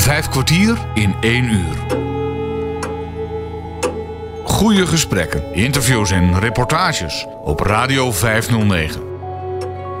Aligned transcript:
Vijf 0.00 0.28
kwartier 0.28 0.78
in 0.94 1.14
één 1.20 1.44
uur. 1.44 1.76
Goede 4.44 4.86
gesprekken, 4.86 5.54
interviews 5.54 6.10
en 6.10 6.38
reportages 6.38 7.26
op 7.44 7.60
Radio 7.60 8.12
509. 8.12 9.02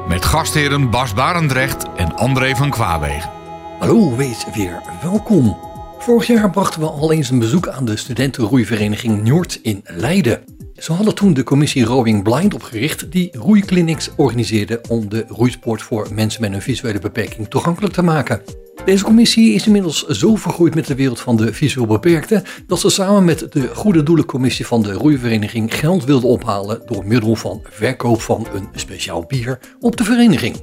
Met 0.08 0.24
gastheren 0.24 0.90
Bas 0.90 1.14
Barendrecht 1.14 1.86
en 1.96 2.16
André 2.16 2.56
van 2.56 2.70
Kwaabegen. 2.70 3.30
Hallo, 3.78 4.16
wees 4.16 4.44
weer 4.54 4.82
welkom. 5.02 5.56
Vorig 5.98 6.26
jaar 6.26 6.50
brachten 6.50 6.80
we 6.80 6.86
al 6.86 7.12
eens 7.12 7.30
een 7.30 7.38
bezoek 7.38 7.68
aan 7.68 7.84
de 7.84 7.96
studentenroeivereniging 7.96 9.22
Noord 9.28 9.58
in 9.62 9.80
Leiden. 9.84 10.40
Ze 10.76 10.92
hadden 10.92 11.14
toen 11.14 11.34
de 11.34 11.42
commissie 11.42 11.84
Rowing 11.84 12.22
Blind 12.22 12.54
opgericht 12.54 13.12
die 13.12 13.36
roeiclinics 13.38 14.10
organiseerde 14.16 14.80
om 14.88 15.08
de 15.08 15.24
roeisport 15.28 15.82
voor 15.82 16.08
mensen 16.14 16.40
met 16.40 16.52
een 16.52 16.62
visuele 16.62 16.98
beperking 16.98 17.48
toegankelijk 17.48 17.94
te 17.94 18.02
maken. 18.02 18.42
Deze 18.84 19.04
commissie 19.04 19.54
is 19.54 19.66
inmiddels 19.66 20.06
zo 20.06 20.36
vergroeid 20.36 20.74
met 20.74 20.86
de 20.86 20.94
wereld 20.94 21.20
van 21.20 21.36
de 21.36 21.54
visueel 21.54 21.86
beperkten 21.86 22.42
dat 22.66 22.80
ze 22.80 22.90
samen 22.90 23.24
met 23.24 23.52
de 23.52 23.68
Goede 23.74 24.02
Doelencommissie 24.02 24.66
van 24.66 24.82
de 24.82 24.92
roeivereniging 24.92 25.74
geld 25.74 26.04
wilde 26.04 26.26
ophalen 26.26 26.82
door 26.86 27.06
middel 27.06 27.34
van 27.34 27.62
verkoop 27.70 28.20
van 28.20 28.46
een 28.52 28.68
speciaal 28.74 29.24
bier 29.26 29.58
op 29.80 29.96
de 29.96 30.04
vereniging. 30.04 30.56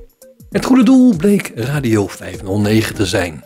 Het 0.49 0.65
goede 0.65 0.83
doel 0.83 1.15
bleek 1.15 1.51
Radio 1.55 2.07
509 2.07 2.95
te 2.95 3.05
zijn. 3.05 3.43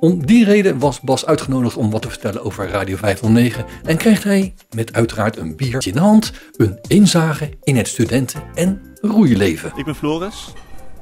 Om 0.00 0.26
die 0.26 0.44
reden 0.44 0.78
was 0.78 1.00
Bas 1.00 1.26
uitgenodigd 1.26 1.76
om 1.76 1.90
wat 1.90 2.02
te 2.02 2.10
vertellen 2.10 2.44
over 2.44 2.68
Radio 2.68 2.96
509 2.96 3.64
en 3.84 3.96
krijgt 3.96 4.24
hij, 4.24 4.54
met 4.74 4.92
uiteraard 4.92 5.36
een 5.36 5.56
biertje 5.56 5.90
in 5.90 5.96
de 5.96 6.02
hand, 6.02 6.32
een 6.56 6.78
inzage 6.88 7.50
in 7.62 7.76
het 7.76 7.88
studenten- 7.88 8.42
en 8.54 8.80
roeileven. 9.00 9.72
Ik 9.76 9.84
ben 9.84 9.94
Floris. 9.94 10.52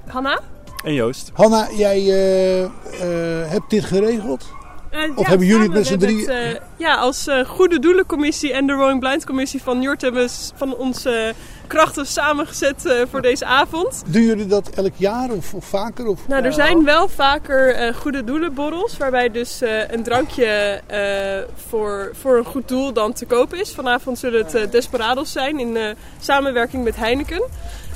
Hanna? 0.06 0.40
En 0.84 0.94
Joost. 0.94 1.30
Hanna, 1.34 1.68
jij 1.72 2.00
uh, 2.00 2.60
uh, 2.60 2.68
hebt 3.50 3.70
dit 3.70 3.84
geregeld? 3.84 4.52
Uh, 4.94 5.16
of 5.16 5.22
ja, 5.22 5.28
hebben 5.28 5.46
jullie 5.46 5.62
het 5.62 5.72
met 5.72 5.86
z'n 5.86 5.98
drie? 5.98 6.28
ja, 6.76 6.94
als 6.96 7.28
Goede 7.46 7.78
Doelencommissie 7.78 8.52
en 8.52 8.66
de 8.66 8.72
Rowing 8.72 9.00
Blind 9.00 9.26
Commissie 9.26 9.62
van 9.62 9.78
Njord 9.78 10.00
hebben 10.00 10.22
we 10.22 10.50
van 10.54 10.76
onze 10.76 11.34
krachten 11.66 12.06
samengezet 12.06 13.04
voor 13.10 13.22
deze 13.22 13.44
avond. 13.44 14.02
Doen 14.06 14.22
jullie 14.22 14.46
dat 14.46 14.68
elk 14.68 14.92
jaar 14.96 15.30
of, 15.30 15.54
of 15.54 15.64
vaker? 15.64 16.06
Of? 16.06 16.28
Nou, 16.28 16.44
er 16.44 16.52
zijn 16.52 16.84
wel 16.84 17.08
vaker 17.08 17.94
Goede 17.94 18.24
Doelenborrels, 18.24 18.96
waarbij 18.96 19.30
dus 19.30 19.60
een 19.88 20.02
drankje 20.02 20.80
voor, 21.68 22.10
voor 22.20 22.38
een 22.38 22.44
goed 22.44 22.68
doel 22.68 22.92
dan 22.92 23.12
te 23.12 23.26
koop 23.26 23.54
is. 23.54 23.72
Vanavond 23.72 24.18
zullen 24.18 24.46
het 24.46 24.72
Desperados 24.72 25.32
zijn 25.32 25.58
in 25.58 25.96
samenwerking 26.20 26.84
met 26.84 26.96
Heineken. 26.96 27.42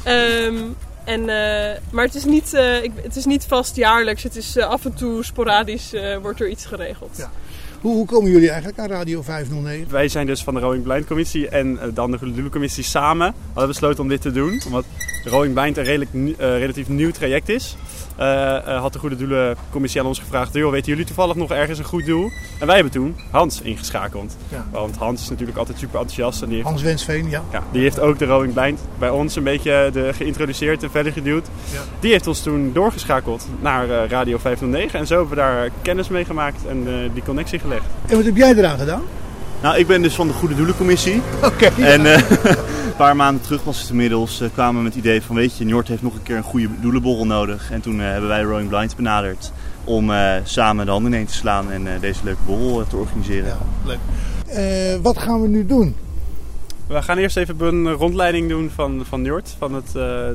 Um, 0.06 0.76
en, 1.04 1.20
uh, 1.20 1.26
maar 1.90 2.04
het 2.04 2.14
is, 2.14 2.24
niet, 2.24 2.52
uh, 2.54 2.82
ik, 2.82 2.92
het 3.02 3.16
is 3.16 3.24
niet 3.24 3.44
vast 3.44 3.76
jaarlijks. 3.76 4.22
Het 4.22 4.36
is 4.36 4.56
uh, 4.56 4.66
af 4.66 4.84
en 4.84 4.94
toe 4.94 5.24
sporadisch 5.24 5.92
wordt 6.22 6.40
er 6.40 6.48
iets 6.48 6.66
geregeld. 6.66 7.16
Ja. 7.16 7.30
Hoe, 7.80 7.94
hoe, 7.94 8.06
komen 8.06 8.30
jullie 8.30 8.48
eigenlijk 8.48 8.78
aan 8.78 8.88
Radio 8.88 9.22
509? 9.22 9.90
Wij 9.90 10.08
zijn 10.08 10.26
dus 10.26 10.42
van 10.42 10.54
de 10.54 10.60
Rowing 10.60 10.82
Blind 10.82 11.06
Commissie 11.06 11.48
en 11.48 11.78
dan 11.94 12.10
de 12.10 12.18
Goede 12.18 12.48
Commissie 12.48 12.84
samen 12.84 13.34
hadden 13.46 13.68
besloten 13.68 14.02
om 14.02 14.08
dit 14.08 14.20
te 14.20 14.32
doen. 14.32 14.62
Omdat 14.66 14.84
de 15.24 15.30
Rowing 15.30 15.54
Blind 15.54 15.76
een 15.76 15.84
redelijk, 15.84 16.10
relatief 16.38 16.88
nieuw 16.88 17.10
traject 17.10 17.48
is. 17.48 17.76
Uh, 18.20 18.26
uh, 18.26 18.80
had 18.80 18.92
de 18.92 18.98
Goede 18.98 19.16
Doelencommissie 19.16 20.00
aan 20.00 20.06
ons 20.06 20.18
gevraagd: 20.18 20.54
joh, 20.54 20.70
weten 20.70 20.88
jullie 20.88 21.04
toevallig 21.04 21.34
nog 21.34 21.50
ergens 21.50 21.78
een 21.78 21.84
goed 21.84 22.06
doel? 22.06 22.30
En 22.58 22.66
wij 22.66 22.74
hebben 22.74 22.92
toen 22.92 23.16
Hans 23.30 23.60
ingeschakeld. 23.60 24.36
Ja. 24.48 24.66
Want 24.70 24.96
Hans 24.96 25.22
is 25.22 25.28
natuurlijk 25.28 25.58
altijd 25.58 25.78
super 25.78 25.98
enthousiast. 25.98 26.42
En 26.42 26.46
die 26.46 26.56
heeft, 26.56 26.68
Hans 26.68 26.82
Wensveen, 26.82 27.30
ja. 27.30 27.42
ja. 27.52 27.62
Die 27.72 27.82
heeft 27.82 28.00
ook 28.00 28.18
de 28.18 28.24
Rowing 28.24 28.52
Blind 28.54 28.80
bij 28.98 29.10
ons 29.10 29.36
een 29.36 29.42
beetje 29.42 29.90
de, 29.92 30.10
geïntroduceerd 30.12 30.82
en 30.82 30.90
verder 30.90 31.12
geduwd. 31.12 31.46
Ja. 31.72 31.80
Die 32.00 32.10
heeft 32.10 32.26
ons 32.26 32.40
toen 32.40 32.72
doorgeschakeld 32.72 33.46
naar 33.60 33.88
uh, 33.88 34.08
Radio 34.08 34.38
509. 34.38 34.98
En 34.98 35.06
zo 35.06 35.14
hebben 35.14 35.36
we 35.36 35.42
daar 35.42 35.70
kennis 35.82 36.08
mee 36.08 36.24
gemaakt 36.24 36.66
en 36.66 37.10
die 37.14 37.22
connectie 37.22 37.58
gelegd. 37.58 37.84
En 38.06 38.16
wat 38.16 38.24
heb 38.24 38.36
jij 38.36 38.54
eraan 38.54 38.78
gedaan? 38.78 39.02
Nou, 39.62 39.76
ik 39.76 39.86
ben 39.86 40.02
dus 40.02 40.14
van 40.14 40.26
de 40.26 40.32
Goede 40.32 40.54
Doelencommissie. 40.54 41.14
Oké. 41.44 41.46
Okay, 41.66 41.92
en 41.92 42.02
een 42.94 43.00
paar 43.00 43.16
maanden 43.16 43.42
terug 43.42 43.64
was 43.64 43.80
het 43.80 43.90
inmiddels, 43.90 44.40
uh, 44.40 44.48
kwamen 44.52 44.76
we 44.76 44.82
met 44.82 44.94
het 44.94 45.04
idee 45.04 45.22
van 45.22 45.36
weet 45.36 45.56
je, 45.56 45.64
Njord 45.64 45.88
heeft 45.88 46.02
nog 46.02 46.14
een 46.14 46.22
keer 46.22 46.36
een 46.36 46.42
goede 46.42 46.68
doelenborrel 46.80 47.26
nodig. 47.26 47.70
En 47.70 47.80
toen 47.80 47.98
uh, 47.98 48.10
hebben 48.10 48.28
wij 48.28 48.42
Rowing 48.42 48.68
Blind 48.68 48.96
benaderd 48.96 49.52
om 49.84 50.10
uh, 50.10 50.34
samen 50.44 50.84
de 50.84 50.90
handen 50.90 51.12
ineen 51.12 51.26
te 51.26 51.32
slaan 51.32 51.70
en 51.70 52.00
deze 52.00 52.24
leuke 52.24 52.42
borrel 52.46 52.86
te 52.86 52.96
organiseren. 52.96 53.46
Ja, 53.46 53.58
leuk. 53.84 55.02
wat 55.02 55.18
gaan 55.18 55.42
we 55.42 55.48
nu 55.48 55.66
doen? 55.66 55.96
We 56.86 57.02
gaan 57.02 57.18
eerst 57.18 57.36
even 57.36 57.60
een 57.60 57.92
rondleiding 57.92 58.48
doen 58.48 58.70
van, 58.74 59.02
van 59.08 59.22
Njord, 59.22 59.54
van 59.58 59.74
het, 59.74 59.92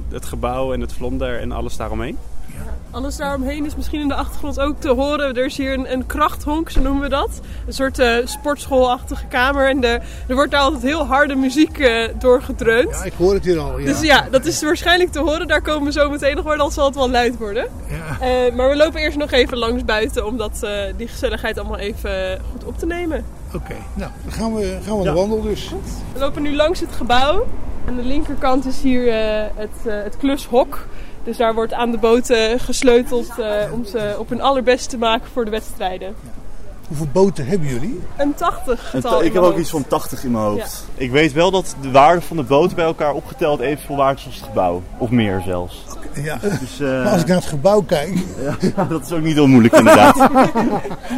het 0.10 0.26
gebouw 0.26 0.74
en 0.74 0.82
het 0.82 0.94
vlonder 0.94 1.40
en 1.40 1.52
alles 1.52 1.78
daaromheen. 1.78 2.18
Alles 2.92 3.18
daaromheen 3.18 3.66
is 3.66 3.76
misschien 3.76 4.00
in 4.02 4.08
de 4.08 4.14
achtergrond 4.14 4.60
ook 4.60 4.80
te 4.80 4.90
horen. 4.90 5.36
Er 5.36 5.46
is 5.46 5.58
hier 5.58 5.74
een, 5.74 5.92
een 5.92 6.06
krachthonk, 6.06 6.70
zo 6.70 6.82
noemen 6.82 7.02
we 7.02 7.10
dat. 7.10 7.30
Een 7.68 7.74
soort 7.74 8.00
uh, 8.00 8.16
sportschoolachtige 8.24 9.26
kamer. 9.26 9.70
En 9.70 9.80
de, 9.82 10.00
er 10.28 10.36
wordt 10.36 10.52
daar 10.52 10.62
altijd 10.62 10.82
heel 10.82 11.06
harde 11.06 11.36
muziek 11.36 11.78
uh, 11.78 12.08
door 12.20 12.42
gedreund. 12.42 12.90
Ja, 12.90 13.04
ik 13.04 13.14
hoor 13.18 13.34
het 13.34 13.46
hier 13.46 13.60
al. 13.60 13.80
Ja. 13.80 13.86
Dus 13.86 14.02
ja, 14.02 14.28
dat 14.32 14.46
is 14.46 14.62
waarschijnlijk 14.62 15.12
te 15.12 15.20
horen. 15.20 15.48
Daar 15.48 15.62
komen 15.62 15.84
we 15.84 15.92
zo 15.92 16.10
meteen 16.10 16.36
nog 16.36 16.46
wel, 16.46 16.58
dan 16.58 16.72
zal 16.72 16.86
het 16.86 16.96
wel 16.96 17.10
luid 17.10 17.38
worden. 17.38 17.68
Ja. 17.88 18.46
Uh, 18.48 18.56
maar 18.56 18.70
we 18.70 18.76
lopen 18.76 19.00
eerst 19.00 19.18
nog 19.18 19.32
even 19.32 19.58
langs 19.58 19.86
buiten 19.86 20.26
om 20.26 20.38
dat, 20.38 20.68
die 20.98 21.08
gezelligheid 21.08 21.58
allemaal 21.60 21.78
even 21.78 22.42
goed 22.52 22.64
op 22.64 22.78
te 22.78 22.86
nemen. 22.86 23.26
Oké, 23.48 23.56
okay. 23.56 23.78
nou, 23.94 24.12
dan 24.24 24.32
gaan 24.32 24.56
we, 24.56 24.78
gaan 24.86 24.98
we 24.98 25.04
ja. 25.04 25.12
de 25.12 25.18
wandel 25.18 25.42
dus. 25.42 25.74
We 26.14 26.20
lopen 26.20 26.42
nu 26.42 26.56
langs 26.56 26.80
het 26.80 26.92
gebouw. 26.92 27.48
Aan 27.88 27.96
de 27.96 28.04
linkerkant 28.04 28.66
is 28.66 28.82
hier 28.82 29.14
het, 29.56 29.70
het 29.84 30.18
klushok. 30.18 30.88
Dus 31.24 31.38
daar 31.38 31.54
wordt 31.54 31.74
aan 31.74 31.92
de 31.92 31.98
boten 31.98 32.60
gesleuteld 32.60 33.32
uh, 33.40 33.74
om 33.74 33.86
ze 33.86 34.16
op 34.20 34.30
hun 34.30 34.42
allerbest 34.42 34.90
te 34.90 34.98
maken 34.98 35.30
voor 35.34 35.46
de 35.46 35.52
wedstrijden. 35.52 36.16
Hoeveel 36.90 37.08
boten 37.12 37.46
hebben 37.46 37.68
jullie? 37.68 38.02
Een 38.18 38.34
80 38.34 38.90
getal. 38.90 39.24
Ik 39.24 39.34
heb 39.34 39.44
ook 39.44 39.58
iets 39.58 39.70
van 39.70 39.88
80 39.88 40.24
in 40.24 40.32
mijn 40.32 40.44
hoofd. 40.44 40.86
Ja. 40.96 41.04
Ik 41.04 41.12
weet 41.12 41.34
wel 41.34 41.52
dat 41.52 41.76
de 41.82 41.92
waarde 41.92 42.22
van 42.22 42.38
de 42.38 42.44
boten 42.44 42.76
bij 42.76 42.86
elkaar 42.86 43.14
opgeteld 43.14 43.60
evenveel 43.60 43.96
waard 43.96 44.20
is 44.20 44.26
als 44.26 44.36
het 44.36 44.44
gebouw. 44.44 44.82
Of 44.98 45.10
meer 45.10 45.42
zelfs. 45.46 45.86
Ja. 46.14 46.38
Dus, 46.42 46.80
uh... 46.82 47.04
Maar 47.04 47.12
als 47.12 47.22
ik 47.22 47.28
naar 47.28 47.38
het 47.38 47.46
gebouw 47.46 47.82
kijk. 47.82 48.14
Ja, 48.76 48.84
dat 48.90 49.06
is 49.06 49.12
ook 49.12 49.22
niet 49.22 49.40
onmoeilijk 49.40 49.74
inderdaad. 49.74 50.18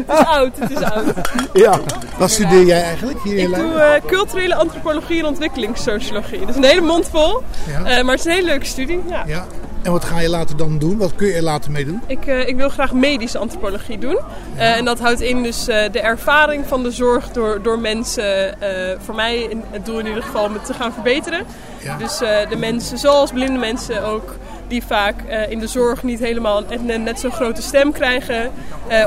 het 0.07 0.19
is 0.19 0.25
oud, 0.25 0.59
het 0.59 0.71
is 0.71 0.81
oud. 0.81 1.13
Ja. 1.53 1.79
Wat 2.17 2.31
studeer 2.31 2.65
jij 2.65 2.83
eigenlijk 2.83 3.19
hier 3.23 3.37
in 3.37 3.49
Ik 3.49 3.55
doe 3.55 3.73
uh, 3.73 4.09
culturele 4.11 4.55
antropologie 4.55 5.19
en 5.19 5.25
ontwikkelingssociologie. 5.25 6.39
Dat 6.39 6.49
is 6.49 6.55
een 6.55 6.63
hele 6.63 6.81
mond 6.81 7.09
vol. 7.11 7.43
Ja. 7.67 7.79
Uh, 7.79 8.03
maar 8.03 8.15
het 8.15 8.19
is 8.19 8.25
een 8.25 8.31
hele 8.31 8.47
leuke 8.47 8.65
studie. 8.65 8.99
Ja. 9.25 9.45
En 9.81 9.91
wat 9.91 10.05
ga 10.05 10.19
je 10.19 10.29
later 10.29 10.57
dan 10.57 10.77
doen? 10.77 10.97
Wat 10.97 11.15
kun 11.15 11.27
je 11.27 11.33
er 11.33 11.41
later 11.41 11.71
mee 11.71 11.85
doen? 11.85 12.01
Ik, 12.07 12.25
uh, 12.25 12.47
ik 12.47 12.55
wil 12.55 12.69
graag 12.69 12.93
medische 12.93 13.37
antropologie 13.37 13.97
doen. 13.97 14.19
Ja. 14.55 14.61
Uh, 14.61 14.77
en 14.77 14.85
dat 14.85 14.99
houdt 14.99 15.21
in 15.21 15.43
dus 15.43 15.69
uh, 15.69 15.75
de 15.91 15.99
ervaring 15.99 16.67
van 16.67 16.83
de 16.83 16.91
zorg 16.91 17.31
door, 17.31 17.61
door 17.61 17.79
mensen, 17.79 18.57
voor 18.99 19.15
mij 19.15 19.37
in, 19.39 19.63
het 19.71 19.85
doel 19.85 19.99
in 19.99 20.07
ieder 20.07 20.23
geval, 20.23 20.49
met 20.49 20.65
te 20.65 20.73
gaan 20.73 20.93
verbeteren. 20.93 21.45
Ja. 21.83 21.97
Dus 21.97 22.17
de 22.49 22.55
mensen, 22.57 22.97
zoals 22.97 23.31
blinde 23.31 23.59
mensen 23.59 24.03
ook, 24.03 24.35
die 24.67 24.83
vaak 24.83 25.21
in 25.49 25.59
de 25.59 25.67
zorg 25.67 26.03
niet 26.03 26.19
helemaal 26.19 26.63
net, 26.81 27.01
net 27.01 27.19
zo'n 27.19 27.31
grote 27.31 27.61
stem 27.61 27.91
krijgen. 27.91 28.51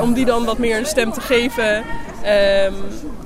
om 0.01 0.13
die 0.13 0.25
dan 0.25 0.45
wat 0.45 0.57
meer 0.57 0.77
een 0.77 0.85
stem 0.85 1.11
te 1.11 1.21
geven. 1.21 1.77
Um, 1.77 2.73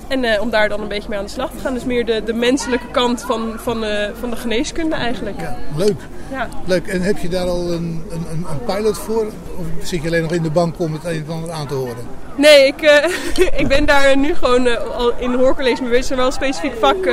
en 0.10 0.24
uh, 0.24 0.42
om 0.42 0.50
daar 0.50 0.70
dan 0.70 0.82
een 0.82 0.88
beetje 0.88 1.10
mee 1.10 1.18
aan 1.18 1.26
de 1.26 1.32
slag 1.32 1.52
te 1.52 1.60
gaan. 1.60 1.74
Dus 1.74 1.84
meer 1.84 2.06
de, 2.06 2.22
de 2.26 2.34
menselijke 2.34 2.88
kant 2.92 3.22
van, 3.22 3.54
van, 3.58 3.84
uh, 3.84 4.10
van 4.20 4.30
de 4.30 4.36
geneeskunde 4.36 4.96
eigenlijk. 4.96 5.40
Ja, 5.40 5.58
leuk. 5.76 6.02
Ja. 6.32 6.50
leuk. 6.66 6.88
En 6.88 7.02
heb 7.02 7.18
je 7.18 7.30
daar 7.30 7.48
al 7.48 7.72
een, 7.72 8.04
een, 8.12 8.28
een 8.30 8.64
pilot 8.66 8.98
voor? 8.98 9.26
Of 9.56 9.66
zit 9.88 10.02
je 10.02 10.08
alleen 10.08 10.22
nog 10.22 10.32
in 10.32 10.44
de 10.44 10.52
bank 10.52 10.80
om 10.80 10.94
het 10.94 11.06
een 11.06 11.24
en 11.28 11.34
ander 11.34 11.52
aan 11.52 11.68
te 11.68 11.74
horen? 11.74 12.06
Nee, 12.36 12.68
ik, 12.68 12.82
uh, 12.82 13.50
ik 13.62 13.68
ben 13.68 13.86
daar 13.86 14.18
nu 14.18 14.36
gewoon 14.36 14.94
al 14.94 15.14
in 15.18 15.32
de 15.32 15.38
hoorcollege 15.38 15.82
mee 15.82 15.92
bezig. 15.92 16.10
Er 16.10 16.18
wel 16.18 16.26
een 16.26 16.32
specifiek 16.32 16.74
vak 16.80 17.10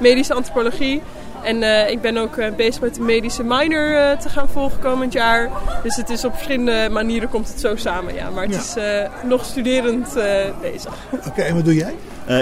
medische 0.00 0.34
antropologie. 0.34 1.02
En 1.42 1.62
uh, 1.62 1.90
ik 1.90 2.00
ben 2.00 2.16
ook 2.16 2.36
uh, 2.36 2.54
bezig 2.56 2.80
met 2.80 2.94
de 2.94 3.00
medische 3.00 3.42
minor 3.44 3.90
uh, 3.90 4.18
te 4.18 4.28
gaan 4.28 4.48
volgen 4.48 4.78
komend 4.78 5.12
jaar. 5.12 5.50
Dus 5.82 5.96
het 5.96 6.10
is 6.10 6.24
op 6.24 6.32
verschillende 6.32 6.88
manieren 6.90 7.28
komt 7.28 7.48
het 7.48 7.60
zo 7.60 7.76
samen. 7.76 8.14
Ja. 8.14 8.30
Maar 8.30 8.46
het 8.46 8.72
ja. 8.74 8.82
is 8.82 9.08
nog 9.24 9.44
studerend 9.44 10.14
bezig. 10.60 10.94
Oké, 11.10 11.28
okay, 11.28 11.46
en 11.46 11.54
wat 11.54 11.64
doe 11.64 11.74
jij? 11.74 11.94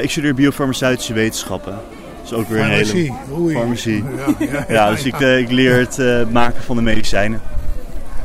ik 0.03 0.11
studeer 0.11 0.35
biofarmaceutische 0.35 1.13
wetenschappen. 1.13 1.79
Is 2.31 2.37
ook 2.37 2.49
weer 2.49 2.59
Farmacie. 2.59 3.09
een 3.09 3.17
hele... 3.29 3.41
Oei. 3.41 3.55
Farmacie. 3.55 4.05
Ja, 4.17 4.35
ja, 4.39 4.47
ja, 4.53 4.65
ja 4.69 4.91
dus 4.91 5.05
ik, 5.05 5.19
ik 5.19 5.51
leer 5.51 5.79
het 5.79 6.31
maken 6.31 6.63
van 6.63 6.77
de 6.77 6.83
medicijnen. 6.83 7.41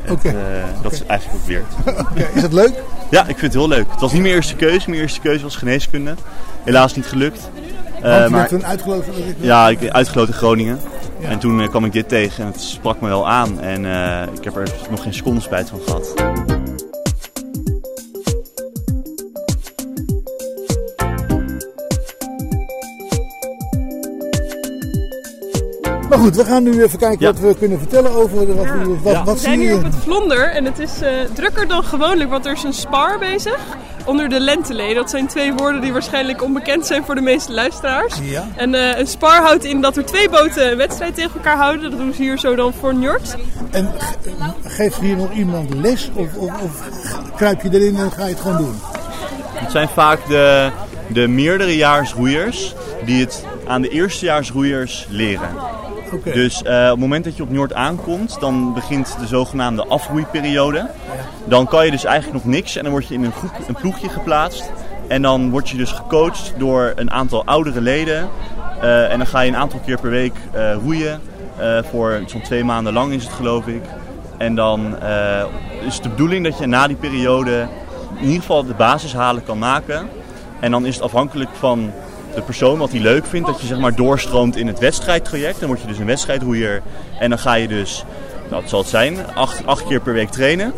Oké. 0.01 0.11
Okay. 0.11 0.33
Dat 0.81 0.85
okay. 0.85 0.91
is 0.91 1.05
eigenlijk 1.05 1.41
ook 1.41 1.47
leert. 1.47 1.99
okay. 2.11 2.29
Is 2.35 2.41
dat 2.41 2.53
leuk? 2.53 2.73
Ja, 3.09 3.21
ik 3.21 3.37
vind 3.37 3.41
het 3.41 3.53
heel 3.53 3.67
leuk. 3.67 3.85
Het 3.91 4.01
was 4.01 4.11
niet 4.11 4.21
mijn 4.21 4.33
eerste 4.33 4.55
keuze. 4.55 4.89
Mijn 4.89 5.01
eerste 5.01 5.19
keuze 5.19 5.43
was 5.43 5.55
geneeskunde. 5.55 6.15
Helaas 6.63 6.95
niet 6.95 7.05
gelukt. 7.05 7.49
Uh, 8.03 8.27
maar, 8.27 8.47
toen 8.47 8.65
uitgeloten? 8.65 9.13
Ja, 9.37 9.69
ik 9.69 9.89
uitgeloten 9.89 10.33
Groningen. 10.33 10.79
Ja. 11.19 11.29
En 11.29 11.39
toen 11.39 11.69
kwam 11.69 11.85
ik 11.85 11.91
dit 11.91 12.09
tegen 12.09 12.43
en 12.43 12.51
het 12.51 12.61
sprak 12.61 13.01
me 13.01 13.07
wel 13.07 13.29
aan. 13.29 13.61
En 13.61 13.85
ik 14.37 14.43
heb 14.43 14.55
er 14.55 14.67
nog 14.89 15.01
geen 15.01 15.13
seconde 15.13 15.41
spijt 15.41 15.69
van 15.69 15.79
gehad. 15.85 16.13
Maar 26.13 26.21
goed, 26.21 26.35
we 26.35 26.45
gaan 26.45 26.63
nu 26.63 26.83
even 26.83 26.99
kijken 26.99 27.19
Ja. 27.19 27.25
wat 27.33 27.39
we 27.39 27.55
kunnen 27.57 27.77
vertellen 27.79 28.11
over 28.11 28.37
wat, 28.55 28.65
we- 28.65 28.97
wat, 29.01 29.13
Ja. 29.13 29.23
wat 29.23 29.33
We 29.35 29.39
zijn 29.41 29.59
hier 29.59 29.69
je. 29.69 29.75
op 29.75 29.83
het 29.83 29.95
Vlonder 30.03 30.51
en 30.51 30.65
het 30.65 30.79
is 30.79 31.01
eh, 31.01 31.09
drukker 31.33 31.67
dan 31.67 31.83
gewoonlijk, 31.83 32.29
want 32.29 32.45
er 32.45 32.51
is 32.51 32.63
een 32.63 32.73
spar 32.73 33.19
bezig 33.19 33.59
onder 34.05 34.29
de 34.29 34.39
lentelee. 34.39 34.93
Dat 34.95 35.09
zijn 35.09 35.27
twee 35.27 35.53
woorden 35.53 35.81
die 35.81 35.91
waarschijnlijk 35.93 36.43
onbekend 36.43 36.85
zijn 36.85 37.03
voor 37.05 37.15
de 37.15 37.21
meeste 37.21 37.51
luisteraars. 37.53 38.13
Ja. 38.23 38.47
En 38.55 38.73
eh, 38.75 38.99
een 38.99 39.07
spar 39.07 39.41
houdt 39.41 39.63
in 39.63 39.81
dat 39.81 39.97
er 39.97 40.05
twee 40.05 40.29
boten 40.29 40.71
een 40.71 40.77
wedstrijd 40.77 41.15
tegen 41.15 41.31
elkaar 41.35 41.57
houden. 41.57 41.89
Dat 41.89 41.99
doen 41.99 42.13
ze 42.13 42.21
hier 42.21 42.37
zo 42.37 42.55
dan 42.55 42.73
voor 42.79 42.93
Njord. 42.95 43.35
En 43.71 43.91
ge- 43.97 44.39
geeft 44.69 44.99
hier 44.99 45.15
nog 45.15 45.31
iemand 45.33 45.73
les 45.73 46.09
of, 46.13 46.27
of, 46.35 46.51
of 46.61 46.81
kruip 47.35 47.61
je 47.61 47.69
erin 47.71 47.95
en 47.97 48.11
ga 48.11 48.23
je 48.23 48.29
het 48.33 48.39
gewoon 48.41 48.57
doen? 48.57 48.75
Het 49.53 49.71
zijn 49.71 49.87
vaak 49.87 50.27
de, 50.27 50.69
de 51.07 51.27
meerderejaarsroeiers 51.27 52.75
die 53.05 53.21
het 53.21 53.45
aan 53.67 53.81
de 53.81 53.89
eerstejaarsroeiers 53.89 55.07
leren. 55.09 55.49
Dus 56.21 56.63
eh, 56.63 56.83
op 56.83 56.89
het 56.89 56.99
moment 56.99 57.23
dat 57.23 57.37
je 57.37 57.43
op 57.43 57.49
Noord 57.49 57.73
aankomt, 57.73 58.37
dan 58.39 58.73
begint 58.73 59.15
de 59.19 59.27
zogenaamde 59.27 59.85
afroeiperiode. 59.85 60.89
Dan 61.45 61.67
kan 61.67 61.85
je 61.85 61.91
dus 61.91 62.05
eigenlijk 62.05 62.43
nog 62.43 62.53
niks 62.53 62.75
en 62.75 62.83
dan 62.83 62.91
word 62.91 63.07
je 63.07 63.13
in 63.13 63.23
een, 63.23 63.31
groep, 63.31 63.51
een 63.67 63.75
ploegje 63.75 64.09
geplaatst. 64.09 64.71
En 65.07 65.21
dan 65.21 65.49
word 65.49 65.69
je 65.69 65.77
dus 65.77 65.91
gecoacht 65.91 66.53
door 66.57 66.93
een 66.95 67.11
aantal 67.11 67.45
oudere 67.45 67.81
leden. 67.81 68.29
Eh, 68.81 69.11
en 69.11 69.17
dan 69.17 69.27
ga 69.27 69.41
je 69.41 69.51
een 69.51 69.57
aantal 69.57 69.79
keer 69.85 69.99
per 69.99 70.09
week 70.09 70.35
eh, 70.51 70.73
roeien. 70.73 71.21
Voor 71.89 72.21
zo'n 72.25 72.41
twee 72.41 72.63
maanden 72.63 72.93
lang 72.93 73.13
is 73.13 73.23
het 73.23 73.33
geloof 73.33 73.67
ik. 73.67 73.81
En 74.37 74.55
dan 74.55 74.95
is 75.85 75.93
het 75.93 76.03
de 76.03 76.09
bedoeling 76.09 76.43
dat 76.43 76.57
je 76.57 76.65
na 76.65 76.87
die 76.87 76.95
periode 76.95 77.67
in 78.15 78.25
ieder 78.25 78.39
geval 78.39 78.65
de 78.65 78.73
basis 78.73 79.13
halen 79.13 79.43
kan 79.43 79.57
maken. 79.57 80.09
En 80.59 80.71
dan 80.71 80.85
is 80.85 80.95
het 80.95 81.03
afhankelijk 81.03 81.49
van 81.53 81.91
de 82.35 82.41
persoon 82.41 82.77
wat 82.77 82.91
hij 82.91 82.99
leuk 82.99 83.25
vindt, 83.25 83.47
dat 83.47 83.61
je 83.61 83.67
zeg 83.67 83.77
maar 83.77 83.95
doorstroomt 83.95 84.55
in 84.55 84.67
het 84.67 84.79
wedstrijdtraject. 84.79 85.59
Dan 85.59 85.67
word 85.67 85.81
je 85.81 85.87
dus 85.87 85.97
een 85.97 86.05
wedstrijdroeier 86.05 86.81
en 87.19 87.29
dan 87.29 87.39
ga 87.39 87.53
je 87.53 87.67
dus, 87.67 88.05
nou 88.49 88.63
zal 88.65 88.79
het 88.79 88.89
zijn, 88.89 89.17
acht, 89.33 89.65
acht 89.65 89.87
keer 89.87 90.01
per 90.01 90.13
week 90.13 90.29
trainen. 90.29 90.73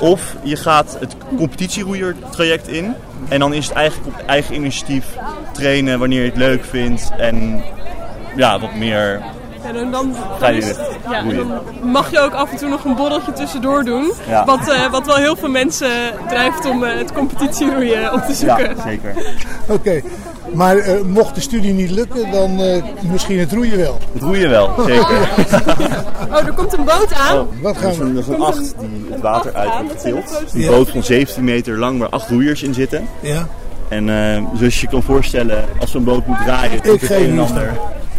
Of 0.00 0.36
je 0.42 0.56
gaat 0.56 0.96
het 1.00 1.16
competitieroeiertraject 1.36 2.68
in 2.68 2.94
en 3.28 3.38
dan 3.40 3.54
is 3.54 3.66
het 3.66 3.76
eigenlijk 3.76 4.16
op 4.16 4.26
eigen 4.26 4.54
initiatief 4.54 5.06
trainen 5.52 5.98
wanneer 5.98 6.20
je 6.20 6.28
het 6.28 6.36
leuk 6.36 6.64
vindt 6.64 7.10
en 7.18 7.64
ja, 8.36 8.60
wat 8.60 8.74
meer 8.74 9.22
En 9.64 9.74
dan, 9.74 9.90
dan, 9.90 10.14
Ga 10.38 10.48
je 10.48 10.56
is- 10.58 10.64
weer 10.66 10.86
ja, 11.10 11.12
en 11.18 11.24
roeien. 11.24 11.48
dan 11.82 11.90
mag 11.90 12.10
je 12.10 12.20
ook 12.20 12.32
af 12.32 12.50
en 12.50 12.56
toe 12.56 12.68
nog 12.68 12.84
een 12.84 12.94
borreltje 12.94 13.32
tussendoor 13.32 13.84
doen. 13.84 14.12
Ja. 14.28 14.44
Wat, 14.44 14.68
eh, 14.68 14.90
wat 14.90 15.06
wel 15.06 15.16
heel 15.16 15.36
veel 15.36 15.48
mensen 15.48 15.88
drijft 16.28 16.64
om 16.70 16.84
eh, 16.84 16.98
het 16.98 17.12
competitieroeien 17.12 18.12
op 18.12 18.20
te 18.22 18.34
zoeken. 18.34 18.76
Ja, 18.76 18.82
zeker. 18.86 19.14
Oké, 19.68 20.00
maar 20.52 20.76
eh, 20.76 21.00
mocht 21.02 21.34
de 21.34 21.40
studie 21.40 21.72
niet 21.72 21.90
lukken, 21.90 22.30
dan 22.30 22.60
eh, 22.60 22.82
misschien 23.10 23.38
het 23.38 23.52
roeien 23.52 23.78
wel. 23.78 23.98
Het 24.12 24.22
roeien 24.22 24.50
wel, 24.50 24.70
zeker. 24.86 25.28
Oh, 26.30 26.46
er 26.46 26.52
komt 26.52 26.72
een 26.72 26.84
boot 26.84 27.14
aan. 27.14 27.38
Oh, 27.38 27.46
Wat 27.62 27.74
dat 27.74 27.82
gaan 27.82 27.90
is 27.90 27.96
we? 27.98 28.04
een, 28.04 28.14
dat 28.14 28.22
is 28.28 28.34
een 28.34 28.42
acht 28.42 28.74
die 28.80 29.06
het 29.10 29.20
water 29.20 29.54
uit 29.54 29.70
aan, 29.70 29.86
heeft 29.86 30.00
getild. 30.02 30.42
Een 30.54 30.66
boot 30.66 30.90
van 30.90 31.02
17 31.02 31.44
meter 31.44 31.78
lang 31.78 31.98
waar 31.98 32.08
acht 32.08 32.30
roeiers 32.30 32.62
in 32.62 32.74
zitten. 32.74 33.08
Ja, 33.20 33.46
En 33.88 34.08
eh, 34.08 34.42
zoals 34.54 34.74
je 34.74 34.80
je 34.80 34.88
kan 34.88 35.02
voorstellen, 35.02 35.64
als 35.80 35.90
zo'n 35.90 36.04
boot 36.04 36.26
moet 36.26 36.36
draaien, 36.44 36.80
moet 36.84 37.00
het 37.00 37.10
een 37.10 37.30
en 37.30 37.38
ander 37.38 37.72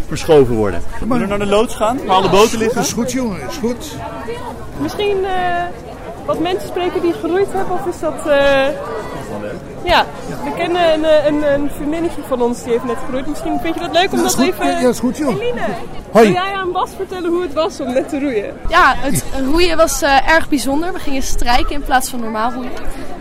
verschoven 0.08 0.56
worden. 0.56 0.82
Moeten 1.00 1.20
we 1.20 1.26
naar 1.28 1.40
de 1.40 1.46
loods 1.46 1.76
gaan? 1.76 1.98
Waar 2.06 2.16
alle 2.16 2.30
boten 2.30 2.58
liggen? 2.58 2.82
is 2.82 2.94
goed 2.94 3.12
jongen, 3.12 3.40
is 3.50 3.58
goed. 3.58 3.96
Misschien 4.78 5.26
eh, 5.26 5.64
wat 6.26 6.40
mensen 6.40 6.68
spreken 6.68 7.02
die 7.02 7.14
geroeid 7.14 7.48
hebben, 7.52 7.74
of 7.80 7.86
is 7.86 8.00
dat... 8.00 8.28
eh, 8.28 8.68
Ja, 9.84 10.06
we 10.44 10.52
kennen 10.58 10.94
een, 10.94 11.04
eh, 11.06 11.26
een, 11.26 11.54
een 11.54 11.70
vriendinnetje 11.76 12.22
van 12.28 12.42
ons 12.42 12.64
die 12.64 12.72
heeft 12.72 12.84
net 12.84 12.98
geroeid. 13.06 13.28
Misschien 13.28 13.60
vind 13.62 13.74
je 13.76 13.82
dat 13.82 13.92
leuk 13.92 14.12
om 14.12 14.22
Dat 14.24 14.40
even... 14.40 14.68
ja, 14.68 14.82
dat 14.82 14.94
is 14.94 15.00
goed 15.00 15.18
joh. 15.18 15.36
Eline, 15.36 15.62
Hoi. 16.12 16.32
jij 16.32 16.54
aan 16.54 16.72
Bas 16.72 16.90
vertellen 16.98 17.30
hoe 17.32 17.42
het 17.42 17.54
was 17.54 17.80
om 17.80 17.94
net 17.94 18.10
te 18.10 18.20
roeien? 18.20 18.54
Ja, 18.68 18.94
het 18.98 19.24
roeien 19.52 19.78
was 19.78 20.02
eh, 20.02 20.30
erg 20.30 20.50
bijzonder. 20.50 20.94
We 20.94 21.00
gingen 21.00 21.22
strijken 21.24 21.72
in 21.76 21.82
plaats 21.84 22.10
van 22.10 22.20
normaal 22.20 22.52
roeien. 22.52 22.72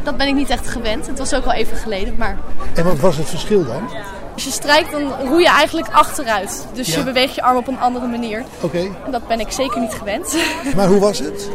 Dat 0.02 0.16
ben 0.16 0.26
ik 0.26 0.34
niet 0.34 0.50
echt 0.50 0.68
gewend. 0.68 1.06
Het 1.06 1.18
was 1.18 1.34
ook 1.34 1.44
wel 1.44 1.54
even 1.54 1.76
geleden. 1.76 2.14
Maar 2.18 2.36
En 2.74 2.84
wat 2.84 2.98
was 2.98 3.16
het 3.16 3.28
verschil 3.28 3.64
dan? 3.64 3.82
Als 4.34 4.44
je 4.44 4.50
strijkt, 4.50 4.90
dan 4.92 5.12
roei 5.28 5.42
je 5.42 5.48
eigenlijk 5.48 5.88
achteruit. 5.92 6.66
Dus 6.72 6.88
Ja. 6.88 6.98
je 6.98 7.04
beweegt 7.04 7.34
je 7.34 7.42
arm 7.42 7.56
op 7.56 7.68
een 7.68 7.80
andere 7.80 8.06
manier. 8.06 8.44
Oké, 8.60 8.78
En 8.78 9.10
dat 9.10 9.26
ben 9.28 9.40
ik 9.40 9.50
zeker 9.52 9.80
niet 9.80 9.92
gewend. 9.94 10.34
maar 10.76 10.86
hoe 10.86 11.00
was 11.00 11.18
het? 11.18 11.48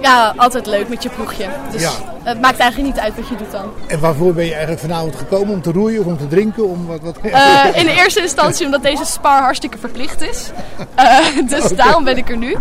ja, 0.00 0.34
altijd 0.36 0.66
leuk 0.66 0.88
met 0.88 1.02
je 1.02 1.08
ploegje. 1.08 1.46
Dus 1.70 1.82
Ja. 1.82 1.90
Het 2.24 2.40
maakt 2.40 2.58
eigenlijk 2.58 2.94
niet 2.94 3.04
uit 3.04 3.16
wat 3.16 3.28
je 3.28 3.36
doet 3.36 3.50
dan. 3.50 3.72
En 3.86 4.00
waarvoor 4.00 4.34
ben 4.34 4.44
je 4.44 4.50
eigenlijk 4.50 4.80
vanavond 4.80 5.16
gekomen? 5.16 5.54
Om 5.54 5.62
te 5.62 5.72
roeien 5.72 6.00
of 6.00 6.06
om 6.06 6.18
te 6.18 6.28
drinken? 6.28 6.68
Om 6.68 6.86
wat, 6.86 7.00
wat... 7.00 7.16
Eh, 7.22 7.64
in 7.80 7.86
de 7.86 7.92
eerste 7.92 8.20
instantie 8.20 8.64
omdat 8.66 8.82
deze 8.82 9.04
spar 9.04 9.42
hartstikke 9.42 9.78
verplicht 9.78 10.22
is. 10.22 10.50
Eh, 10.94 11.18
dus 11.54 11.68
daarom 11.68 12.04
ben 12.04 12.16
ik 12.16 12.30
er 12.30 12.36
nu. 12.36 12.56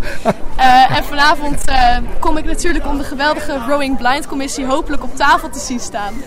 Eh, 0.56 0.98
en 0.98 1.04
vanavond 1.04 1.66
eh, 1.66 1.98
kom 2.20 2.38
ik 2.38 2.46
natuurlijk 2.46 2.86
om 2.88 2.98
de 2.98 3.04
geweldige 3.04 3.58
Rowing 3.68 3.98
Blind 3.98 4.28
Commissie 4.28 4.66
hopelijk 4.66 5.04
op 5.04 5.16
tafel 5.16 5.50
te 5.50 5.60
zien 5.60 5.80
staan. 5.80 6.14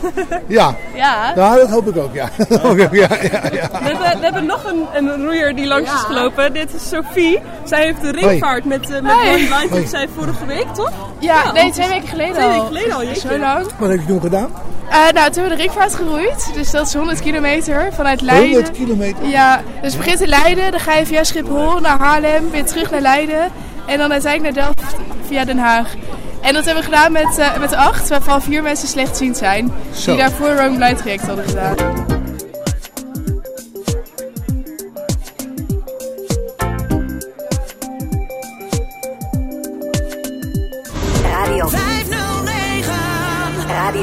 Ja, 0.46 0.74
Ja, 0.94 1.32
nou, 1.34 1.58
dat 1.58 1.70
hoop 1.70 1.86
ik 1.86 1.96
ook, 1.96 2.14
ja. 2.14 2.28
Ja, 2.48 2.86
ja, 2.92 3.08
ja. 3.52 3.68
We 3.70 3.78
hebben, 3.80 4.18
we 4.18 4.24
hebben 4.24 4.46
nog 4.46 4.64
een, 4.64 4.86
een 4.94 5.24
roeier 5.24 5.54
die 5.54 5.66
langs 5.66 5.92
is 5.92 6.00
gelopen. 6.00 6.52
Dit 6.52 6.74
is 6.74 6.88
Sophie. 6.88 7.40
Zij 7.64 7.82
heeft 7.82 8.00
de 8.00 8.10
ringvaart 8.10 8.64
met, 8.64 8.88
met. 8.88 9.12
One 9.12 9.46
Blind. 9.46 9.70
Dat 9.70 9.88
zei 9.90 10.08
vorige 10.16 10.46
week, 10.46 10.74
toch? 10.74 10.92
ja 11.18 11.52
nee, 11.52 11.72
twee 11.72 11.88
weken 11.88 12.08
geleden 12.08 12.34
Twee 12.34 12.46
al. 12.46 12.52
weken 12.52 12.66
geleden 12.66 12.92
al, 12.92 13.04
jeetje. 13.04 13.25
Zo 13.30 13.38
lang. 13.38 13.66
Wat 13.78 13.88
heb 13.88 14.00
je 14.00 14.06
toen 14.06 14.20
gedaan? 14.20 14.50
Eh, 14.88 14.96
nou, 14.96 15.12
toen 15.12 15.42
hebben 15.42 15.42
we 15.42 15.48
de 15.48 15.62
ringvaart 15.62 15.94
geroeid. 15.94 16.50
Dus 16.54 16.70
dat 16.70 16.86
is 16.86 16.94
100 16.94 17.20
kilometer 17.20 17.92
vanuit 17.92 18.20
Leiden. 18.20 18.50
100 18.50 18.70
kilometer. 18.70 19.26
Ja, 19.26 19.60
dus 19.82 19.92
je 19.92 19.98
begint 19.98 20.20
in 20.20 20.28
Leiden, 20.28 20.70
dan 20.70 20.80
ga 20.80 20.94
je 20.94 21.06
via 21.06 21.24
Schiphol 21.24 21.80
naar 21.80 21.98
Haarlem, 21.98 22.50
weer 22.50 22.64
terug 22.64 22.90
naar 22.90 23.00
Leiden. 23.00 23.50
En 23.86 23.98
dan 23.98 24.12
uiteindelijk 24.12 24.54
naar 24.54 24.64
Delft 24.64 24.96
via 25.26 25.44
Den 25.44 25.58
Haag. 25.58 25.94
En 26.40 26.54
dat 26.54 26.64
hebben 26.64 26.84
we 26.84 26.90
gedaan 26.90 27.12
met, 27.12 27.38
eh, 27.38 27.58
met 27.58 27.74
acht, 27.74 28.08
waarvan 28.08 28.42
vier 28.42 28.62
mensen 28.62 28.88
slechtziend 28.88 29.36
zijn. 29.36 29.72
Zo. 29.94 30.10
Die 30.10 30.20
daarvoor 30.20 30.48
een 30.48 30.56
Rome 30.56 30.76
Blind 30.76 30.98
traject 30.98 31.26
hadden 31.26 31.44
gedaan. 31.44 32.15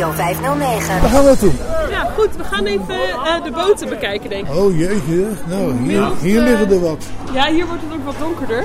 Radio 0.04 0.24
509. 0.24 1.02
Waar 1.02 1.10
gaan 1.10 1.22
we 1.22 1.28
naartoe? 1.28 1.52
Ja, 1.90 2.08
goed. 2.18 2.36
We 2.38 2.44
gaan 2.44 2.66
even 2.66 2.96
eh, 2.96 3.44
de 3.44 3.52
boten 3.52 3.90
bekijken, 3.90 4.30
denk 4.30 4.48
ik. 4.48 4.54
Oh 4.56 4.78
jeetje, 4.78 5.26
nou 5.48 5.78
hier, 5.78 6.04
hier 6.22 6.42
liggen 6.42 6.72
er 6.72 6.80
wat. 6.80 7.06
Ja, 7.34 7.46
hier 7.48 7.66
wordt 7.66 7.82
het 7.88 7.94
ook 8.00 8.06
wat 8.06 8.16
donkerder. 8.20 8.64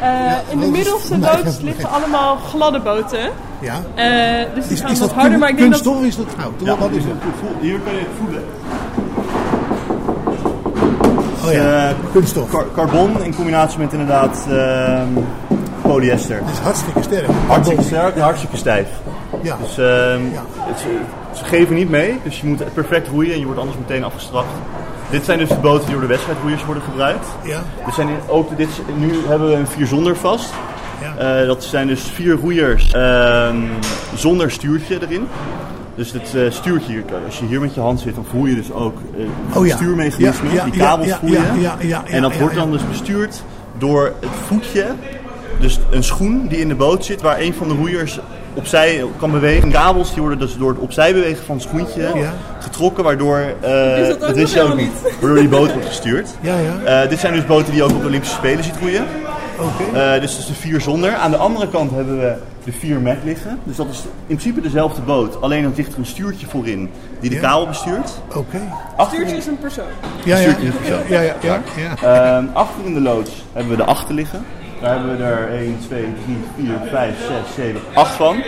Eh, 0.00 0.32
in 0.50 0.58
de 0.58 0.64
dat 0.64 0.70
middelste 0.70 1.14
geen 1.20 1.56
liggen 1.62 1.90
allemaal 1.90 2.36
gladde 2.36 2.80
boten. 2.80 3.30
Ja. 3.60 3.74
Eh, 3.94 4.54
dus 4.54 4.64
die 4.64 4.72
Is, 4.76 4.80
gaan 4.80 4.90
is 4.90 4.98
wat 4.98 5.08
dat 5.08 5.16
harder, 5.16 5.30
kun- 5.30 5.40
maar 5.40 5.48
ik 5.48 5.56
denk 5.58 5.72
dat... 5.72 5.82
kunststof 5.82 5.96
of 5.96 6.04
is 6.04 6.16
dat 6.16 6.26
hout? 6.66 6.78
Wat 6.80 6.90
is 6.90 7.04
het? 7.04 7.14
Hier 7.60 7.78
kan 7.84 7.92
je 7.92 7.98
het 7.98 8.08
voelen. 8.20 8.42
Oh 11.46 11.52
ja, 11.52 11.88
Eh, 11.88 11.94
kunststof. 12.12 12.50
Car- 12.50 12.66
carbon 12.74 13.22
in 13.22 13.34
combinatie 13.34 13.78
met 13.78 13.92
inderdaad 13.92 14.46
ehm, 14.50 15.08
polyester. 15.82 16.36
Het 16.36 16.52
is 16.52 16.58
hartstikke 16.58 17.02
sterk. 17.02 17.28
Hartstikke 17.46 17.82
sterk 17.82 18.14
en 18.16 18.22
hartstikke 18.22 18.56
stijf. 18.56 18.88
Ja. 19.44 19.56
Dus 19.62 19.78
ehm, 19.78 20.20
het, 20.58 20.84
ze 21.32 21.44
geven 21.44 21.74
niet 21.74 21.90
mee, 21.90 22.20
dus 22.22 22.40
je 22.40 22.46
moet 22.46 22.74
perfect 22.74 23.08
roeien 23.08 23.32
en 23.32 23.38
je 23.38 23.44
wordt 23.44 23.60
anders 23.60 23.78
meteen 23.78 24.04
afgestraft. 24.04 24.48
Dit 25.10 25.24
zijn 25.24 25.38
dus 25.38 25.48
de 25.48 25.54
boten 25.54 25.84
die 25.84 25.92
door 25.92 26.00
de 26.00 26.06
wedstrijdroeiers 26.06 26.64
worden 26.64 26.82
gebruikt. 26.82 27.26
Ja. 27.42 27.62
Dit 27.84 27.94
zijn 27.94 28.08
ook, 28.26 28.56
dit, 28.56 28.68
nu 28.98 29.12
hebben 29.26 29.48
we 29.48 29.54
een 29.54 29.66
vier 29.66 29.86
zonder 29.86 30.16
vast. 30.16 30.52
Ja. 31.00 31.40
Eh, 31.40 31.46
dat 31.46 31.64
zijn 31.64 31.86
dus 31.86 32.02
vier 32.02 32.34
roeiers 32.34 32.90
ehm, 32.90 33.56
zonder 34.14 34.50
stuurtje 34.50 34.98
erin. 35.02 35.28
Dus 35.94 36.12
het 36.12 36.34
eh, 36.34 36.50
stuurtje, 36.50 36.92
hier, 36.92 37.04
als 37.26 37.38
je 37.38 37.46
hier 37.46 37.60
met 37.60 37.74
je 37.74 37.80
hand 37.80 38.00
zit, 38.00 38.14
dan 38.14 38.24
voel 38.30 38.46
je 38.46 38.54
dus 38.54 38.72
ook 38.72 38.96
eh, 39.16 39.24
Oh 39.56 39.60
het 39.60 39.70
ja. 39.70 39.76
stuurmechanisme. 39.76 40.48
Ja, 40.48 40.54
ja, 40.54 40.64
die 40.64 40.80
kabels 40.80 41.08
ja, 41.08 41.18
voel 41.18 41.30
je. 41.30 41.36
ja, 41.36 41.54
ja, 41.58 41.76
ja, 41.80 42.02
en 42.06 42.22
dat 42.22 42.38
wordt 42.38 42.54
dan 42.54 42.70
dus 42.70 42.88
bestuurd 42.88 43.42
door 43.78 44.12
het 44.20 44.30
voetje. 44.46 44.86
Dus 45.60 45.78
een 45.90 46.04
schoen 46.04 46.46
die 46.46 46.58
in 46.58 46.68
de 46.68 46.74
boot 46.74 47.04
zit, 47.04 47.20
waar 47.20 47.40
een 47.40 47.54
van 47.54 47.68
de 47.68 47.74
roeiers 47.74 48.18
opzij 48.54 49.04
kan 49.18 49.30
bewegen. 49.30 49.70
Kabels 49.70 50.10
die 50.12 50.20
worden 50.20 50.38
dus 50.38 50.56
door 50.56 50.68
het 50.70 50.78
opzij 50.78 51.12
bewegen 51.12 51.44
van 51.44 51.54
het 51.56 51.64
schoentje 51.64 52.10
Ja. 52.14 52.32
getrokken, 52.60 53.04
waardoor 53.04 53.38
eh 53.60 54.18
dat 54.20 54.52
je 54.52 54.62
ook 54.62 54.76
niet, 54.76 54.92
waardoor 55.20 55.38
die 55.38 55.48
boot 55.48 55.72
wordt 55.72 55.86
gestuurd. 55.88 56.28
Ja, 56.40 56.54
ja. 56.58 57.02
Eh, 57.02 57.08
dit 57.08 57.18
zijn 57.18 57.34
dus 57.34 57.46
boten 57.46 57.66
die 57.66 57.74
je 57.76 57.82
ook 57.82 57.90
op 57.90 58.00
de 58.00 58.06
Olympische 58.06 58.36
Spelen 58.36 58.64
ziet 58.64 58.76
roeien. 58.80 59.04
Oké. 59.58 59.98
Eh, 59.98 60.20
dus 60.20 60.30
dat 60.30 60.40
is 60.40 60.46
de 60.46 60.54
vier 60.54 60.80
zonder. 60.80 61.14
Aan 61.14 61.30
de 61.30 61.36
andere 61.36 61.68
kant 61.68 61.90
hebben 61.90 62.18
we 62.20 62.34
de 62.64 62.72
vier 62.72 63.00
met 63.00 63.16
liggen. 63.24 63.58
Dus 63.64 63.76
dat 63.76 63.86
is 63.90 63.98
in 64.26 64.36
principe 64.36 64.60
dezelfde 64.60 65.00
boot. 65.02 65.40
Alleen 65.40 65.62
dan 65.62 65.72
ligt 65.76 65.92
er 65.92 65.98
een 65.98 66.06
stuurtje 66.06 66.46
voorin 66.46 66.90
die 67.20 67.30
de 67.30 67.36
Ja. 67.36 67.42
kabel 67.42 67.66
bestuurt. 67.66 68.10
Oké. 68.34 68.60
Stuurtje 69.06 69.36
is 69.36 69.46
een 69.46 69.58
persoon. 69.58 69.84
Ja, 70.24 70.36
ja. 70.36 70.42
Stuurtje 70.42 70.66
is 70.68 70.74
persoon. 70.74 71.02
Ja, 71.08 71.20
ja, 71.20 71.34
ja. 71.40 71.60
ja. 72.00 72.36
Ehm, 72.36 72.44
achter 72.52 72.84
in 72.84 72.94
de 72.94 73.00
loods 73.00 73.30
hebben 73.52 73.70
we 73.70 73.76
de 73.76 73.84
achter 73.84 74.14
liggen. 74.14 74.44
Daar 74.84 74.92
hebben 74.98 75.16
we 75.16 75.24
er 75.24 75.48
1, 75.48 75.78
2, 75.86 76.06
3, 76.56 76.66
4, 76.66 76.88
5, 76.90 77.14
6, 77.18 77.54
7, 77.54 77.80
8 77.94 78.14
van. 78.14 78.42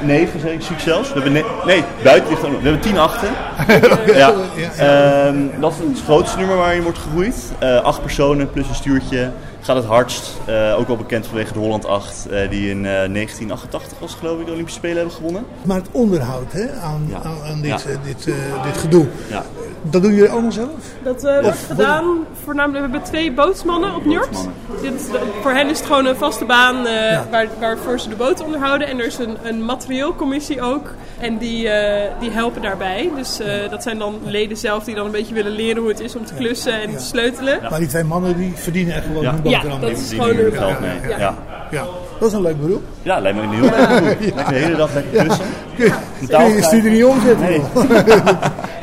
9 0.00 0.40
zeg 0.40 0.52
ik 0.52 0.78
zelfs. 0.78 1.08
We 1.08 1.14
hebben 1.14 1.32
ne- 1.32 1.62
nee, 1.64 1.84
buiten 2.04 2.30
ligt 2.30 2.42
er 2.42 2.50
nog. 2.50 2.60
We 2.60 2.68
hebben 2.68 2.82
10 2.82 2.98
achten. 2.98 3.28
ja. 4.22 4.32
Ehm, 4.78 5.36
dat 5.60 5.72
is 5.72 5.78
het 5.78 6.04
grootste 6.04 6.38
nummer 6.38 6.56
waarin 6.56 6.82
wordt 6.82 6.98
gegroeid. 6.98 7.52
Eh 7.58 7.80
8 7.80 8.00
personen 8.00 8.50
plus 8.50 8.68
een 8.68 8.74
stuurtje. 8.74 9.30
Gaat 9.64 9.76
het 9.76 9.84
hardst. 9.84 10.30
Eh, 10.46 10.78
ook 10.78 10.86
wel 10.86 10.96
bekend 10.96 11.26
vanwege 11.26 11.52
de 11.52 11.58
Holland 11.58 11.86
8, 11.86 12.26
eh, 12.30 12.50
die 12.50 12.70
in 12.70 12.76
eh, 12.86 12.92
1988 12.92 13.98
was 13.98 14.14
geloof 14.14 14.38
ik 14.40 14.46
de 14.46 14.52
Olympische 14.52 14.78
Spelen 14.78 14.96
hebben 14.96 15.14
gewonnen. 15.14 15.44
Maar 15.62 15.76
het 15.76 15.88
onderhoud 15.92 16.52
hè, 16.52 16.72
aan, 16.72 17.06
Ja. 17.10 17.16
aan, 17.22 17.36
aan 17.50 17.60
dit, 17.60 17.70
Ja. 17.82 17.90
eh, 17.90 17.96
dit, 18.04 18.26
eh, 18.26 18.64
dit 18.64 18.76
gedoe, 18.76 19.06
Ja. 19.30 19.44
dat 19.82 20.02
doen 20.02 20.14
jullie 20.14 20.30
allemaal 20.30 20.52
zelf? 20.52 20.68
Dat 21.02 21.24
eh, 21.24 21.40
wordt 21.42 21.58
gedaan 21.66 22.24
voornamelijk. 22.44 22.84
We 22.84 22.90
hebben 22.90 23.08
twee 23.10 23.32
bootsmannen 23.32 23.94
op 23.94 24.04
Njord. 24.04 24.48
Dit, 24.82 25.10
voor 25.42 25.52
hen 25.52 25.68
is 25.70 25.78
het 25.78 25.86
gewoon 25.86 26.06
een 26.06 26.16
vaste 26.16 26.44
baan 26.44 26.86
eh, 26.86 27.10
Ja. 27.10 27.26
waar, 27.30 27.46
waarvoor 27.60 28.00
ze 28.00 28.08
de 28.08 28.16
boot 28.16 28.42
onderhouden. 28.44 28.88
En 28.88 28.98
er 28.98 29.06
is 29.06 29.18
een, 29.18 29.36
een 29.42 29.64
materieelcommissie 29.64 30.62
ook. 30.62 30.94
En 31.18 31.38
die, 31.38 31.68
eh, 31.68 32.10
die 32.20 32.30
helpen 32.30 32.62
daarbij. 32.62 33.10
Dus 33.16 33.40
eh, 33.40 33.70
dat 33.70 33.82
zijn 33.82 33.98
dan 33.98 34.14
leden 34.26 34.56
zelf 34.56 34.84
die 34.84 34.94
dan 34.94 35.06
een 35.06 35.12
beetje 35.12 35.34
willen 35.34 35.52
leren 35.52 35.80
hoe 35.82 35.90
het 35.90 36.00
is 36.00 36.16
om 36.16 36.24
te 36.24 36.34
klussen 36.34 36.72
en 36.82 36.90
Ja. 36.90 36.96
te 36.96 37.02
sleutelen. 37.04 37.58
Maar 37.70 37.78
die 37.78 37.88
twee 37.88 38.04
mannen 38.04 38.36
die 38.36 38.52
verdienen 38.54 38.94
echt 38.94 39.06
gewoon 39.06 39.22
Ja. 39.22 39.32
hun 39.32 39.42
Ja, 39.54 39.60
boterham 39.60 39.80
dat 39.80 39.90
is 39.90 40.08
Die 40.08 40.20
gewoon 40.20 40.36
mee. 40.80 41.10
Ja. 41.10 41.18
Ja. 41.18 41.34
Ja, 41.70 41.86
dat 42.18 42.28
is 42.28 42.34
een 42.34 42.42
leuk 42.42 42.60
beroep. 42.60 42.82
Ja, 43.02 43.18
lijkt 43.18 43.38
me 43.38 43.42
een 43.42 43.50
heel 43.50 43.62
leuk 43.62 43.88
beroep. 43.88 44.34
Lekker 44.34 44.54
de 44.54 44.60
hele 44.60 44.76
dag 44.76 44.94
lekker 44.94 45.24
klussen. 45.24 45.44
Kun 45.76 45.84
je, 45.84 45.92
kun 46.28 46.44
je 46.44 46.54
je 46.54 46.62
studie 46.62 46.90
niet 46.90 47.04
omzetten? 47.04 47.46
Nee. 47.46 47.60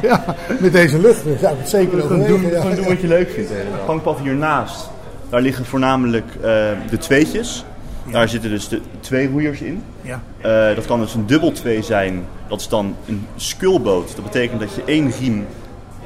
ja, 0.10 0.24
met 0.60 0.72
deze 0.72 1.00
lucht 1.00 1.22
zou 1.40 1.54
ik 1.54 1.60
het 1.60 1.70
zeker 1.70 2.08
doen, 2.08 2.42
ja. 2.42 2.62
gewoon 2.62 2.76
doen 2.76 2.88
wat 2.88 3.02
je 3.02 3.08
leuk 3.08 3.32
vindt. 3.32 3.50
Het 3.50 3.60
gangpad 3.86 4.20
hiernaast, 4.20 4.90
daar 5.30 5.42
liggen 5.42 5.66
voornamelijk 5.66 6.26
eh, 6.36 6.42
de 6.90 6.98
tweetjes. 7.00 7.66
Daar 8.12 8.30
zitten 8.30 8.50
dus 8.50 8.68
de 8.68 8.82
twee 9.00 9.30
roeiers 9.30 9.62
in. 9.62 9.84
Ja. 10.02 10.22
Eh, 10.42 10.76
dat 10.76 10.86
kan 10.86 11.00
dus 11.00 11.14
een 11.14 11.26
dubbel 11.26 11.52
twee 11.52 11.82
zijn. 11.82 12.26
Dat 12.48 12.60
is 12.60 12.68
dan 12.68 12.96
een 13.08 13.28
skulboot. 13.36 14.16
Dat 14.16 14.24
betekent 14.24 14.60
dat 14.60 14.76
je 14.76 14.82
één 14.86 15.12
riem 15.20 15.46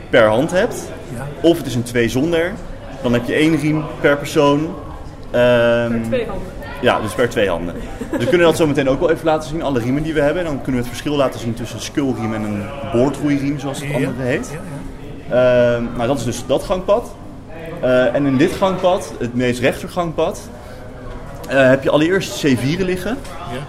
per 0.10 0.28
hand 0.28 0.52
hebt. 0.52 0.84
Ja. 1.16 1.28
Of 1.42 1.58
het 1.58 1.66
is 1.66 1.76
een 1.76 1.84
twee 1.84 2.10
zonder. 2.10 2.52
Dan 3.06 3.14
heb 3.14 3.26
je 3.26 3.34
één 3.34 3.56
riem 3.60 3.84
per 4.02 4.18
persoon. 4.18 4.76
Ehm, 5.32 6.04
Twee 6.04 6.26
handen. 6.28 6.48
ja, 6.82 7.00
dus 7.02 7.14
per 7.14 7.30
twee 7.30 7.50
handen. 7.50 7.76
Dus 8.12 8.20
we 8.24 8.28
kunnen 8.30 8.48
dat 8.48 8.58
zo 8.58 8.68
meteen 8.68 8.90
ook 8.90 9.00
wel 9.00 9.10
even 9.12 9.26
laten 9.26 9.50
zien, 9.50 9.62
alle 9.62 9.80
riemen 9.80 10.04
die 10.04 10.14
we 10.14 10.22
hebben. 10.22 10.42
En 10.46 10.48
dan 10.48 10.62
kunnen 10.62 10.82
we 10.82 10.88
het 10.88 10.98
verschil 10.98 11.16
laten 11.16 11.40
zien 11.40 11.54
tussen 11.54 11.78
een 11.78 11.84
skulriem 11.84 12.34
en 12.34 12.44
een 12.44 12.64
boordroeiriem, 12.94 13.60
zoals 13.60 13.82
het 13.82 13.94
andere 13.94 14.22
heet. 14.22 14.58
Ehm, 15.30 15.84
nou, 15.96 16.08
dat 16.08 16.18
is 16.18 16.24
dus 16.24 16.44
dat 16.46 16.64
gangpad. 16.64 17.16
Eh, 17.82 18.16
en 18.16 18.26
in 18.26 18.38
dit 18.38 18.52
gangpad, 18.52 19.14
het 19.20 19.36
meest 19.36 19.60
rechter 19.60 19.90
gangpad, 19.90 20.50
eh, 21.48 21.70
heb 21.70 21.84
je 21.84 21.90
allereerst 21.90 22.46
C4'en 22.46 22.86
liggen. 22.86 23.18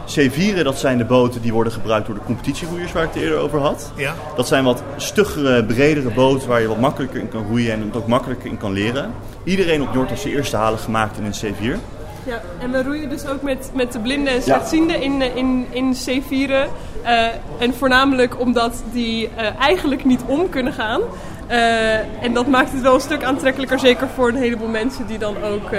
C4'en, 0.07 0.63
dat 0.63 0.79
zijn 0.79 0.99
de 0.99 1.05
boten 1.05 1.43
die 1.43 1.53
worden 1.53 1.73
gebruikt 1.73 2.07
door 2.07 2.15
de 2.15 2.25
competitieroeiers 2.25 2.93
waar 2.93 3.03
ik 3.03 3.13
het 3.13 3.23
eerder 3.23 3.39
over 3.39 3.61
had. 3.61 3.93
Ja. 3.97 4.15
Dat 4.37 4.49
zijn 4.49 4.65
wat 4.65 4.83
stuggere, 4.97 5.65
bredere 5.65 6.11
boten 6.11 6.49
waar 6.49 6.61
je 6.61 6.69
wat 6.69 6.81
makkelijker 6.81 7.21
in 7.21 7.29
kan 7.29 7.47
roeien 7.47 7.73
en 7.73 7.81
het 7.81 7.97
ook 7.97 8.07
makkelijker 8.07 8.51
in 8.51 8.59
kan 8.59 8.73
leren. 8.73 9.13
Iedereen 9.45 9.83
op 9.83 9.95
Noord 9.95 10.09
heeft 10.09 10.21
zijn 10.21 10.35
eerste 10.35 10.57
halen 10.57 10.79
gemaakt 10.79 11.19
in 11.19 11.25
een 11.25 11.55
C4. 11.55 11.81
Ja, 12.27 12.41
en 12.59 12.71
we 12.71 12.83
roeien 12.83 13.09
dus 13.09 13.27
ook 13.27 13.43
met, 13.43 13.71
met 13.75 13.93
de 13.93 13.99
blinden 13.99 14.33
en 14.33 14.43
slechtzienden 14.43 15.03
in, 15.03 15.23
eh, 15.23 15.37
in, 15.37 15.67
in 15.71 15.95
C4'en. 15.95 16.69
Eh, 17.07 17.27
en 17.59 17.75
voornamelijk 17.75 18.41
omdat 18.41 18.83
die 18.93 19.29
eh, 19.37 19.61
eigenlijk 19.61 20.05
niet 20.05 20.21
om 20.27 20.49
kunnen 20.49 20.73
gaan. 20.73 21.01
Eh, 21.47 22.23
en 22.25 22.35
dat 22.35 22.47
maakt 22.47 22.73
het 22.73 22.81
wel 22.81 22.95
een 22.95 23.01
stuk 23.01 23.23
aantrekkelijker, 23.23 23.79
zeker 23.79 24.09
voor 24.15 24.29
een 24.29 24.37
heleboel 24.37 24.69
mensen 24.69 25.07
die 25.07 25.19
dan 25.19 25.43
ook 25.43 25.71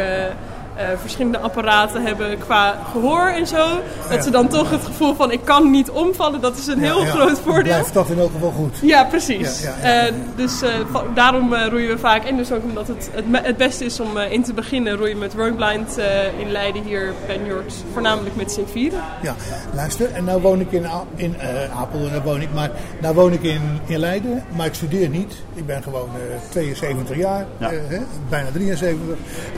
verschillende 1.02 1.38
apparaten 1.40 2.02
hebben 2.06 2.38
qua 2.38 2.80
gehoor 2.92 3.28
en 3.28 3.48
zo. 3.48 3.66
Dat 4.10 4.24
ze 4.24 4.30
dan 4.30 4.48
toch 4.48 4.70
het 4.70 4.86
gevoel 4.86 5.16
van 5.16 5.32
ik 5.32 5.40
kan 5.44 5.72
niet 5.72 5.90
omvallen, 5.90 6.42
dat 6.42 6.58
is 6.58 6.68
een 6.68 6.80
heel 6.80 7.04
Ja, 7.04 7.12
groot 7.12 7.40
voordeel. 7.40 7.64
Blijft 7.64 7.94
dat 7.94 8.10
in 8.10 8.20
elk 8.20 8.32
geval 8.32 8.52
goed. 8.52 8.78
Ja, 8.82 9.04
precies. 9.04 9.62
Ja, 9.62 9.74
ja, 9.82 9.88
ja. 9.96 10.08
Eh, 10.08 10.14
dus 10.36 10.62
eh, 10.62 10.70
daarom 11.16 11.54
eh, 11.54 11.68
roeien 11.70 11.90
we 11.90 11.98
vaak. 11.98 12.24
En 12.24 12.38
dus 12.38 12.52
ook 12.52 12.64
omdat 12.64 12.88
het 12.88 13.10
het, 13.14 13.26
het 13.46 13.58
beste 13.58 13.86
is 13.86 14.00
om 14.00 14.18
eh, 14.18 14.32
in 14.32 14.44
te 14.44 14.54
beginnen 14.54 14.96
roeien 14.98 15.18
met 15.18 15.34
Rowing 15.34 15.56
Blind 15.56 15.98
eh, 15.98 16.40
in 16.40 16.52
Leiden 16.52 16.84
hier 16.84 17.14
bij 17.28 17.38
Njord. 17.38 17.74
Voornamelijk 17.94 18.36
met 18.36 18.60
C4. 18.60 18.94
Ja, 19.22 19.36
luister, 19.74 20.12
en 20.14 20.24
nou 20.24 20.42
woon 20.42 20.60
ik 20.60 20.72
in, 20.72 20.86
in 21.16 21.40
eh, 21.40 21.80
Apeldoorn, 21.82 22.12
daar 22.12 22.24
woon 22.24 22.42
ik, 22.42 22.54
maar 22.54 22.70
nou 23.02 23.16
woon 23.16 23.34
ik 23.34 23.44
in, 23.44 23.62
in 23.86 24.00
Leiden, 24.00 24.44
maar 24.56 24.66
ik 24.66 24.74
studeer 24.74 25.10
niet. 25.10 25.34
Ik 25.54 25.66
ben 25.66 25.84
gewoon 25.84 26.10
eh, 26.16 26.38
72 26.50 27.18
jaar, 27.18 27.46
Ja. 27.58 27.72
eh, 27.72 27.78
hè, 27.88 27.98
bijna 28.30 28.48
73, 28.54 29.00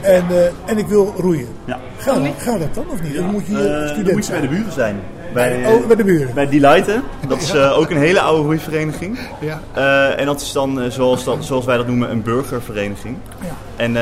en, 0.02 0.26
eh, 0.30 0.46
en 0.66 0.78
ik 0.78 0.88
wil 0.88 1.09
roeien. 1.18 1.48
Ja. 1.66 1.80
Ga, 1.98 2.14
dat- 2.14 2.24
ga 2.38 2.58
dat 2.58 2.74
dan 2.76 2.86
of 2.90 3.02
niet? 3.02 3.16
Dan 3.16 3.26
moet 3.26 3.46
je 3.46 3.52
hier 3.58 3.76
Eh, 3.76 3.88
student 3.88 4.06
dan 4.06 4.16
moet 4.16 4.26
je 4.26 4.32
bij 4.32 4.42
de 4.42 4.48
buren 4.48 4.72
zijn. 4.74 5.00
Bij, 5.34 5.66
Oh, 5.66 5.88
bij 5.88 5.96
de 5.96 6.04
buren. 6.04 6.34
Bij 6.34 6.50
Delighten. 6.50 7.04
Dat 7.28 7.42
is 7.42 7.54
eh, 7.54 7.78
ook 7.78 7.90
een 7.90 7.98
hele 7.98 8.20
oude 8.22 8.44
roeivereniging. 8.44 9.20
Ja. 9.40 9.60
Eh, 9.74 10.20
en 10.20 10.26
dat 10.26 10.42
is 10.42 10.52
dan, 10.52 10.82
zoals, 10.90 11.24
dat, 11.24 11.38
zoals 11.46 11.66
wij 11.66 11.78
dat 11.78 11.88
noemen, 11.88 12.12
een 12.12 12.22
burgervereniging. 12.22 13.18
Ja. 13.42 13.48
En 13.76 13.94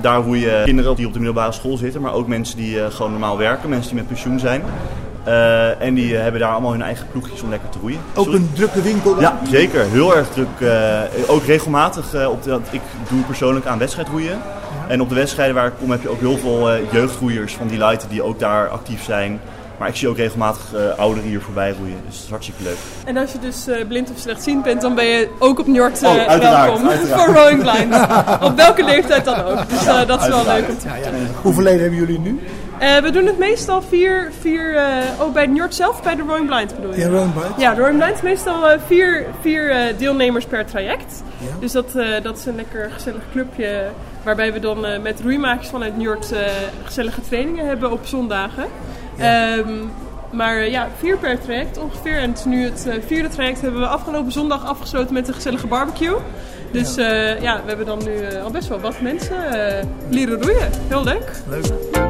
daar 0.00 0.20
roeien 0.22 0.64
kinderen 0.64 0.96
die 0.96 1.06
op 1.06 1.12
de 1.12 1.18
middelbare 1.18 1.52
school 1.52 1.76
zitten, 1.76 2.00
maar 2.00 2.12
ook 2.12 2.26
mensen 2.26 2.56
die 2.56 2.80
eh, 2.82 2.90
gewoon 2.90 3.10
normaal 3.10 3.38
werken, 3.38 3.68
mensen 3.68 3.88
die 3.90 3.98
met 3.98 4.08
pensioen 4.08 4.38
zijn. 4.38 4.62
Eh, 5.24 5.82
en 5.82 5.94
die 5.94 6.14
hebben 6.16 6.40
daar 6.40 6.50
allemaal 6.52 6.72
hun 6.72 6.82
eigen 6.82 7.06
ploegjes 7.12 7.42
om 7.42 7.50
lekker 7.50 7.68
te 7.68 7.78
roeien. 7.80 7.98
Ook 8.14 8.24
Sorry? 8.24 8.40
een 8.40 8.50
drukke 8.54 8.82
winkel. 8.82 9.10
dan? 9.14 9.20
Ja, 9.22 9.38
zeker. 9.50 9.84
Heel 9.90 10.16
erg 10.16 10.28
druk. 10.28 10.60
eh, 10.60 11.00
ook 11.26 11.44
regelmatig. 11.44 12.14
eh, 12.14 12.28
op 12.30 12.42
de, 12.42 12.58
ik 12.70 12.80
doe 13.08 13.20
persoonlijk 13.22 13.66
aan 13.66 13.78
wedstrijdroeien. 13.78 14.38
En 14.88 15.00
op 15.00 15.08
de 15.08 15.14
wedstrijden 15.14 15.54
waar 15.54 15.66
ik 15.66 15.72
kom 15.80 15.90
heb 15.90 16.02
je 16.02 16.08
ook 16.08 16.20
heel 16.20 16.36
veel 16.38 16.70
eh, 16.70 16.92
jeugdroeiers 16.92 17.54
van 17.54 17.66
die 17.66 17.78
lighten 17.78 18.08
die 18.08 18.22
ook 18.22 18.38
daar 18.38 18.68
actief 18.68 19.04
zijn. 19.04 19.40
Maar 19.78 19.88
ik 19.88 19.96
zie 19.96 20.08
ook 20.08 20.16
regelmatig 20.16 20.74
eh, 20.74 20.98
ouderen 20.98 21.28
hier 21.28 21.40
voorbij 21.40 21.70
roeien. 21.78 21.96
Dus 22.06 22.14
dat 22.14 22.24
is 22.24 22.30
hartstikke 22.30 22.62
leuk. 22.62 22.76
En 23.04 23.16
als 23.16 23.32
je 23.32 23.38
dus 23.38 23.66
eh, 23.66 23.86
blind 23.86 24.10
of 24.10 24.18
slechtziend 24.18 24.62
bent, 24.62 24.80
dan 24.80 24.94
ben 24.94 25.04
je 25.04 25.28
ook 25.38 25.58
op 25.58 25.66
Njord 25.66 26.02
Oh, 26.02 26.16
uiteraard, 26.28 26.68
welkom. 26.70 26.88
uiteraard. 26.88 27.20
Voor 27.24 27.34
Rowing 27.34 27.62
Blind. 27.62 27.94
op 28.42 28.56
welke 28.56 28.84
leeftijd 28.84 29.24
dan 29.24 29.44
ook. 29.44 29.68
Dus 29.68 29.86
eh, 29.86 30.06
dat 30.06 30.20
is 30.20 30.28
wel 30.28 30.44
leuk 30.44 30.68
om 30.68 30.78
te 30.78 30.88
vertellen. 30.88 31.28
Hoeveel 31.42 31.62
leden 31.62 31.80
hebben 31.80 31.98
jullie 31.98 32.18
nu? 32.18 32.40
Eh, 32.78 32.96
we 32.96 33.10
doen 33.10 33.26
het 33.26 33.38
meestal 33.38 33.82
vier, 33.82 34.32
vier 34.40 34.76
eh, 34.76 34.84
oh 35.20 35.32
bij 35.32 35.46
Njord 35.46 35.74
zelf, 35.74 36.02
bij 36.02 36.14
de 36.16 36.22
Rowing 36.22 36.46
Blind 36.46 36.74
bedoel 36.74 36.94
je? 36.94 37.00
Ja, 37.00 37.08
Rowing 37.08 37.32
Blind. 37.32 37.54
Ja, 37.60 37.74
de 37.74 37.80
Rowing 37.80 37.98
Blind 37.98 38.14
is 38.16 38.22
meestal 38.22 38.64
vier, 38.86 39.26
vier 39.40 39.70
eh, 39.70 39.98
deelnemers 39.98 40.44
per 40.44 40.64
traject. 40.66 41.22
Ja. 41.38 41.46
Dus 41.60 41.72
dat, 41.72 41.94
eh, 41.94 42.06
dat 42.22 42.36
is 42.38 42.46
een 42.46 42.54
lekker 42.56 42.90
gezellig 42.92 43.22
clubje 43.32 43.82
waarbij 44.24 44.52
we 44.52 44.60
dan 44.60 44.86
eh, 44.86 45.00
met 45.00 45.20
roeimakers 45.20 45.68
vanuit 45.68 45.96
Njord 45.96 46.32
eh, 46.32 46.40
gezellige 46.84 47.20
trainingen 47.20 47.66
hebben 47.66 47.92
op 47.92 48.06
zondagen. 48.06 48.64
Ehm, 49.18 49.70
maar 50.30 50.56
eh, 50.56 50.70
ja, 50.70 50.88
vier 50.98 51.16
per 51.16 51.40
traject 51.40 51.78
ongeveer. 51.78 52.18
En 52.18 52.30
het 52.30 52.38
is 52.38 52.44
nu 52.44 52.64
het 52.64 52.88
vierde 53.06 53.28
traject 53.28 53.60
hebben 53.60 53.80
we 53.80 53.86
afgelopen 53.86 54.32
zondag 54.32 54.64
afgesloten 54.64 55.14
met 55.14 55.28
een 55.28 55.34
gezellige 55.34 55.66
barbecue. 55.66 56.16
Dus 56.72 56.94
ja, 56.94 57.34
ja 57.40 57.60
we 57.62 57.68
hebben 57.68 57.86
dan 57.86 57.98
nu 58.04 58.36
al 58.42 58.50
best 58.50 58.68
wel 58.68 58.80
wat 58.80 59.00
mensen 59.00 59.36
leren 60.10 60.42
roeien. 60.42 60.70
Heel 60.88 61.04
leuk. 61.04 61.30
Leuk. 61.48 62.07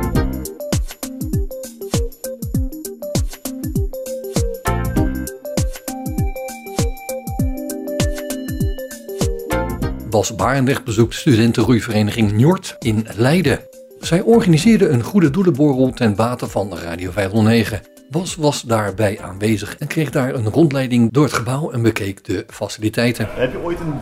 Bas 10.10 10.34
Barendrecht 10.34 10.84
bezoekt 10.84 11.14
studentenroeivereniging 11.14 12.32
Njord 12.32 12.76
in 12.78 13.06
Leiden. 13.16 13.58
Zij 14.00 14.20
organiseerde 14.20 14.88
een 14.88 15.02
goede 15.02 15.30
doelenborrel 15.30 15.90
ten 15.90 16.14
bate 16.14 16.46
van 16.48 16.78
Radio 16.78 17.10
509. 17.10 17.80
Bas 18.10 18.34
was 18.36 18.62
daarbij 18.62 19.18
aanwezig 19.22 19.76
en 19.78 19.86
kreeg 19.86 20.10
daar 20.10 20.34
een 20.34 20.48
rondleiding 20.48 21.12
door 21.12 21.24
het 21.24 21.32
gebouw 21.32 21.70
en 21.70 21.82
bekeek 21.82 22.24
de 22.24 22.44
faciliteiten. 22.50 23.28
Heb 23.30 23.52
je 23.52 23.58
ooit 23.58 23.80
een 23.80 23.94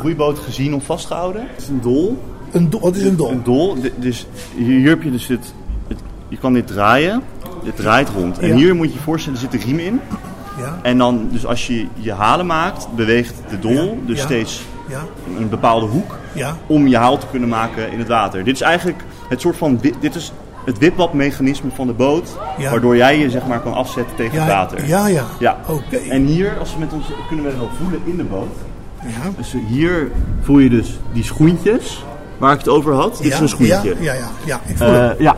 roeiboot 0.00 0.38
gezien 0.38 0.74
of 0.74 0.84
vastgehouden? 0.84 1.42
Het 1.52 1.62
is 1.62 1.68
een 1.68 1.80
dol. 1.80 2.18
Een 2.52 2.70
do- 2.70 2.78
wat 2.80 2.96
is 2.96 3.02
een 3.02 3.16
dol? 3.16 3.30
Een 3.30 3.42
dol. 3.42 3.76
Dus 3.96 4.26
hier, 4.56 4.88
heb 4.88 5.02
je 5.02 5.10
dus 5.10 5.26
dit, 5.26 5.52
het- 5.88 6.00
je 6.28 6.36
kan 6.38 6.52
dit 6.52 6.66
draaien. 6.66 7.22
Dit 7.64 7.76
draait 7.76 8.08
rond. 8.08 8.38
En 8.38 8.48
Ja. 8.48 8.54
hier 8.54 8.74
moet 8.74 8.86
je 8.88 8.94
je 8.94 9.00
voorstellen, 9.00 9.38
er 9.40 9.48
zit 9.50 9.60
een 9.60 9.66
riem 9.66 9.78
in. 9.78 10.00
Ja, 10.58 10.78
En 10.82 10.98
dan, 10.98 11.28
dus 11.32 11.46
als 11.46 11.66
je 11.66 11.86
je 11.94 12.12
halen 12.12 12.46
maakt, 12.46 12.88
beweegt 12.96 13.34
de 13.50 13.58
dol 13.58 13.72
Ja, 13.72 13.90
dus 14.06 14.18
ja. 14.18 14.24
steeds 14.24 14.60
ja, 14.88 15.00
een 15.38 15.48
bepaalde 15.48 15.86
hoek 15.86 16.16
ja. 16.32 16.56
om 16.66 16.86
je 16.86 16.96
haal 16.96 17.18
te 17.18 17.26
kunnen 17.30 17.48
maken 17.48 17.92
in 17.92 17.98
het 17.98 18.08
water. 18.08 18.44
Dit 18.44 18.54
is 18.54 18.60
eigenlijk 18.60 19.04
het 19.28 19.40
soort 19.40 19.56
van, 19.56 19.78
dit 20.00 20.16
is 20.16 20.32
het 20.64 20.78
wipwapmechanisme 20.78 21.70
van 21.74 21.86
de 21.86 21.92
boot, 21.92 22.36
Ja. 22.58 22.70
waardoor 22.70 22.96
jij 22.96 23.18
je 23.18 23.30
zeg 23.30 23.46
maar 23.46 23.60
kan 23.60 23.74
afzetten 23.74 24.16
tegen 24.16 24.38
het 24.40 24.48
water. 24.48 24.86
ja, 24.86 25.06
ja. 25.06 25.24
Ja. 25.38 25.56
Oké. 25.68 25.96
En 25.96 26.24
hier, 26.24 26.58
als 26.58 26.72
we 26.74 26.78
met 26.78 26.92
ons, 26.92 27.06
kunnen 27.28 27.44
we 27.44 27.56
wel 27.56 27.68
voelen 27.80 28.00
in 28.04 28.16
de 28.16 28.24
boot. 28.24 28.56
Ja. 29.02 29.30
Dus 29.36 29.54
hier 29.68 30.10
voel 30.40 30.58
je 30.58 30.68
dus 30.68 30.98
die 31.12 31.24
schoentjes 31.24 32.04
waar 32.38 32.52
ik 32.52 32.58
het 32.58 32.68
over 32.68 32.94
had. 32.94 33.18
Dit 33.22 33.32
is 33.32 33.38
een 33.40 33.48
schoentje. 33.48 33.74
Ja, 34.00 34.00
ja, 34.00 34.12
ja, 34.12 34.28
ja. 34.44 34.60
ik 34.66 34.76
voel 34.76 34.86
Eh, 34.86 35.08
het. 35.08 35.18
ja, 35.18 35.36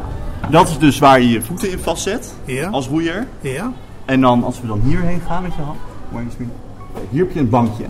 dat 0.51 0.69
is 0.69 0.79
dus 0.79 0.99
waar 0.99 1.21
je 1.21 1.29
je 1.31 1.43
voeten 1.43 1.71
in 1.71 1.79
vastzet 1.79 2.35
als 2.71 2.89
roeier. 2.89 3.27
Ja, 3.41 3.73
En 4.05 4.21
dan 4.21 4.45
als 4.45 4.61
we 4.61 4.67
dan 4.67 4.81
hierheen 4.85 5.21
gaan 5.27 5.43
met 5.43 5.53
je 5.55 5.63
hand. 5.63 5.79
Hier 7.11 7.21
heb 7.25 7.33
je 7.33 7.41
een 7.41 7.49
bankje. 7.49 7.85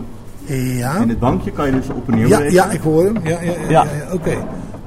Ja. 0.55 0.95
En 0.95 1.07
dit 1.07 1.19
bankje 1.19 1.51
kan 1.51 1.65
je 1.65 1.71
dus 1.71 1.87
op 1.89 2.07
en 2.07 2.15
neer 2.15 2.27
Ja, 2.27 2.37
bewegen. 2.37 2.55
ja, 2.55 2.69
ik 2.69 2.81
hoor 2.81 3.05
hem. 3.05 3.15
Ja, 3.23 3.41
ja, 3.41 3.53
ja, 3.69 3.85
Oké. 4.11 4.37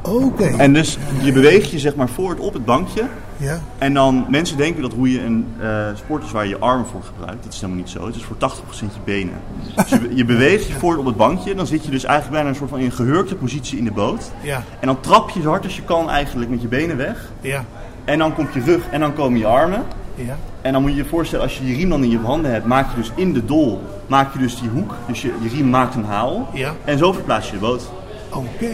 Oké. 0.02 0.44
En 0.44 0.72
dus 0.72 0.98
je 1.22 1.32
beweegt 1.32 1.70
je 1.70 1.78
zeg 1.78 1.94
maar 1.94 2.08
voort 2.08 2.40
op 2.40 2.52
het 2.52 2.64
bankje. 2.64 3.02
Ja. 3.36 3.60
En 3.78 3.94
dan, 3.94 4.26
mensen 4.30 4.56
denken 4.56 4.82
dat 4.82 4.92
roeien 4.92 5.24
een 5.24 5.46
eh, 5.60 5.86
sport 5.94 6.24
is 6.24 6.30
waar 6.32 6.44
je 6.44 6.48
je 6.48 6.58
armen 6.58 6.86
voor 6.86 7.02
gebruikt. 7.02 7.44
Dat 7.44 7.52
is 7.52 7.60
helemaal 7.60 7.82
niet 7.82 7.90
zo. 7.90 8.06
Het 8.06 8.16
is 8.16 8.24
voor 8.24 8.36
80% 8.36 8.38
je 8.80 9.00
benen. 9.04 9.34
Dus 9.76 9.88
je, 9.88 10.08
je 10.14 10.24
beweegt 10.24 10.66
je 10.66 10.72
voort 10.72 10.98
op 10.98 11.04
het 11.06 11.16
bankje. 11.16 11.54
Dan 11.54 11.66
zit 11.66 11.84
je 11.84 11.90
dus 11.90 12.04
eigenlijk 12.04 12.34
bijna 12.34 12.48
een 12.48 12.54
soort 12.56 12.70
van 12.70 12.78
in 12.78 12.84
een 12.84 12.92
gehurkte 12.92 13.34
positie 13.34 13.78
in 13.78 13.84
de 13.84 13.92
boot. 13.92 14.30
Ja. 14.40 14.62
En 14.80 14.86
dan 14.86 15.00
trap 15.00 15.30
je 15.30 15.40
zo 15.40 15.48
hard 15.48 15.64
als 15.64 15.76
je 15.76 15.82
kan 15.82 16.10
eigenlijk 16.10 16.50
met 16.50 16.62
je 16.62 16.68
benen 16.68 16.96
weg. 16.96 17.30
Ja. 17.40 17.64
En 18.04 18.18
dan 18.18 18.34
komt 18.34 18.54
je 18.54 18.60
rug 18.60 18.82
en 18.90 19.00
dan 19.00 19.14
komen 19.14 19.38
je 19.38 19.46
armen. 19.46 19.82
Ja. 20.14 20.36
En 20.64 20.72
dan 20.72 20.82
moet 20.82 20.90
je 20.90 20.96
je 20.96 21.04
voorstellen, 21.04 21.44
als 21.44 21.58
je 21.58 21.66
je 21.66 21.74
riem 21.76 21.88
dan 21.88 22.02
in 22.02 22.10
je 22.10 22.18
handen 22.18 22.52
hebt, 22.52 22.64
maak 22.66 22.90
je 22.90 22.96
dus 22.96 23.10
in 23.14 23.32
de 23.32 23.44
dol, 23.44 23.80
maak 24.06 24.32
je 24.32 24.38
dus 24.38 24.60
die 24.60 24.68
hoek. 24.68 24.94
Dus 25.06 25.22
je, 25.22 25.32
je 25.42 25.48
riem 25.48 25.70
maakt 25.70 25.94
een 25.94 26.04
haal. 26.04 26.48
Ja. 26.52 26.72
En 26.84 26.98
zo 26.98 27.12
verplaats 27.12 27.46
je 27.46 27.52
de 27.52 27.58
boot. 27.58 27.82
Oké. 28.30 28.70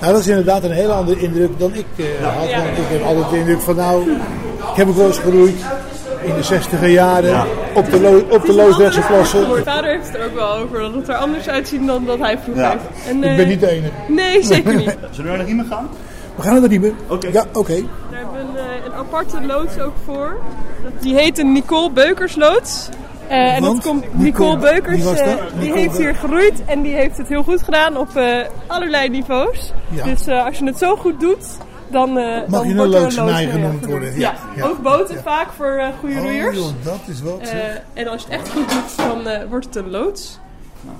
Nou, 0.00 0.12
dat 0.12 0.20
is 0.20 0.26
inderdaad 0.28 0.64
een 0.64 0.70
hele 0.70 0.92
andere 0.92 1.20
indruk 1.20 1.58
dan 1.58 1.74
ik 1.74 1.86
eh, 1.96 2.04
had. 2.26 2.50
Want 2.64 2.78
ik 2.78 2.84
heb 2.88 3.02
altijd 3.02 3.30
de 3.30 3.38
indruk 3.38 3.60
van, 3.60 3.76
nou, 3.76 4.10
ik 4.70 4.74
heb 4.76 4.88
ook 4.88 4.96
wel 4.96 5.06
eens 5.06 5.18
geroeid 5.18 5.56
in 6.22 6.34
de 6.34 6.42
60 6.42 6.88
jaren 6.88 7.30
Ja. 7.30 7.44
op 7.74 7.90
de, 7.90 8.00
Lo 8.00 8.22
op 8.30 8.46
de 8.46 8.52
Loosdrechtse 8.52 9.00
plassen. 9.00 9.50
Mijn 9.50 9.64
vader 9.64 9.90
heeft 9.90 10.06
het 10.06 10.16
er 10.16 10.24
ook 10.24 10.34
wel 10.34 10.54
over 10.56 10.80
dat 10.80 10.94
het 10.94 11.08
er 11.08 11.14
anders 11.14 11.48
uitziet 11.48 11.86
dan 11.86 12.04
dat 12.04 12.18
hij 12.18 12.38
vroeger 12.38 12.62
Ja. 12.62 12.70
heeft. 12.70 13.08
En, 13.08 13.16
Ik 13.16 13.30
eh, 13.30 13.36
ben 13.36 13.48
niet 13.48 13.60
de 13.60 13.68
enige. 13.70 13.92
Nee, 14.08 14.42
zeker 14.42 14.74
niet. 14.74 14.96
Zullen 15.10 15.30
we 15.30 15.36
naar 15.36 15.38
de 15.38 15.44
riemen 15.44 15.66
gaan? 15.66 15.88
We 16.36 16.42
gaan 16.42 16.52
naar 16.52 16.60
de 16.62 16.68
riemen. 16.68 16.94
Oké. 17.08 17.28
Ja, 17.32 17.44
oké. 17.52 17.74
Aparte 18.94 19.40
loods 19.46 19.78
ook 19.78 19.94
voor. 20.04 20.36
Die 21.00 21.14
heet 21.14 21.38
een 21.38 21.52
Nicole 21.52 21.90
Beukers 21.90 22.36
loods. 22.36 22.88
Eh, 23.28 23.54
en 23.56 23.62
dat 23.62 23.80
komt 23.82 24.02
Nicole, 24.02 24.22
Nicole 24.24 24.58
Beukers, 24.58 25.04
eh, 25.20 25.26
die 25.26 25.60
Nicole 25.60 25.80
heeft 25.80 25.96
hier 25.98 26.14
geroeid 26.14 26.64
en 26.64 26.82
die 26.82 26.94
heeft 26.94 27.16
het 27.18 27.28
heel 27.28 27.42
goed 27.42 27.62
gedaan 27.62 27.96
op 27.96 28.16
eh, 28.16 28.38
allerlei 28.66 29.08
niveaus. 29.08 29.72
Ja. 29.90 30.04
Dus 30.04 30.26
eh, 30.26 30.44
als 30.44 30.58
je 30.58 30.64
het 30.64 30.78
zo 30.78 30.96
goed 30.96 31.20
doet, 31.20 31.46
dan, 31.88 32.18
eh 32.18 32.40
Mag 32.48 32.60
dan 32.60 32.64
je 32.64 32.70
een 32.70 32.76
wordt 32.76 32.94
er 32.94 33.00
loodsnaai 33.00 33.46
mee 33.46 33.54
genoemd 33.54 33.86
worden? 33.86 34.08
Ja, 34.18 34.18
Ja, 34.18 34.34
ja. 34.56 34.64
ook 34.64 34.82
boten 34.82 35.22
vaak 35.22 35.52
voor 35.56 35.72
eh 35.72 35.86
goede 36.00 36.14
Oh, 36.14 36.20
roeiers. 36.22 36.56
joh, 36.56 36.66
dat 36.82 37.00
is. 37.06 37.20
Eh, 37.20 37.46
zeg. 37.46 37.82
en 37.94 38.06
als 38.08 38.22
je 38.22 38.28
het 38.30 38.40
echt 38.40 38.48
goed 38.52 38.68
doet, 38.70 38.96
dan 38.96 39.26
eh, 39.26 39.48
wordt 39.48 39.64
het 39.66 39.76
een 39.76 39.90
loods. 39.90 40.38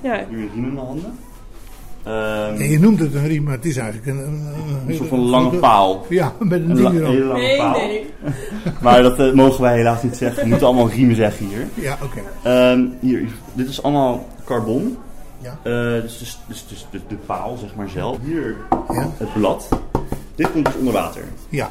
Ja. 0.00 0.20
Nu 0.28 0.42
een 0.42 0.50
riem 0.54 0.64
in 0.64 0.74
mijn 0.74 0.86
handen. 0.86 1.18
Ehm, 2.04 2.54
En 2.60 2.70
je 2.70 2.78
noemt 2.78 3.00
het 3.00 3.14
een 3.14 3.26
riem, 3.26 3.42
maar 3.42 3.54
het 3.54 3.64
is 3.64 3.76
eigenlijk 3.76 4.06
een... 4.06 4.18
Een, 4.24 4.42
een 4.86 4.94
soort 4.94 5.08
van 5.08 5.18
lange 5.18 5.56
paal. 5.58 6.06
Ja, 6.08 6.32
met 6.38 6.60
een 6.60 6.80
la- 6.82 6.90
ding 6.90 7.00
erop. 7.00 7.12
hele 7.12 7.24
lange 7.24 7.40
Nee, 7.40 7.56
paal. 7.56 7.72
nee. 7.78 8.06
Maar 8.82 9.02
dat 9.02 9.18
eh, 9.18 9.32
mogen 9.32 9.62
wij 9.62 9.76
helaas 9.76 10.02
niet 10.02 10.16
zeggen. 10.16 10.42
We 10.42 10.48
moeten 10.48 10.66
allemaal 10.66 10.88
riemen 10.90 11.16
zeggen 11.16 11.46
hier. 11.46 11.66
Ja, 11.74 11.98
oké. 12.02 12.20
Ehm, 12.42 12.84
hier, 13.00 13.28
dit 13.52 13.68
is 13.68 13.82
allemaal 13.82 14.26
carbon. 14.44 14.96
Ja. 15.40 15.58
Eh, 15.62 16.02
dus, 16.02 16.18
dus, 16.18 16.38
dus, 16.48 16.64
dus 16.68 16.86
de, 16.90 17.00
de 17.08 17.16
paal, 17.26 17.56
zeg 17.56 17.74
maar 17.74 17.88
zelf. 17.88 18.16
Hier 18.24 18.56
Ja. 18.88 19.10
het 19.16 19.32
blad. 19.32 19.68
Dit 20.34 20.52
komt 20.52 20.64
dus 20.64 20.74
onder 20.76 20.92
water. 20.92 21.22
Ja. 21.48 21.70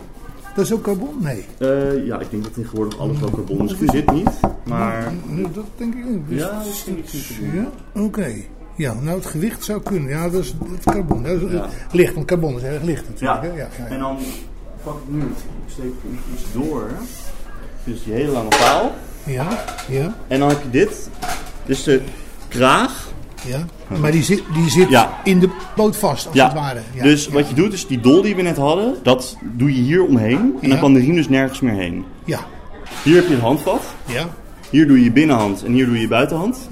Dat 0.55 0.65
is 0.65 0.73
ook 0.73 0.81
carbon? 0.81 1.15
Nee. 1.21 1.45
Eh, 1.57 2.05
ja, 2.05 2.19
ik 2.19 2.29
denk 2.31 2.43
dat 2.43 2.53
tegenwoordig 2.53 2.99
alles 2.99 3.19
wel 3.19 3.29
carbon 3.29 3.55
is. 3.55 3.61
Misschien 3.71 3.87
dit 3.87 4.11
niet, 4.11 4.39
maar... 4.63 5.11
Nee, 5.27 5.45
Dat 5.53 5.63
denk 5.77 5.93
ik 5.95 6.05
niet. 6.05 6.19
Dus- 6.29 6.39
Ja, 6.39 6.47
dat 6.47 6.83
denk 6.85 6.97
ik 6.97 7.13
niet. 7.13 7.39
Ja, 7.53 8.01
oké. 8.01 8.33
Ja, 8.75 8.93
nou 9.01 9.17
het 9.17 9.25
gewicht 9.25 9.63
zou 9.63 9.81
kunnen. 9.81 10.09
Ja, 10.09 10.29
dat 10.29 10.41
is, 10.41 10.47
is 10.77 10.83
carbon. 10.83 11.23
Dat 11.23 11.41
is 11.41 11.51
Ja. 11.51 11.65
licht, 11.91 12.13
want 12.13 12.25
carbon 12.25 12.55
is 12.57 12.63
erg 12.63 12.83
licht 12.83 13.03
natuurlijk. 13.09 13.43
Ja. 13.43 13.49
hè? 13.49 13.55
Ja, 13.57 13.67
ja, 13.77 13.85
En 13.85 13.99
dan 13.99 14.17
pak 14.83 14.93
ik 14.95 15.13
nu, 15.13 15.19
ik 15.21 15.27
steek 15.71 15.91
iets 16.33 16.43
door. 16.53 16.89
Dus 17.83 18.03
die 18.03 18.13
hele 18.13 18.31
lange 18.31 18.47
paal. 18.49 18.91
ja, 19.25 19.47
ja, 19.89 20.15
En 20.27 20.39
dan 20.39 20.49
heb 20.49 20.61
je 20.63 20.69
dit. 20.69 21.09
Dus 21.65 21.83
de 21.83 22.01
kraag. 22.47 23.11
ja. 23.45 23.65
Maar 23.99 24.11
die 24.11 24.23
zit, 24.23 24.43
die 24.53 24.69
zit 24.69 24.89
Ja. 24.89 25.13
in 25.23 25.39
de 25.39 25.49
boot 25.75 25.97
vast, 25.97 26.25
als 26.27 26.35
Ja. 26.35 26.43
het 26.45 26.53
ware. 26.53 26.79
Ja, 26.93 27.03
dus 27.03 27.27
wat 27.27 27.49
je 27.49 27.55
doet 27.55 27.73
is 27.73 27.87
die 27.87 27.99
dol 27.99 28.21
die 28.21 28.35
we 28.35 28.41
net 28.41 28.57
hadden, 28.57 28.95
dat 29.03 29.37
doe 29.41 29.75
je 29.75 29.81
hier 29.81 30.03
omheen. 30.05 30.57
En 30.61 30.69
dan 30.69 30.79
kan 30.79 30.93
de 30.93 30.99
riem 30.99 31.15
dus 31.15 31.29
nergens 31.29 31.59
meer 31.59 31.73
heen. 31.75 32.05
Ja, 32.25 32.39
Hier 33.03 33.15
heb 33.15 33.27
je 33.27 33.33
het 33.33 33.41
handvat. 33.43 33.81
ja. 34.05 34.25
Hier 34.69 34.87
doe 34.87 34.97
je 34.97 35.03
je 35.03 35.11
binnenhand 35.11 35.63
en 35.63 35.71
hier 35.73 35.85
doe 35.85 35.95
je 35.95 36.01
je 36.01 36.07
buitenhand. 36.07 36.67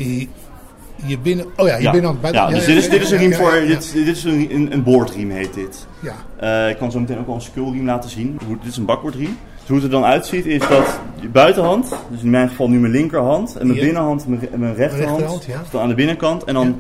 Je, 1.05 1.17
binnen... 1.20 1.46
Oh 1.58 1.67
ja, 1.67 1.75
je 1.77 1.84
binnenhand 1.84 2.22
buiten. 2.22 2.41
Ja, 2.41 2.50
dus 2.50 2.65
dit 2.65 2.75
is, 2.77 2.89
dit 2.89 3.01
is 3.01 3.12
een 3.12 3.15
ja, 3.15 3.22
riem 3.22 3.31
ja, 3.31 3.38
voor, 3.38 3.55
ja, 3.55 3.62
ja. 3.62 3.67
dit, 3.67 3.91
dit 3.93 4.08
is 4.08 4.24
een, 4.24 4.48
een, 4.53 4.74
een 4.74 4.84
boordriem 4.84 5.29
heet 5.29 5.53
dit. 5.53 5.88
Ja, 6.00 6.13
Eh, 6.38 6.70
ik 6.70 6.77
kan 6.77 6.91
zo 6.91 7.00
meteen 7.00 7.20
ook 7.20 7.25
wel 7.25 7.36
een 7.36 7.41
skulriem 7.41 7.86
laten 7.86 8.10
zien. 8.10 8.39
Hoe, 8.46 8.58
dit 8.62 8.72
is 8.72 8.77
een 8.77 8.86
bakboordriem. 8.86 9.38
Dus 9.60 9.67
hoe 9.67 9.75
het 9.75 9.86
er 9.86 9.91
dan 9.91 10.03
uitziet 10.03 10.46
is 10.46 10.60
dat 10.67 11.00
je 11.20 11.27
buitenhand, 11.29 11.96
dus 12.10 12.22
in 12.22 12.29
mijn 12.29 12.50
geval 12.50 12.70
nu 12.70 12.79
mijn 12.79 12.91
linkerhand, 12.93 13.55
en 13.55 13.65
mijn 13.67 13.79
Ja. 13.79 13.86
binnenhand 13.86 14.24
en 14.24 14.29
mijn, 14.29 14.51
en 14.51 14.60
mijn 14.60 14.75
rechterhand, 14.75 15.20
rechterhand, 15.20 15.46
ja. 15.46 15.62
staan 15.67 15.81
aan 15.81 15.88
de 15.89 15.96
binnenkant. 15.96 16.43
En 16.43 16.53
dan 16.53 16.79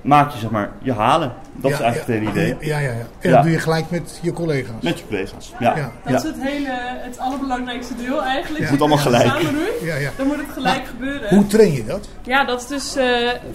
maak 0.00 0.30
je 0.32 0.38
zeg 0.38 0.50
maar 0.50 0.70
je 0.82 0.92
halen. 0.92 1.32
Dat 1.60 1.70
is 1.70 1.80
eigenlijk 1.80 2.08
ja, 2.22 2.26
het 2.26 2.34
hele 2.34 2.52
idee. 2.54 2.68
Ja, 2.68 2.78
ja, 2.78 2.90
ja. 2.90 3.06
En 3.18 3.30
Ja. 3.30 3.34
dat 3.34 3.42
doe 3.42 3.52
je 3.52 3.58
gelijk 3.58 3.90
met 3.90 4.18
je 4.22 4.32
collega's. 4.32 4.82
Met 4.82 4.98
je 4.98 5.04
collega's. 5.06 5.52
Ja. 5.58 5.76
Ja. 5.76 5.92
Dat 6.12 6.24
is 6.24 6.30
het 6.30 6.42
hele, 6.42 6.68
het 6.80 7.18
allerbelangrijkste 7.18 7.94
deel 7.96 8.22
eigenlijk. 8.22 8.64
Ja. 8.64 8.70
Moet 8.70 8.80
allemaal 8.80 8.98
gelijk. 8.98 9.26
Samen 9.26 9.42
roeien, 9.54 9.84
Ja, 9.84 9.94
ja. 9.94 10.10
dan 10.16 10.26
moet 10.26 10.36
het 10.36 10.52
gelijk 10.52 10.86
gebeuren. 10.86 11.28
Hoe 11.28 11.46
train 11.46 11.72
je 11.72 11.84
dat? 11.84 12.08
Ja, 12.22 12.44
dat 12.44 12.60
is 12.60 12.66
dus 12.66 12.96
eh, 12.96 13.06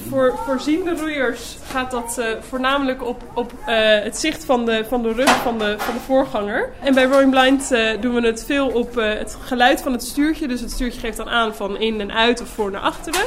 voor 0.09 0.33
voorziende 0.45 0.95
roeiers 0.95 1.57
gaat 1.71 1.91
dat 1.91 2.17
eh, 2.17 2.25
voornamelijk 2.49 3.05
op, 3.05 3.23
op 3.33 3.53
eh, 3.65 3.75
het 4.03 4.17
zicht 4.17 4.45
van 4.45 4.65
de, 4.65 4.85
van 4.87 5.01
de 5.03 5.13
rug 5.13 5.29
van 5.41 5.57
de, 5.57 5.75
van 5.77 5.93
de 5.93 5.99
voorganger. 6.05 6.69
En 6.83 6.93
bij 6.93 7.03
Rowing 7.05 7.31
Blind 7.31 7.71
eh, 7.71 8.01
doen 8.01 8.13
we 8.15 8.27
het 8.27 8.43
veel 8.45 8.67
op 8.67 8.97
eh, 8.97 9.13
het 9.17 9.37
geluid 9.41 9.81
van 9.81 9.91
het 9.91 10.03
stuurtje. 10.03 10.47
Dus 10.47 10.61
het 10.61 10.71
stuurtje 10.71 10.99
geeft 10.99 11.17
dan 11.17 11.29
aan 11.29 11.55
van 11.55 11.77
in 11.79 12.01
en 12.01 12.11
uit 12.13 12.41
of 12.41 12.47
voor 12.47 12.71
naar 12.71 12.81
achteren. 12.81 13.21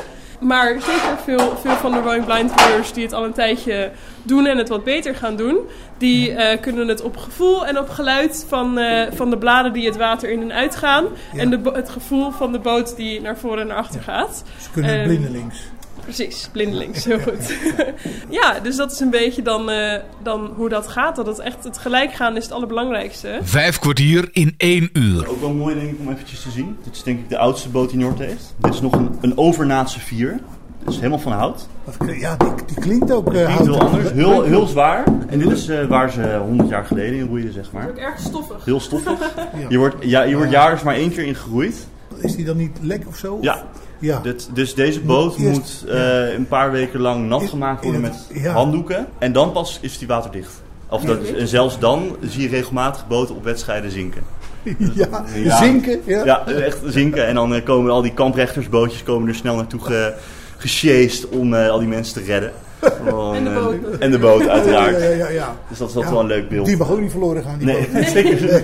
Maar 0.44 0.68
zeker 0.68 1.18
veel, 1.24 1.56
veel 1.56 1.76
van 1.76 1.92
de 1.92 1.98
Rowing 1.98 2.24
Blind 2.24 2.52
die 2.94 3.04
het 3.04 3.12
al 3.12 3.24
een 3.24 3.32
tijdje 3.32 3.90
doen 4.22 4.46
en 4.46 4.58
het 4.58 4.68
wat 4.68 4.84
beter 4.84 5.14
gaan 5.14 5.36
doen, 5.36 5.58
die 5.98 6.34
eh, 6.34 6.60
kunnen 6.60 6.88
het 6.88 7.02
op 7.02 7.16
gevoel 7.16 7.66
en 7.66 7.78
op 7.78 7.88
geluid 7.88 8.44
van, 8.48 8.78
eh, 8.78 9.12
van 9.12 9.30
de 9.30 9.38
bladen 9.38 9.72
die 9.72 9.86
het 9.86 9.96
water 9.96 10.30
in 10.30 10.42
en 10.42 10.52
uit 10.52 10.76
gaan. 10.76 11.04
Ja. 11.32 11.40
En 11.40 11.50
de, 11.50 11.70
het 11.72 11.90
gevoel 11.90 12.30
van 12.30 12.52
de 12.52 12.58
boot 12.58 12.96
die 12.96 13.20
naar 13.20 13.38
voren 13.38 13.60
en 13.60 13.66
naar 13.66 13.76
achter 13.76 14.00
gaat. 14.02 14.44
Ze 14.60 14.70
kunnen 14.70 14.94
Ehm, 14.94 15.04
blindelings. 15.04 15.58
Precies, 16.02 16.48
blindelings, 16.52 17.04
heel 17.04 17.18
goed. 17.18 17.54
ja, 18.40 18.60
dus 18.60 18.76
dat 18.76 18.92
is 18.92 19.00
een 19.00 19.10
beetje 19.10 19.42
dan, 19.42 19.70
eh, 19.70 20.00
dan 20.22 20.52
hoe 20.56 20.68
dat 20.68 20.88
gaat. 20.88 21.16
Dat 21.16 21.26
het 21.26 21.38
echt 21.38 21.64
het 21.64 21.78
gelijk 21.78 22.12
gaan 22.12 22.36
is 22.36 22.42
het 22.42 22.52
allerbelangrijkste. 22.52 23.38
Vijf 23.42 23.78
kwartier 23.78 24.28
in 24.32 24.54
één 24.56 24.90
uur. 24.92 25.28
Ook 25.28 25.40
wel 25.40 25.52
mooi 25.52 25.74
denk 25.74 25.90
ik 25.90 25.98
om 26.00 26.12
eventjes 26.12 26.42
te 26.42 26.50
zien. 26.50 26.76
Dit 26.84 26.94
is 26.94 27.02
denk 27.02 27.18
ik 27.18 27.28
de 27.28 27.38
oudste 27.38 27.68
boot 27.68 27.90
die 27.90 27.98
Noord 27.98 28.18
heeft. 28.18 28.54
Dit 28.58 28.74
is 28.74 28.80
nog 28.80 28.92
een, 28.92 29.18
een 29.20 29.38
overnaatse 29.38 30.00
vier. 30.00 30.40
Dit 30.78 30.88
is 30.88 30.96
helemaal 30.96 31.18
van 31.18 31.32
hout. 31.32 31.68
Ja, 32.06 32.36
die, 32.36 32.48
die 32.66 32.80
klinkt 32.80 33.12
ook 33.12 33.32
uh, 33.32 33.44
Klinkt 33.44 33.62
heel 33.62 33.80
anders. 33.80 34.10
Heel, 34.10 34.42
heel 34.42 34.66
zwaar. 34.66 35.04
En 35.28 35.38
dit 35.38 35.50
is 35.50 35.68
eh, 35.68 35.86
waar 35.86 36.10
ze 36.10 36.40
100 36.46 36.68
jaar 36.68 36.84
geleden 36.84 37.18
in 37.18 37.26
roeiden, 37.26 37.52
zeg 37.52 37.72
maar. 37.72 37.88
Ook 37.88 37.96
erg 37.96 38.18
stoffig. 38.18 38.64
Heel 38.64 38.80
stoffig. 38.80 39.18
Je 39.68 39.78
wordt, 39.78 39.96
ja, 40.00 40.22
je 40.22 40.36
wordt 40.36 40.50
jaarlijks 40.50 40.82
maar 40.82 40.94
één 40.94 41.10
keer 41.10 41.24
in 41.24 41.34
gegroeid. 41.34 41.86
Is 42.20 42.36
die 42.36 42.44
dan 42.44 42.56
niet 42.56 42.78
lek 42.80 43.02
of 43.06 43.16
zo? 43.16 43.38
Ja. 43.40 43.64
Ja. 43.98 44.20
Dit, 44.22 44.48
dus 44.54 44.74
deze 44.74 45.00
boot 45.00 45.36
Eerst- 45.36 45.50
moet 45.52 45.84
eh, 45.90 46.32
een 46.32 46.48
paar 46.48 46.70
weken 46.70 47.00
lang 47.00 47.28
nat 47.28 47.44
gemaakt 47.44 47.82
worden 47.84 48.00
met 48.00 48.28
ja. 48.32 48.52
handdoeken. 48.52 49.06
En 49.18 49.32
dan 49.32 49.52
pas 49.52 49.78
is 49.82 49.98
die 49.98 50.08
waterdicht. 50.08 50.62
Of 50.88 51.02
dat, 51.02 51.18
en 51.38 51.48
zelfs 51.48 51.78
dan 51.78 52.16
zie 52.20 52.42
je 52.42 52.48
regelmatig 52.48 53.06
boten 53.08 53.34
op 53.34 53.44
wedstrijden 53.44 53.90
zinken. 53.90 54.22
ja. 54.94 55.24
Ja. 55.34 55.56
Zinken. 55.56 56.00
Ja. 56.04 56.24
Ja, 56.24 56.46
echt 56.46 56.78
zinken. 56.86 57.26
En 57.26 57.34
dan 57.34 57.54
eh, 57.54 57.64
komen 57.64 57.90
al 57.90 58.02
die 58.02 58.12
kamprechtersbootjes 58.14 59.02
komen 59.02 59.28
er 59.28 59.34
snel 59.34 59.56
naartoe 59.56 59.80
ge, 59.80 60.14
gesjeest 60.56 61.28
om 61.28 61.54
eh, 61.54 61.68
al 61.68 61.78
die 61.78 61.88
mensen 61.88 62.14
te 62.22 62.32
redden. 62.32 62.52
Gewoon, 62.80 63.34
En 63.36 63.44
de 63.44 63.50
boot. 63.50 63.98
en 63.98 64.10
de 64.10 64.18
boot, 64.18 64.48
uiteraard. 64.48 64.96
Ja, 65.02 65.08
ja, 65.08 65.14
ja, 65.14 65.28
ja. 65.28 65.56
Dus 65.68 65.78
dat 65.78 65.88
is 65.88 65.94
altijd 65.96 66.04
Ja. 66.04 66.10
wel 66.10 66.20
een 66.20 66.26
leuk 66.26 66.48
beeld. 66.48 66.66
Die 66.66 66.76
mag 66.76 66.90
ook 66.90 67.00
niet 67.00 67.10
verloren 67.10 67.42
gaan, 67.42 67.58
die 67.58 67.66
Nee, 67.66 67.88
boot. 67.92 68.04
zeker. 68.08 68.62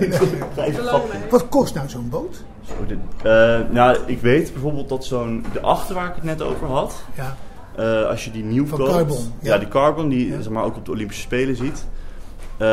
Wat 1.31 1.49
kost 1.49 1.75
nou 1.75 1.89
zo'n 1.89 2.09
boot? 2.11 2.43
Eh, 3.23 3.59
nou, 3.71 3.99
ik 4.07 4.21
weet 4.21 4.53
bijvoorbeeld 4.53 4.89
dat 4.89 5.05
zo'n... 5.05 5.45
De 5.53 5.61
achter 5.61 5.95
waar 5.95 6.09
ik 6.09 6.15
het 6.15 6.25
net 6.25 6.43
over 6.43 6.67
had... 6.67 7.03
Ja. 7.17 7.37
eh, 7.77 8.09
als 8.09 8.25
je 8.25 8.31
die 8.31 8.45
nieuw 8.45 8.67
Van 8.67 8.79
koopt... 8.79 8.91
Carbon, 8.91 9.17
Ja. 9.41 9.53
ja. 9.53 9.59
die 9.59 9.69
Carbon, 9.69 10.09
die 10.09 10.29
Ja. 10.29 10.41
zeg 10.41 10.53
maar, 10.53 10.65
ook 10.65 10.77
op 10.77 10.85
de 10.85 10.91
Olympische 10.91 11.23
Spelen 11.23 11.57
ziet. 11.57 11.87
Eh, 12.57 12.67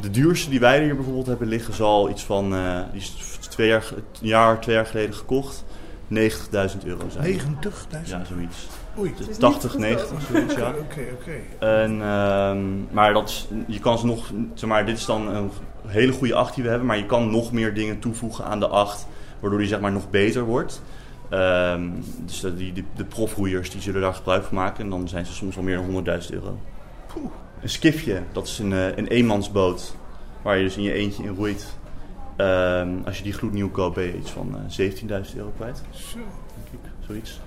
de 0.00 0.10
duurste 0.10 0.50
die 0.50 0.60
wij 0.60 0.82
hier 0.84 0.94
bijvoorbeeld 0.96 1.26
hebben 1.26 1.48
liggen... 1.48 1.74
zal 1.74 2.10
iets 2.10 2.24
van... 2.24 2.54
eh, 2.54 2.78
die 2.92 3.00
is 3.00 3.38
twee 3.48 3.68
jaar, 3.68 3.84
een 3.94 4.02
jaar, 4.28 4.60
twee 4.60 4.74
jaar 4.74 4.86
geleden 4.86 5.14
gekocht. 5.14 5.64
90.000 6.14 6.18
euro 6.84 7.08
zijn. 7.08 7.40
90.000. 7.40 7.40
Ja, 8.04 8.22
zoiets. 8.24 8.66
Oei. 8.98 9.14
Dus 9.16 9.28
is 9.28 9.36
80, 9.36 9.72
niet 9.72 9.80
90, 9.80 10.08
zoiets, 10.32 10.54
ja. 10.54 10.68
Oké, 10.84 11.00
oké. 11.20 11.66
En, 11.66 12.02
ehm, 12.02 12.94
maar 12.94 13.12
dat 13.12 13.28
is, 13.28 13.48
je 13.66 13.78
kan 13.80 13.98
ze 13.98 14.06
nog, 14.06 14.30
zeg 14.54 14.68
maar, 14.68 14.86
dit 14.86 14.96
is 14.98 15.04
dan 15.04 15.28
een 15.34 15.50
hele 15.86 16.12
goede 16.12 16.34
acht 16.34 16.54
die 16.54 16.62
we 16.64 16.70
hebben, 16.70 16.86
maar 16.86 16.96
je 16.96 17.06
kan 17.06 17.30
nog 17.30 17.52
meer 17.52 17.74
dingen 17.74 17.98
toevoegen 17.98 18.44
aan 18.44 18.60
de 18.60 18.68
acht, 18.68 19.06
waardoor 19.40 19.58
die 19.58 19.68
zeg 19.68 19.80
maar 19.80 19.92
nog 19.92 20.10
beter 20.10 20.42
wordt. 20.44 20.82
Ehm, 21.28 21.88
dus 22.24 22.40
de, 22.40 22.56
die, 22.56 22.72
de, 22.72 22.82
de 22.96 23.04
profroeiers 23.04 23.70
die 23.70 23.80
zullen 23.80 24.00
daar 24.00 24.14
gebruik 24.14 24.44
van 24.44 24.54
maken 24.56 24.84
en 24.84 24.90
dan 24.90 25.08
zijn 25.08 25.26
ze 25.26 25.32
soms 25.32 25.56
al 25.56 25.62
meer 25.62 25.76
dan 25.76 26.20
100.000 26.22 26.26
euro. 26.30 26.58
Een 27.62 27.68
skifje, 27.68 28.22
dat 28.32 28.46
is 28.46 28.58
een, 28.58 28.72
eh, 28.72 28.96
een 28.96 29.06
eenmansboot 29.06 29.94
waar 30.42 30.56
je 30.56 30.64
dus 30.64 30.76
in 30.76 30.82
je 30.82 30.92
eentje 30.92 31.22
in 31.22 31.34
roeit. 31.34 31.78
Ehm, 32.36 32.88
als 33.04 33.16
je 33.16 33.22
die 33.22 33.32
gloednieuw 33.32 33.70
koopt 33.70 33.94
ben 33.94 34.04
je 34.04 34.16
iets 34.18 34.30
van 34.30 34.54
eh 34.56 34.60
17.000 34.68 35.36
euro 35.36 35.52
kwijt, 35.56 35.82
Zo. 35.90 36.16
denk 36.16 36.82
ik, 36.84 36.90
zoiets. 37.06 37.40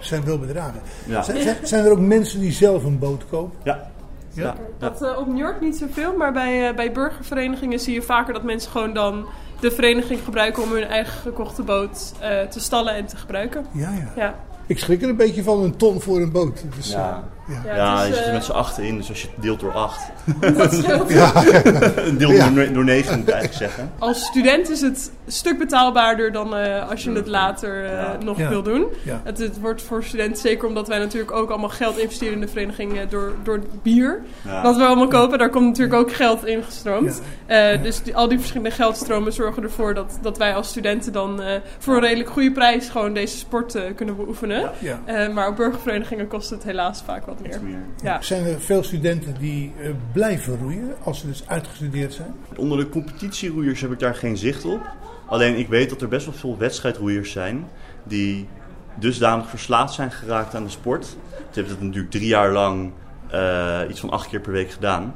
Zijn 0.00 0.24
wel 0.24 0.38
bedragen. 0.38 0.80
Ja. 1.06 1.22
Zijn, 1.22 1.56
zijn- 1.66 1.84
er 1.84 1.90
ook 1.90 1.98
mensen 2.00 2.40
die 2.40 2.52
zelf 2.52 2.84
een 2.84 2.98
boot 2.98 3.26
kopen? 3.28 3.58
Ja, 3.64 3.90
Ja. 4.32 4.56
Dat 4.78 5.02
eh, 5.02 5.18
op 5.18 5.26
New 5.26 5.38
York 5.38 5.60
niet 5.60 5.76
zoveel, 5.76 6.16
maar 6.16 6.32
bij, 6.32 6.68
eh, 6.68 6.74
bij 6.76 6.92
burgerverenigingen 6.92 7.78
zie 7.80 7.94
je 7.94 8.02
vaker 8.02 8.34
dat 8.34 8.42
mensen 8.42 8.70
gewoon 8.70 8.94
dan 8.94 9.26
de 9.64 9.70
vereniging 9.70 10.20
gebruiken 10.24 10.62
om 10.62 10.72
hun 10.72 10.84
eigen 10.84 11.20
gekochte 11.20 11.62
boot 11.62 12.12
eh, 12.20 12.40
te 12.40 12.60
stallen 12.60 12.94
en 12.94 13.06
te 13.06 13.16
gebruiken. 13.16 13.66
Ja, 13.72 13.92
ja. 13.92 14.12
Ja, 14.16 14.34
Ik 14.66 14.78
schrik 14.78 15.02
er 15.02 15.08
een 15.08 15.16
beetje 15.16 15.42
van 15.42 15.62
een 15.62 15.76
ton 15.76 16.00
voor 16.00 16.20
een 16.20 16.32
boot. 16.32 16.64
Dus, 16.76 16.90
Ja. 16.90 17.24
Eh, 17.48 17.54
ja. 17.64 17.74
ja, 17.74 17.76
Ja, 17.76 18.02
je 18.04 18.12
zit 18.12 18.20
er 18.22 18.26
eh, 18.26 18.32
met 18.32 18.44
z'n 18.44 18.52
achten 18.52 18.84
in, 18.84 18.96
dus 18.96 19.08
als 19.08 19.22
je 19.22 19.28
het 19.34 19.42
deelt 19.42 19.60
door 19.60 19.72
acht. 19.72 20.10
dat 20.56 20.74
scheelt. 20.74 21.10
Een 22.08 22.18
deel 22.18 22.30
Ja. 22.32 22.50
door, 22.50 22.72
door 22.72 22.84
negen 22.84 23.18
moet 23.18 23.28
ik 23.28 23.34
eigenlijk 23.34 23.62
zeggen. 23.70 23.92
Als 23.98 24.24
student 24.24 24.70
is 24.70 24.80
het 24.80 25.10
een 25.26 25.32
stuk 25.32 25.58
betaalbaarder 25.58 26.32
dan 26.32 26.56
eh, 26.56 26.90
als 26.90 27.04
je 27.04 27.10
het 27.12 27.26
later 27.26 27.84
eh, 27.84 27.90
Ja. 27.92 28.16
nog 28.24 28.38
Ja. 28.38 28.48
wil 28.48 28.62
doen. 28.62 28.86
Ja. 29.04 29.20
Het, 29.24 29.38
het 29.38 29.60
wordt 29.60 29.82
voor 29.82 30.04
studenten, 30.04 30.40
zeker 30.40 30.68
omdat 30.68 30.88
wij 30.88 30.98
natuurlijk 30.98 31.32
ook 31.32 31.50
allemaal 31.50 31.68
geld 31.68 31.98
investeren 31.98 32.34
in 32.34 32.40
de 32.40 32.48
vereniging 32.48 32.98
eh, 32.98 33.08
door, 33.08 33.32
door 33.42 33.54
het 33.54 33.82
bier. 33.82 34.20
Ja. 34.44 34.62
Wat 34.62 34.76
we 34.76 34.84
allemaal 34.84 35.08
kopen, 35.08 35.38
daar 35.38 35.50
komt 35.50 35.66
natuurlijk 35.66 35.94
ook 36.00 36.12
geld 36.12 36.44
in 36.46 36.62
gestroomd. 36.62 37.22
Eh, 37.46 37.82
Dus 37.82 38.02
die, 38.02 38.16
al 38.16 38.28
die 38.28 38.38
verschillende 38.38 38.74
geldstromen 38.74 39.32
zorgen 39.32 39.62
ervoor 39.62 39.94
dat, 39.94 40.18
dat 40.22 40.38
wij 40.38 40.54
als 40.54 40.68
studenten 40.68 41.12
dan 41.12 41.42
eh, 41.42 41.54
voor 41.78 41.94
een 41.94 42.00
redelijk 42.00 42.28
goede 42.30 42.52
prijs 42.52 42.88
gewoon 42.88 43.14
deze 43.14 43.36
sport 43.36 43.74
eh, 43.74 43.82
kunnen 43.96 44.16
beoefenen. 44.16 44.70
Ja. 44.78 45.00
Eh, 45.04 45.28
maar 45.28 45.48
op 45.48 45.56
burgerverenigingen 45.56 46.28
kost 46.28 46.50
het 46.50 46.62
helaas 46.64 47.02
vaak 47.06 47.26
wat 47.34 47.46
meer. 47.46 47.54
Iets 47.54 47.62
meer. 47.62 47.82
Ja. 48.02 48.22
Zijn 48.22 48.44
er 48.44 48.60
veel 48.60 48.82
studenten 48.82 49.34
die 49.38 49.72
eh, 49.80 49.90
blijven 50.12 50.58
roeien 50.58 50.94
als 51.02 51.20
ze 51.20 51.26
dus 51.26 51.48
uitgestudeerd 51.48 52.12
zijn? 52.12 52.34
Onder 52.56 52.78
de 52.78 52.88
competitieroeiers 52.88 53.80
heb 53.80 53.92
ik 53.92 53.98
daar 53.98 54.14
geen 54.14 54.36
zicht 54.36 54.64
op. 54.64 54.80
Alleen 55.26 55.58
ik 55.58 55.68
weet 55.68 55.90
dat 55.90 56.02
er 56.02 56.08
best 56.08 56.26
wel 56.26 56.34
veel 56.34 56.58
wedstrijdroeiers 56.58 57.30
zijn 57.30 57.66
die 58.02 58.48
dusdanig 58.94 59.48
verslaafd 59.48 59.94
zijn 59.94 60.10
geraakt 60.10 60.54
aan 60.54 60.64
de 60.64 60.70
sport. 60.70 61.04
Ze 61.04 61.60
hebben 61.60 61.72
dat 61.72 61.82
natuurlijk 61.82 62.10
drie 62.10 62.26
jaar 62.26 62.52
lang 62.52 62.92
eh, 63.30 63.80
iets 63.88 64.00
van 64.00 64.10
acht 64.10 64.28
keer 64.28 64.40
per 64.40 64.52
week 64.52 64.70
gedaan. 64.70 65.14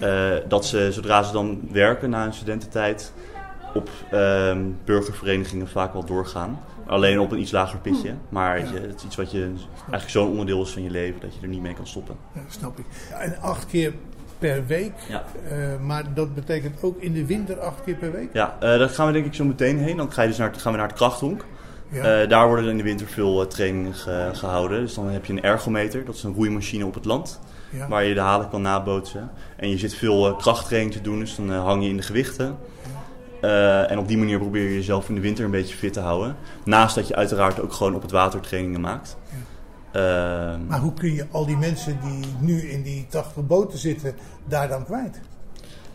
Eh, 0.00 0.30
dat 0.48 0.66
ze, 0.66 0.88
zodra 0.92 1.22
ze 1.22 1.32
dan 1.32 1.60
werken 1.72 2.10
na 2.10 2.22
hun 2.22 2.34
studententijd, 2.34 3.12
op 3.74 3.90
ehm, 4.10 4.62
burgerverenigingen 4.84 5.68
vaak 5.68 5.92
wel 5.92 6.04
doorgaan. 6.04 6.60
Alleen 6.88 7.20
op 7.20 7.32
een 7.32 7.38
iets 7.40 7.50
lager 7.50 7.78
pitje. 7.78 8.14
Maar 8.28 8.54
weet 8.54 8.68
je, 8.70 8.80
het 8.80 8.94
is 8.96 9.04
iets 9.04 9.16
wat 9.16 9.30
je 9.30 9.52
eigenlijk 9.80 10.10
zo'n 10.10 10.28
onderdeel 10.30 10.62
is 10.62 10.70
van 10.70 10.82
je 10.82 10.90
leven 10.90 11.20
dat 11.20 11.34
je 11.34 11.40
er 11.42 11.48
niet 11.48 11.62
mee 11.62 11.74
kan 11.74 11.86
stoppen. 11.86 12.16
Ja, 12.34 12.40
snap 12.48 12.78
ik. 12.78 12.84
En 13.18 13.36
acht 13.40 13.66
keer 13.66 13.92
per 14.38 14.66
week. 14.66 14.92
Ja. 15.08 15.24
Eh, 15.50 15.56
maar 15.80 16.14
dat 16.14 16.34
betekent 16.34 16.82
ook 16.82 17.00
in 17.00 17.12
de 17.12 17.26
winter 17.26 17.58
acht 17.60 17.84
keer 17.84 17.94
per 17.94 18.12
week? 18.12 18.28
Ja, 18.32 18.56
eh, 18.60 18.78
daar 18.78 18.88
gaan 18.88 19.06
we 19.06 19.12
denk 19.12 19.26
ik 19.26 19.34
zo 19.34 19.44
meteen 19.44 19.78
heen. 19.78 19.96
Dan 19.96 20.12
ga 20.12 20.22
je 20.22 20.28
dus 20.28 20.38
naar, 20.38 20.54
gaan 20.54 20.72
we 20.72 20.78
naar 20.78 20.86
het 20.88 20.96
krachthonk. 20.96 21.44
Ja. 21.90 22.20
Eh, 22.22 22.28
daar 22.28 22.46
worden 22.46 22.70
in 22.70 22.76
de 22.76 22.82
winter 22.82 23.06
veel 23.06 23.46
trainingen 23.46 23.94
ge- 23.94 24.30
gehouden. 24.32 24.80
Dus 24.80 24.94
dan 24.94 25.08
heb 25.08 25.24
je 25.24 25.32
een 25.32 25.42
ergometer, 25.42 26.04
dat 26.04 26.14
is 26.14 26.22
een 26.22 26.34
roeimachine 26.34 26.86
op 26.86 26.94
het 26.94 27.04
land. 27.04 27.40
Ja. 27.70 27.88
Waar 27.88 28.04
je 28.04 28.14
de 28.14 28.20
halen 28.20 28.48
kan 28.48 28.62
nabootsen. 28.62 29.30
En 29.56 29.68
je 29.68 29.78
zit 29.78 29.94
veel 29.94 30.34
krachttraining 30.36 30.92
te 30.94 31.00
doen, 31.00 31.18
dus 31.18 31.36
dan 31.36 31.50
hang 31.50 31.82
je 31.82 31.88
in 31.88 31.96
de 31.96 32.02
gewichten. 32.02 32.56
Eh, 33.40 33.90
en 33.90 33.98
op 33.98 34.08
die 34.08 34.18
manier 34.18 34.38
probeer 34.38 34.62
je 34.62 34.74
jezelf 34.74 35.08
in 35.08 35.14
de 35.14 35.20
winter 35.20 35.44
een 35.44 35.50
beetje 35.50 35.76
fit 35.76 35.92
te 35.92 36.00
houden. 36.00 36.36
Naast 36.64 36.94
dat 36.94 37.08
je 37.08 37.14
uiteraard 37.14 37.60
ook 37.60 37.72
gewoon 37.72 37.94
op 37.94 38.02
het 38.02 38.10
water 38.10 38.40
trainingen 38.40 38.80
maakt. 38.80 39.16
Ehm, 39.92 40.66
Maar 40.66 40.80
hoe 40.80 40.94
kun 40.94 41.14
je 41.14 41.26
al 41.30 41.46
die 41.46 41.56
mensen 41.56 41.98
die 42.02 42.24
nu 42.40 42.60
in 42.70 42.82
die 42.82 43.06
80 43.08 43.46
boten 43.46 43.78
zitten, 43.78 44.14
daar 44.44 44.68
dan 44.68 44.84
kwijt? 44.84 45.20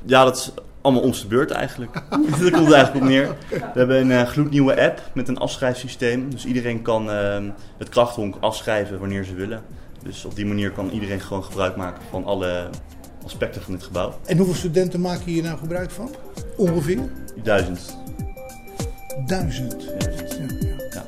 Ja, 0.05 0.23
dat 0.23 0.35
is 0.35 0.53
allemaal 0.81 1.01
ons 1.01 1.21
de 1.21 1.27
beurt 1.27 1.51
eigenlijk. 1.51 1.93
Daar 2.39 2.51
komt 2.51 2.71
eigenlijk 2.71 2.95
op 2.95 3.01
neer. 3.01 3.35
We 3.49 3.79
hebben 3.79 3.99
een 3.99 4.11
eh, 4.11 4.27
gloednieuwe 4.27 4.81
app 4.81 5.01
met 5.13 5.27
een 5.27 5.37
afschrijfsysteem. 5.37 6.29
Dus 6.29 6.45
iedereen 6.45 6.81
kan 6.81 7.11
ehm, 7.11 7.49
het 7.77 7.89
krachthonk 7.89 8.35
afschrijven 8.39 8.99
wanneer 8.99 9.23
ze 9.23 9.33
willen. 9.33 9.61
Dus 10.03 10.25
op 10.25 10.35
die 10.35 10.45
manier 10.45 10.71
kan 10.71 10.89
iedereen 10.89 11.19
gewoon 11.19 11.43
gebruik 11.43 11.75
maken 11.75 12.03
van 12.09 12.25
alle 12.25 12.69
aspecten 13.25 13.61
van 13.61 13.73
dit 13.73 13.83
gebouw. 13.83 14.13
En 14.25 14.37
hoeveel 14.37 14.55
studenten 14.55 15.01
maken 15.01 15.25
hier 15.25 15.43
nou 15.43 15.57
gebruik 15.57 15.91
van? 15.91 16.09
Ongeveer? 16.57 16.99
Duizend. 17.43 17.97
Duizend. 19.25 19.75
Duizend. 19.99 20.37
Ja. 20.93 21.03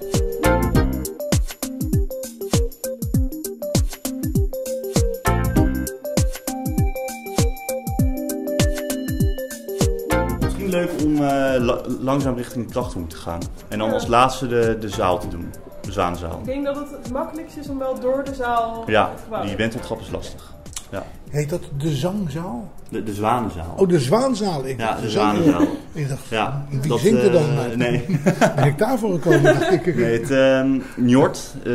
Misschien 10.40 10.70
leuk 10.70 10.90
om 11.04 11.16
eh, 11.16 11.22
la- 11.64 11.82
langzaam 12.00 12.36
richting 12.36 12.64
het 12.64 12.74
krachthonk 12.74 13.10
te 13.10 13.16
gaan. 13.16 13.40
En 13.68 13.80
dan 13.80 13.94
als 13.94 14.08
laatste 14.08 14.48
de, 14.48 14.78
de 14.80 14.90
zaal 14.90 15.20
te 15.20 15.28
doen. 15.28 15.54
De 15.82 15.92
zwaanzaal. 15.92 16.40
Ik 16.40 16.46
denk 16.46 16.66
dat 16.66 16.76
het 16.76 16.90
het 16.92 17.12
makkelijkst 17.12 17.58
is 17.58 17.70
om 17.70 17.78
wel 17.78 18.00
door 18.00 18.24
de 18.24 18.34
zaal 18.36 18.84
Ja, 18.88 19.12
gebouw 19.24 19.44
die 19.46 19.56
wenteltrap 19.56 20.00
is 20.02 20.10
lastig. 20.12 20.54
Ja. 20.96 21.06
Heet 21.30 21.50
dat 21.50 21.62
de 21.78 21.96
zangzaal? 21.96 22.72
De, 22.90 23.04
de 23.04 23.14
zwanenzaal. 23.14 23.74
Oh, 23.78 23.88
de 23.88 24.00
zwaanzaal. 24.00 24.66
Ik 24.66 24.80
Ja, 24.80 24.96
de 25.02 25.10
zang- 25.10 25.38
zwanenzaal. 25.38 25.68
Ik 25.94 26.10
dacht, 26.10 26.28
Ja, 26.28 26.66
wie 26.70 26.90
dat, 26.90 27.00
zingt 27.00 27.24
er 27.24 27.32
dan? 27.32 27.44
eh, 27.60 27.78
nee. 27.78 28.06
Ben 28.56 28.66
ik 28.66 28.78
daarvoor 28.78 29.14
gekomen? 29.14 29.42
Nee, 29.96 30.20
het 30.20 30.32
ehm 30.32 30.80
Njord, 30.96 31.56
eh, 31.64 31.74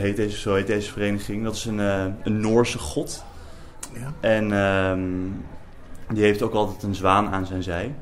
heet 0.00 0.16
deze, 0.16 0.38
zo 0.38 0.54
heet 0.54 0.66
deze 0.66 0.92
vereniging. 0.92 1.44
Dat 1.44 1.54
is 1.54 1.64
een, 1.64 1.80
eh, 1.80 2.04
een 2.24 2.40
Noorse 2.40 2.78
god. 2.78 3.24
Ja. 3.92 4.12
En 4.28 4.52
ehm, 4.52 5.00
die 6.14 6.22
heeft 6.24 6.42
ook 6.42 6.54
altijd 6.54 6.82
een 6.82 6.94
zwaan 6.94 7.28
aan 7.28 7.46
zijn 7.46 7.62
zij. 7.62 7.94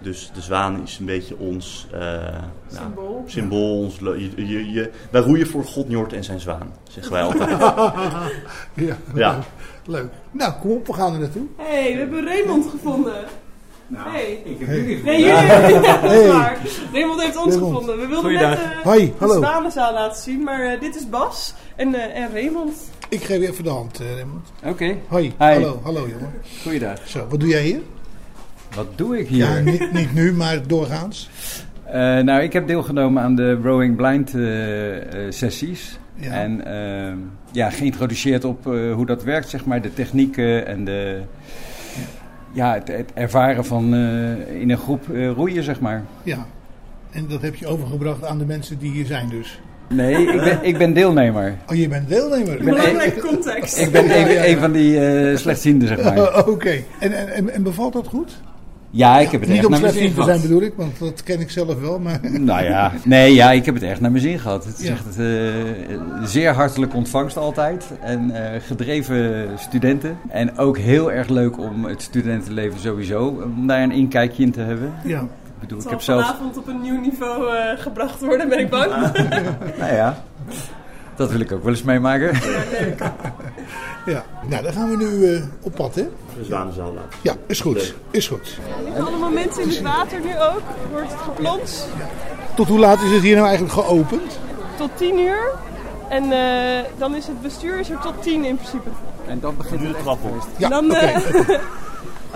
Dus 0.00 0.30
de 0.34 0.40
zwaan 0.40 0.82
is 0.82 0.98
een 0.98 1.06
beetje 1.06 1.38
ons 1.38 1.86
eh, 1.92 2.00
nou, 2.00 2.32
Symbool. 2.68 3.24
symbool. 3.26 3.78
Ons, 3.78 3.98
je, 3.98 4.46
je, 4.46 4.70
je- 4.72 4.90
wij 5.10 5.20
roeien 5.20 5.46
voor 5.46 5.64
God 5.64 5.88
Njord 5.88 6.12
en 6.12 6.24
zijn 6.24 6.40
zwaan, 6.40 6.72
zeggen 6.90 7.12
wij 7.12 7.22
altijd. 7.22 7.50
ja, 8.74 8.96
Ja. 9.14 9.38
Leuk. 9.86 10.10
Nou, 10.30 10.52
kom 10.60 10.70
op, 10.70 10.86
we 10.86 10.92
gaan 10.92 11.12
er 11.14 11.18
naartoe. 11.20 11.46
Hé, 11.56 11.64
hey, 11.82 11.92
we 11.92 11.98
hebben 11.98 12.24
Raymond 12.24 12.66
gevonden. 12.70 13.14
hey. 13.94 14.40
Ik 14.44 14.58
heb 14.58 14.68
jullie 14.68 15.02
Nee, 15.02 15.18
jullie 15.20 15.26
ja, 15.82 16.00
dat 16.00 16.10
is 16.12 16.18
Hey. 16.18 16.28
waar. 16.28 16.58
Raymond 16.92 17.22
heeft 17.22 17.36
ons 17.36 17.46
Raymond. 17.54 17.72
gevonden. 17.72 17.98
We 18.00 18.06
wilden 18.06 18.32
net 18.32 18.42
eh, 18.58 18.60
Hoi, 18.82 19.12
de 19.18 19.26
zwanenzaal 19.28 19.92
laten 19.92 20.22
zien, 20.22 20.42
maar 20.42 20.60
eh, 20.72 20.80
dit 20.80 20.96
is 20.96 21.08
Bas 21.08 21.54
en, 21.76 21.94
eh, 21.94 22.22
en 22.22 22.32
Raymond. 22.32 22.74
Ik 23.08 23.22
geef 23.24 23.40
je 23.40 23.48
even 23.50 23.64
de 23.64 23.70
hand, 23.70 23.98
Raymond. 24.14 24.46
Oké, 24.64 24.96
Hoi, 25.08 25.24
Hi. 25.24 25.32
hallo, 25.46 25.80
hallo 25.82 26.00
jongen. 26.08 26.32
goeiedag. 26.62 26.98
Zo, 27.04 27.26
wat 27.30 27.40
doe 27.40 27.48
jij 27.48 27.62
hier? 27.62 27.80
Wat 28.74 28.86
doe 28.98 29.18
ik 29.18 29.28
hier? 29.28 29.38
Ja, 29.46 29.58
niet, 29.60 29.92
niet 29.92 30.14
nu, 30.14 30.32
maar 30.32 30.66
doorgaans. 30.66 31.30
Eh, 31.84 31.92
nou, 32.18 32.42
ik 32.42 32.52
heb 32.52 32.66
deelgenomen 32.66 33.22
aan 33.22 33.34
de 33.34 33.54
Rowing 33.62 33.96
Blind 33.96 34.34
eh, 34.34 34.96
eh, 35.26 35.32
sessies. 35.32 35.98
Ja. 36.16 36.32
En 36.32 36.64
eh, 36.66 37.12
ja, 37.52 37.70
geïntroduceerd 37.70 38.44
op 38.44 38.66
eh, 38.66 38.92
hoe 38.94 39.06
dat 39.06 39.22
werkt, 39.24 39.48
zeg 39.48 39.64
maar, 39.64 39.82
de 39.82 39.92
technieken 39.94 40.66
en 40.66 40.84
de, 40.84 41.22
ja, 42.52 42.74
het, 42.74 42.88
het 42.88 43.12
ervaren 43.14 43.64
van 43.64 43.94
eh, 43.94 44.60
in 44.60 44.70
een 44.70 44.78
groep 44.78 45.10
eh, 45.10 45.30
roeien, 45.30 45.62
zeg 45.62 45.80
maar. 45.80 46.02
Ja. 46.22 46.46
En 47.10 47.26
dat 47.28 47.42
heb 47.42 47.54
je 47.54 47.66
overgebracht 47.66 48.24
aan 48.24 48.38
de 48.38 48.44
mensen 48.44 48.78
die 48.78 48.90
hier 48.90 49.06
zijn 49.06 49.28
dus. 49.28 49.60
Nee, 49.88 50.26
ik 50.26 50.40
ben, 50.40 50.58
ik 50.62 50.78
ben 50.78 50.92
deelnemer. 50.92 51.56
Oh, 51.70 51.76
je 51.76 51.88
bent 51.88 52.08
deelnemer? 52.08 52.56
ben 52.56 52.64
Belangrijke 52.64 53.20
context. 53.20 53.78
Ik 53.78 53.92
ben 53.92 54.06
Ja, 54.06 54.16
een, 54.16 54.28
ja, 54.28 54.32
ja. 54.32 54.46
een 54.46 54.58
van 54.58 54.72
die 54.72 55.06
eh 55.06 55.36
slechtzienden, 55.36 55.88
zeg 55.88 56.02
maar. 56.02 56.18
Oh, 56.18 56.48
Oké. 56.48 56.82
En, 56.98 57.32
en, 57.34 57.50
en 57.50 57.62
bevalt 57.62 57.92
dat 57.92 58.06
goed? 58.06 58.40
Ja, 58.96 59.18
ik 59.18 59.30
heb 59.30 59.40
het 59.40 59.50
Niet 59.50 59.58
echt 59.58 59.68
naar 59.68 59.80
mijn 59.80 59.92
zin 59.92 60.08
te 60.08 60.14
zijn 60.14 60.24
gehad. 60.26 60.42
bedoel 60.42 60.62
ik, 60.62 60.72
want 60.76 60.98
dat 60.98 61.22
ken 61.22 61.40
ik 61.40 61.50
zelf 61.50 61.80
wel. 61.80 61.98
Maar 61.98 62.20
Nou 62.40 62.64
ja, 62.64 62.92
nee, 63.04 63.34
ja, 63.34 63.50
ik 63.52 63.64
heb 63.64 63.74
het 63.74 63.82
echt 63.82 64.00
naar 64.00 64.10
mijn 64.10 64.22
zin 64.22 64.38
gehad. 64.38 64.64
Het 64.64 64.78
is 64.78 64.86
Ja. 64.86 64.92
echt 64.92 65.18
eh, 65.18 66.24
zeer 66.24 66.52
hartelijk 66.52 66.94
ontvangst 66.94 67.36
altijd. 67.36 67.90
En 68.00 68.30
eh, 68.54 68.60
gedreven 68.66 69.48
studenten. 69.58 70.18
En 70.28 70.58
ook 70.58 70.78
heel 70.78 71.12
erg 71.12 71.28
leuk 71.28 71.58
om 71.58 71.84
het 71.84 72.02
studentenleven 72.02 72.80
sowieso, 72.80 73.26
om 73.56 73.66
daar 73.66 73.82
een 73.82 73.92
inkijkje 73.92 74.42
in 74.42 74.50
te 74.52 74.60
hebben. 74.60 74.92
ja. 75.04 75.20
Ik 75.20 75.62
bedoel, 75.62 75.78
ik 75.84 75.90
heb 75.90 76.00
zal 76.00 76.16
zelf... 76.20 76.26
vanavond 76.26 76.56
op 76.58 76.66
een 76.68 76.80
nieuw 76.82 77.00
niveau 77.00 77.56
eh, 77.56 77.78
gebracht 77.78 78.20
worden, 78.20 78.48
ben 78.48 78.58
ik 78.58 78.70
bang. 78.70 78.90
Nou 79.80 79.94
ja, 79.94 80.22
dat 81.16 81.30
wil 81.30 81.40
ik 81.40 81.52
ook 81.52 81.62
wel 81.62 81.72
eens 81.72 81.82
meemaken. 81.82 82.32
ja. 84.12 84.24
Nou, 84.48 84.62
dan 84.62 84.72
gaan 84.72 84.90
we 84.90 84.96
nu 84.96 85.34
eh, 85.34 85.42
op 85.62 85.74
pad, 85.74 85.94
hè? 85.94 86.02
De 86.38 86.44
zwanenzaal 86.44 86.92
laten. 86.94 87.18
Ja, 87.22 87.34
is 87.46 87.60
goed. 87.60 87.94
Is 88.10 88.28
goed. 88.28 88.58
Allemaal 88.98 89.30
mensen 89.30 89.62
in 89.62 89.68
het 89.68 89.82
water 89.82 90.20
nu 90.20 90.30
ook. 90.40 90.62
Wordt 90.90 91.10
het 91.12 91.20
geplons 91.20 91.84
Tot 92.54 92.68
hoe 92.68 92.78
laat 92.78 93.02
is 93.02 93.12
het 93.12 93.22
hier 93.22 93.34
nou 93.36 93.46
eigenlijk 93.46 93.74
geopend? 93.86 94.38
tot 94.76 94.90
10 94.94 95.18
uur. 95.18 95.50
En 96.08 96.32
eh, 96.32 96.84
dan 96.98 97.14
is 97.14 97.26
het 97.26 97.42
bestuur 97.42 97.78
is 97.78 97.90
er 97.90 97.98
tot 97.98 98.22
10 98.22 98.44
in 98.44 98.56
principe. 98.56 98.88
En 99.26 99.40
dan 99.40 99.56
begint 99.56 99.80
Nu 99.80 99.86
de 99.88 99.94
trap 100.02 100.24
op. 100.24 100.48
Ja, 100.56 100.68
dan. 100.68 100.84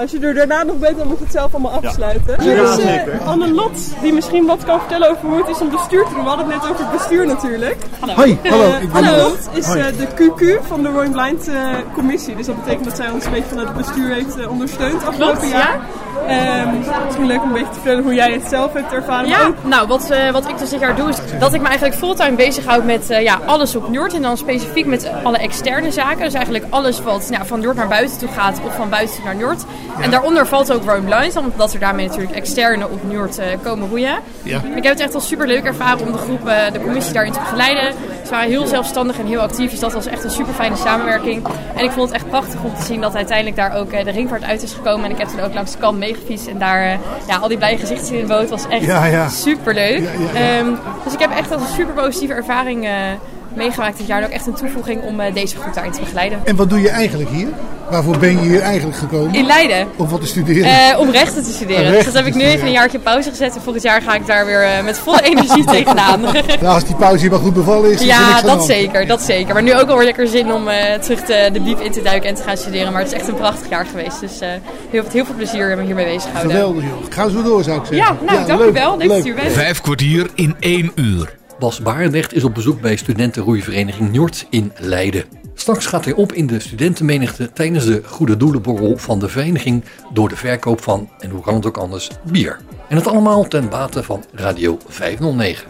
Als 0.00 0.10
je 0.10 0.18
er 0.20 0.34
daarna 0.34 0.62
nog 0.62 0.78
bent, 0.78 0.98
dan 0.98 1.06
moet 1.06 1.18
je 1.18 1.24
het 1.24 1.32
zelf 1.32 1.52
allemaal 1.54 1.72
afsluiten. 1.82 2.44
Ja, 2.44 2.50
Er 2.50 2.62
is 2.62 2.68
eh, 2.68 2.74
zeker. 2.74 3.20
Anne 3.20 3.52
Lot, 3.52 3.78
die 4.02 4.12
misschien 4.12 4.46
wat 4.46 4.64
kan 4.64 4.78
vertellen 4.78 5.10
over 5.10 5.28
hoe 5.28 5.38
het 5.38 5.48
is 5.48 5.60
om 5.60 5.70
bestuur 5.70 6.04
te 6.04 6.14
doen. 6.14 6.22
We 6.22 6.28
hadden 6.28 6.50
het 6.50 6.62
net 6.62 6.70
over 6.70 6.84
het 6.84 6.92
bestuur 6.92 7.26
natuurlijk. 7.26 7.76
Hallo. 8.00 8.14
Hoi, 8.14 8.38
hallo, 8.48 8.64
Eh, 8.64 8.82
ik 8.82 8.92
ben 8.92 9.04
Anne. 9.04 9.16
Lot 9.22 9.48
is 9.52 9.66
Hoi. 9.66 9.80
eh, 9.80 9.86
de 9.98 10.06
QQ 10.14 10.66
van 10.66 10.82
de 10.82 10.88
Royal 10.88 11.10
Blind 11.10 11.48
eh, 11.48 11.54
commissie. 11.94 12.36
Dus 12.36 12.46
dat 12.46 12.56
betekent 12.64 12.84
dat 12.84 12.96
zij 12.96 13.10
ons 13.10 13.24
een 13.24 13.32
beetje 13.32 13.48
van 13.48 13.58
het 13.58 13.74
bestuur 13.76 14.14
heeft 14.14 14.46
ondersteund 14.46 15.06
afgelopen 15.06 15.38
Klopt, 15.38 15.52
jaar. 15.52 15.80
Ehm, 16.26 16.68
misschien 17.04 17.26
leuk 17.26 17.42
om 17.42 17.46
een 17.46 17.52
beetje 17.52 17.68
te 17.68 17.74
vertellen 17.74 18.02
hoe 18.02 18.14
jij 18.14 18.32
het 18.32 18.46
zelf 18.48 18.72
hebt 18.72 18.92
ervaren. 18.92 19.28
Ja, 19.28 19.46
ook 19.46 19.64
nou 19.64 19.88
wat, 19.88 20.10
eh, 20.10 20.30
wat 20.30 20.48
ik 20.48 20.58
dus 20.58 20.70
dit 20.70 20.80
jaar 20.80 20.96
doe 20.96 21.08
is 21.08 21.16
dat 21.38 21.54
ik 21.54 21.60
me 21.60 21.66
eigenlijk 21.66 21.96
fulltime 21.98 22.36
bezighoud 22.36 22.84
met 22.84 23.10
eh, 23.10 23.22
ja, 23.22 23.38
alles 23.46 23.76
op 23.76 23.88
Njord. 23.88 24.14
En 24.14 24.22
dan 24.22 24.36
specifiek 24.36 24.86
met 24.86 25.10
alle 25.22 25.38
externe 25.38 25.90
zaken. 25.90 26.24
Dus 26.24 26.34
eigenlijk 26.34 26.64
alles 26.70 27.02
wat 27.02 27.30
nou, 27.30 27.46
van 27.46 27.58
Njord 27.60 27.76
naar 27.76 27.88
buiten 27.88 28.18
toe 28.18 28.28
gaat 28.28 28.60
of 28.66 28.74
van 28.76 28.88
buiten 28.88 29.24
naar 29.24 29.34
Njord. 29.34 29.64
En 30.00 30.10
daaronder 30.10 30.46
valt 30.46 30.72
ook 30.72 30.84
Rome 30.84 31.00
Blind, 31.00 31.36
omdat 31.36 31.72
er 31.72 31.80
daarmee 31.80 32.06
natuurlijk 32.06 32.36
externe 32.36 32.88
op 32.88 33.02
Njord 33.04 33.38
eh, 33.38 33.46
komen 33.62 33.88
roeien. 33.88 34.18
Ja. 34.42 34.60
Ik 34.74 34.82
heb 34.82 34.92
het 34.92 35.00
echt 35.00 35.14
al 35.14 35.20
super 35.20 35.46
leuk 35.46 35.64
ervaren 35.64 36.06
om 36.06 36.12
de 36.12 36.18
groep, 36.18 36.48
eh, 36.48 36.72
de 36.72 36.80
commissie 36.80 37.12
daarin 37.12 37.32
te 37.32 37.38
begeleiden. 37.38 37.94
Ze 38.24 38.30
waren 38.30 38.48
heel 38.48 38.66
zelfstandig 38.66 39.18
en 39.18 39.26
heel 39.26 39.40
actief, 39.40 39.70
dus 39.70 39.80
dat 39.80 39.92
was 39.92 40.06
echt 40.06 40.24
een 40.24 40.30
super 40.30 40.54
fijne 40.54 40.76
samenwerking. 40.76 41.46
En 41.76 41.84
ik 41.84 41.90
vond 41.90 42.08
het 42.08 42.16
echt 42.16 42.28
prachtig 42.28 42.62
om 42.62 42.74
te 42.74 42.82
zien 42.82 43.00
dat 43.00 43.16
uiteindelijk 43.16 43.56
daar 43.56 43.76
ook 43.76 43.92
eh, 43.92 44.04
de 44.04 44.10
ringvaart 44.10 44.44
uit 44.44 44.62
is 44.62 44.72
gekomen. 44.72 45.04
En 45.04 45.10
ik 45.10 45.18
heb 45.18 45.28
toen 45.28 45.40
ook 45.40 45.54
langs 45.54 45.72
de 45.72 45.78
kant 45.78 45.98
meegefietst 45.98 46.46
en 46.46 46.58
daar 46.58 46.98
ja, 47.26 47.36
al 47.40 47.48
die 47.48 47.58
blije 47.58 47.78
gezichten 47.78 48.14
in 48.14 48.20
de 48.20 48.26
boot 48.26 48.48
was 48.48 48.68
echt 48.68 48.84
Ja, 48.84 49.04
ja. 49.04 49.28
super 49.28 49.74
leuk. 49.74 50.00
Ja, 50.00 50.40
ja, 50.40 50.40
ja. 50.40 50.64
dus 51.04 51.12
ik 51.12 51.18
heb 51.18 51.30
echt 51.30 51.52
als 51.52 51.62
een 51.62 51.74
super 51.74 51.94
positieve 51.94 52.34
ervaring 52.34 52.88
meegemaakt 53.54 53.98
dit 53.98 54.06
jaar. 54.06 54.18
En 54.18 54.24
ook 54.24 54.32
echt 54.32 54.46
een 54.46 54.54
toevoeging 54.54 55.02
om 55.02 55.20
eh, 55.20 55.34
deze 55.34 55.56
groep 55.56 55.74
daarin 55.74 55.92
te 55.92 56.00
begeleiden. 56.00 56.40
En 56.44 56.56
wat 56.56 56.70
doe 56.70 56.80
je 56.80 56.88
eigenlijk 56.88 57.30
hier? 57.30 57.48
Waarvoor 57.90 58.18
ben 58.18 58.30
je 58.30 58.48
hier 58.48 58.60
eigenlijk 58.60 58.98
gekomen? 58.98 59.34
In 59.34 59.46
Leiden. 59.46 59.88
Om 59.96 60.08
wat 60.08 60.20
te 60.20 60.26
studeren? 60.26 60.64
Eh, 60.64 60.98
om 60.98 61.10
rechten 61.10 61.44
te 61.44 61.50
studeren. 61.50 61.82
Rechten 61.82 62.04
dus 62.04 62.04
dat 62.04 62.14
heb 62.14 62.26
ik 62.26 62.34
nu 62.34 62.42
even 62.42 62.66
een 62.66 62.72
jaartje 62.72 62.98
pauze 62.98 63.30
gezet. 63.30 63.54
En 63.54 63.62
volgend 63.62 63.82
jaar 63.82 64.02
ga 64.02 64.14
ik 64.14 64.26
daar 64.26 64.46
weer 64.46 64.62
eh, 64.62 64.84
met 64.84 64.98
volle 64.98 65.22
energie 65.22 65.64
tegenaan. 65.76 66.20
Nou, 66.20 66.66
als 66.66 66.84
die 66.84 66.94
pauze 66.94 67.20
hier 67.20 67.30
maar 67.30 67.40
goed 67.40 67.54
bevallen 67.54 67.90
is, 67.90 68.00
is 68.00 68.06
Ja, 68.06 68.40
de 68.40 68.46
dat 68.46 68.64
zeker, 68.64 69.06
dat 69.06 69.22
zeker. 69.22 69.54
Maar 69.54 69.62
nu 69.62 69.74
ook 69.74 69.86
wel 69.86 69.96
weer 69.96 70.04
lekker 70.04 70.28
zin 70.28 70.52
om 70.52 70.68
eh, 70.68 70.98
terug 70.98 71.20
te, 71.20 71.50
de 71.52 71.62
diep 71.62 71.80
in 71.80 71.92
te 71.92 72.02
duiken 72.02 72.28
en 72.28 72.34
te 72.34 72.42
gaan 72.42 72.56
studeren. 72.56 72.92
Maar 72.92 73.02
het 73.02 73.12
is 73.12 73.18
echt 73.18 73.28
een 73.28 73.34
prachtig 73.34 73.68
jaar 73.68 73.86
geweest. 73.86 74.20
Dus 74.20 74.40
eh 74.40 74.48
heel, 74.90 75.04
heel 75.10 75.24
veel 75.24 75.34
plezier 75.34 75.76
me 75.76 75.84
hiermee 75.84 76.04
bezig 76.04 76.30
houden. 76.32 76.50
Geweldig 76.50 76.82
joh. 76.82 76.92
Ga 77.10 77.28
zo 77.28 77.42
door 77.42 77.62
zou 77.62 77.78
ik 77.78 77.86
zeggen. 77.86 78.16
Ja, 78.26 78.32
nou, 78.32 78.46
dank 78.46 78.60
u 78.60 78.72
wel. 78.72 78.96
Leuk 78.96 79.08
dat 79.08 79.26
u 79.26 79.28
er 79.28 79.34
bent. 79.34 79.52
Vijf 79.52 79.80
kwartier 79.80 80.30
in 80.34 80.56
één 80.60 80.92
uur. 80.94 81.38
Bas 81.60 81.80
Barendrecht 81.80 82.34
is 82.34 82.44
op 82.44 82.54
bezoek 82.54 82.80
bij 82.80 82.96
studentenroeivereniging 82.96 84.10
Njord 84.10 84.46
in 84.50 84.72
Leiden. 84.78 85.24
Straks 85.54 85.86
gaat 85.86 86.04
hij 86.04 86.14
op 86.14 86.32
in 86.32 86.46
de 86.46 86.60
studentenmenigte 86.60 87.52
tijdens 87.52 87.84
de 87.84 88.02
Goede 88.04 88.36
Doelenborrel 88.36 88.96
van 88.96 89.18
de 89.18 89.28
vereniging 89.28 89.84
door 90.12 90.28
de 90.28 90.36
verkoop 90.36 90.82
van, 90.82 91.08
en 91.18 91.30
hoe 91.30 91.40
kan 91.40 91.54
het 91.54 91.66
ook 91.66 91.76
anders, 91.76 92.10
bier. 92.24 92.58
En 92.88 92.96
het 92.96 93.06
allemaal 93.06 93.48
ten 93.48 93.68
bate 93.68 94.02
van 94.02 94.24
Radio 94.34 94.78
509. 94.88 95.66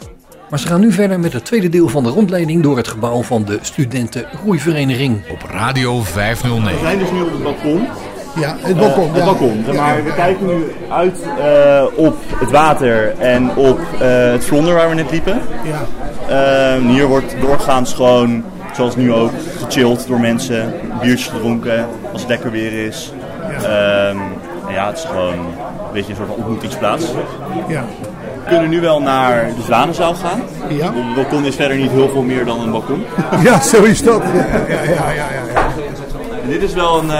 Maar 0.50 0.58
ze 0.58 0.66
gaan 0.66 0.80
nu 0.80 0.92
verder 0.92 1.20
met 1.20 1.32
het 1.32 1.44
tweede 1.44 1.68
deel 1.68 1.88
van 1.88 2.02
de 2.02 2.10
rondleiding 2.10 2.62
door 2.62 2.76
het 2.76 2.88
gebouw 2.88 3.22
van 3.22 3.44
de 3.44 3.58
studentenroeivereniging. 3.62 5.22
Op 5.30 5.42
Radio 5.50 6.00
509. 6.00 6.80
We 6.80 6.86
zijn 6.86 6.98
dus 6.98 7.10
nu 7.10 7.22
op 7.22 7.32
het 7.32 7.42
balkon. 7.42 7.86
Ja, 8.34 8.56
het 8.60 8.76
balkon. 8.76 9.08
Eh, 9.08 9.10
ja. 9.10 9.14
het 9.14 9.24
balkon. 9.24 9.64
Maar 9.76 10.04
we 10.04 10.14
kijken 10.14 10.46
nu 10.46 10.72
uit 10.88 11.22
eh, 11.38 11.84
op 11.94 12.16
het 12.34 12.50
water 12.50 13.18
en 13.18 13.56
op 13.56 13.80
eh, 14.00 14.08
het 14.08 14.44
vlonder 14.44 14.74
waar 14.74 14.88
we 14.88 14.94
net 14.94 15.10
liepen. 15.10 15.40
Ja. 15.64 15.80
Ehm, 16.28 16.86
hier 16.86 17.06
wordt 17.06 17.34
doorgaans 17.40 17.94
gewoon, 17.94 18.44
zoals 18.72 18.96
nu 18.96 19.12
ook, 19.12 19.30
gechilled 19.58 20.06
door 20.06 20.20
mensen. 20.20 20.74
Biertjes 21.00 21.28
gedronken 21.28 21.86
als 22.12 22.20
het 22.20 22.30
lekker 22.30 22.50
weer 22.50 22.86
is. 22.86 23.12
Ehm, 23.62 24.16
en 24.66 24.74
ja, 24.74 24.86
het 24.86 24.98
is 24.98 25.04
gewoon 25.04 25.32
een 25.32 25.92
beetje 25.92 26.10
een 26.10 26.16
soort 26.16 26.28
van 26.28 26.36
ontmoetingsplaats. 26.36 27.04
Ja. 27.68 27.84
We 28.44 28.56
kunnen 28.56 28.70
nu 28.70 28.80
wel 28.80 29.00
naar 29.00 29.46
de 29.56 29.62
Zwanenzaal 29.62 30.14
gaan. 30.14 30.42
Ja. 30.68 30.92
Het 30.94 31.14
balkon 31.14 31.44
is 31.44 31.54
verder 31.54 31.76
niet 31.76 31.90
heel 31.90 32.08
veel 32.08 32.22
meer 32.22 32.44
dan 32.44 32.60
een 32.60 32.70
balkon. 32.70 33.04
ja, 33.42 33.60
zo 33.60 33.82
is 33.82 34.02
dat. 34.02 34.22
Ja, 34.34 34.44
ja, 34.68 34.82
ja, 34.82 35.10
ja, 35.10 35.10
ja, 35.10 35.26
ja. 35.54 35.66
En 36.42 36.48
dit 36.48 36.62
is 36.62 36.72
wel 36.72 36.98
een. 36.98 37.10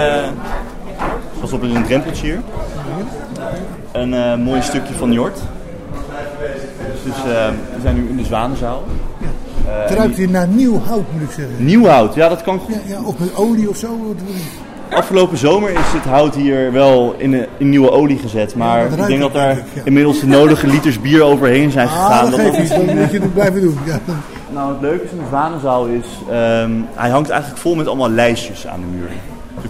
Op, 1.53 1.61
een 1.61 1.83
drempeltje 1.85 2.25
hier. 2.25 2.39
Een 3.91 4.13
eh, 4.13 4.35
mooi 4.35 4.61
stukje 4.61 4.93
van 4.93 5.09
Njord. 5.09 5.39
Dus 7.05 7.15
eh, 7.15 7.49
we 7.75 7.81
zijn 7.81 7.95
nu 7.95 8.09
in 8.09 8.17
de 8.17 8.23
Zwanenzaal. 8.23 8.83
Eh, 9.65 9.71
Het 9.89 9.91
ruikt 9.97 10.17
hier 10.17 10.29
naar 10.29 10.47
nieuw 10.47 10.79
hout, 10.85 11.03
moet 11.13 11.21
ik 11.21 11.31
zeggen. 11.35 11.65
Nieuw 11.65 11.85
hout, 11.85 12.13
ja 12.15 12.29
dat 12.29 12.41
kan 12.41 12.59
goed. 12.59 12.75
Ja, 12.85 12.95
ja, 12.95 13.03
of 13.03 13.17
met 13.19 13.35
olie 13.35 13.69
of 13.69 13.77
zo. 13.77 14.15
Afgelopen 14.89 15.37
zomer 15.37 15.69
is 15.69 15.77
het 15.79 16.03
hout 16.03 16.35
hier 16.35 16.71
wel 16.71 17.15
in, 17.17 17.31
de, 17.31 17.47
in 17.57 17.69
nieuwe 17.69 17.91
olie 17.91 18.17
gezet. 18.17 18.55
Maar 18.55 18.85
ik 18.85 19.07
denk 19.07 19.19
dat 19.21 19.33
daar 19.33 19.55
ja. 19.55 19.81
inmiddels 19.83 20.19
de 20.19 20.27
nodige 20.27 20.67
liters 20.73 21.01
bier 21.01 21.21
overheen 21.23 21.71
zijn 21.71 21.87
Ah, 21.87 21.93
gegaan. 22.05 22.31
dat 22.31 22.39
Dat- 22.39 22.55
geeft 22.55 22.77
niet. 22.77 22.95
Moet 22.95 23.11
je 23.11 23.19
het 23.19 23.33
blijven 23.33 23.61
doen. 23.61 23.77
Ja. 23.85 23.99
Nou, 24.53 24.71
het 24.71 24.81
leuke 24.81 25.07
van 25.07 25.17
de 25.17 25.23
Zwanenzaal 25.27 25.85
is, 25.85 26.05
ehm, 26.29 26.71
hij 26.93 27.09
hangt 27.09 27.29
eigenlijk 27.29 27.61
vol 27.61 27.75
met 27.75 27.87
allemaal 27.87 28.09
lijstjes 28.09 28.67
aan 28.67 28.79
de 28.79 28.97
muur. 28.97 29.09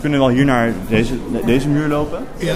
We 0.01 0.07
kunnen 0.09 0.25
wel 0.27 0.35
hier 0.35 0.45
naar 0.45 0.73
deze, 0.89 1.13
deze 1.45 1.67
muur 1.67 1.87
lopen. 1.87 2.19
Ja. 2.37 2.55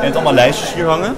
En 0.00 0.04
het 0.04 0.14
allemaal 0.14 0.32
lijstjes 0.32 0.74
hier 0.74 0.84
hangen. 0.86 1.14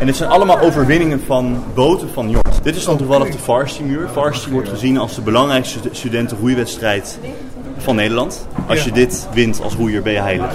En 0.00 0.06
dit 0.06 0.16
zijn 0.16 0.30
allemaal 0.30 0.60
overwinningen 0.60 1.22
van 1.26 1.64
boten 1.74 2.08
van 2.12 2.30
Jort. 2.30 2.62
Dit 2.62 2.76
is 2.76 2.84
dan 2.84 2.96
toevallig 2.96 3.30
de 3.30 3.38
Varsity-muur. 3.38 4.08
Varsity 4.12 4.50
wordt 4.50 4.68
gezien 4.68 4.98
als 4.98 5.14
de 5.14 5.20
belangrijkste 5.20 5.78
stu- 5.78 5.88
studentenroeiwedstrijd 5.92 7.18
van 7.86 7.96
Nederland. 7.96 8.46
Als 8.68 8.84
je 8.84 8.92
dit 8.92 9.28
wint 9.32 9.60
als 9.62 9.74
roeier 9.74 10.02
ben 10.02 10.12
je 10.12 10.20
heilig. 10.20 10.50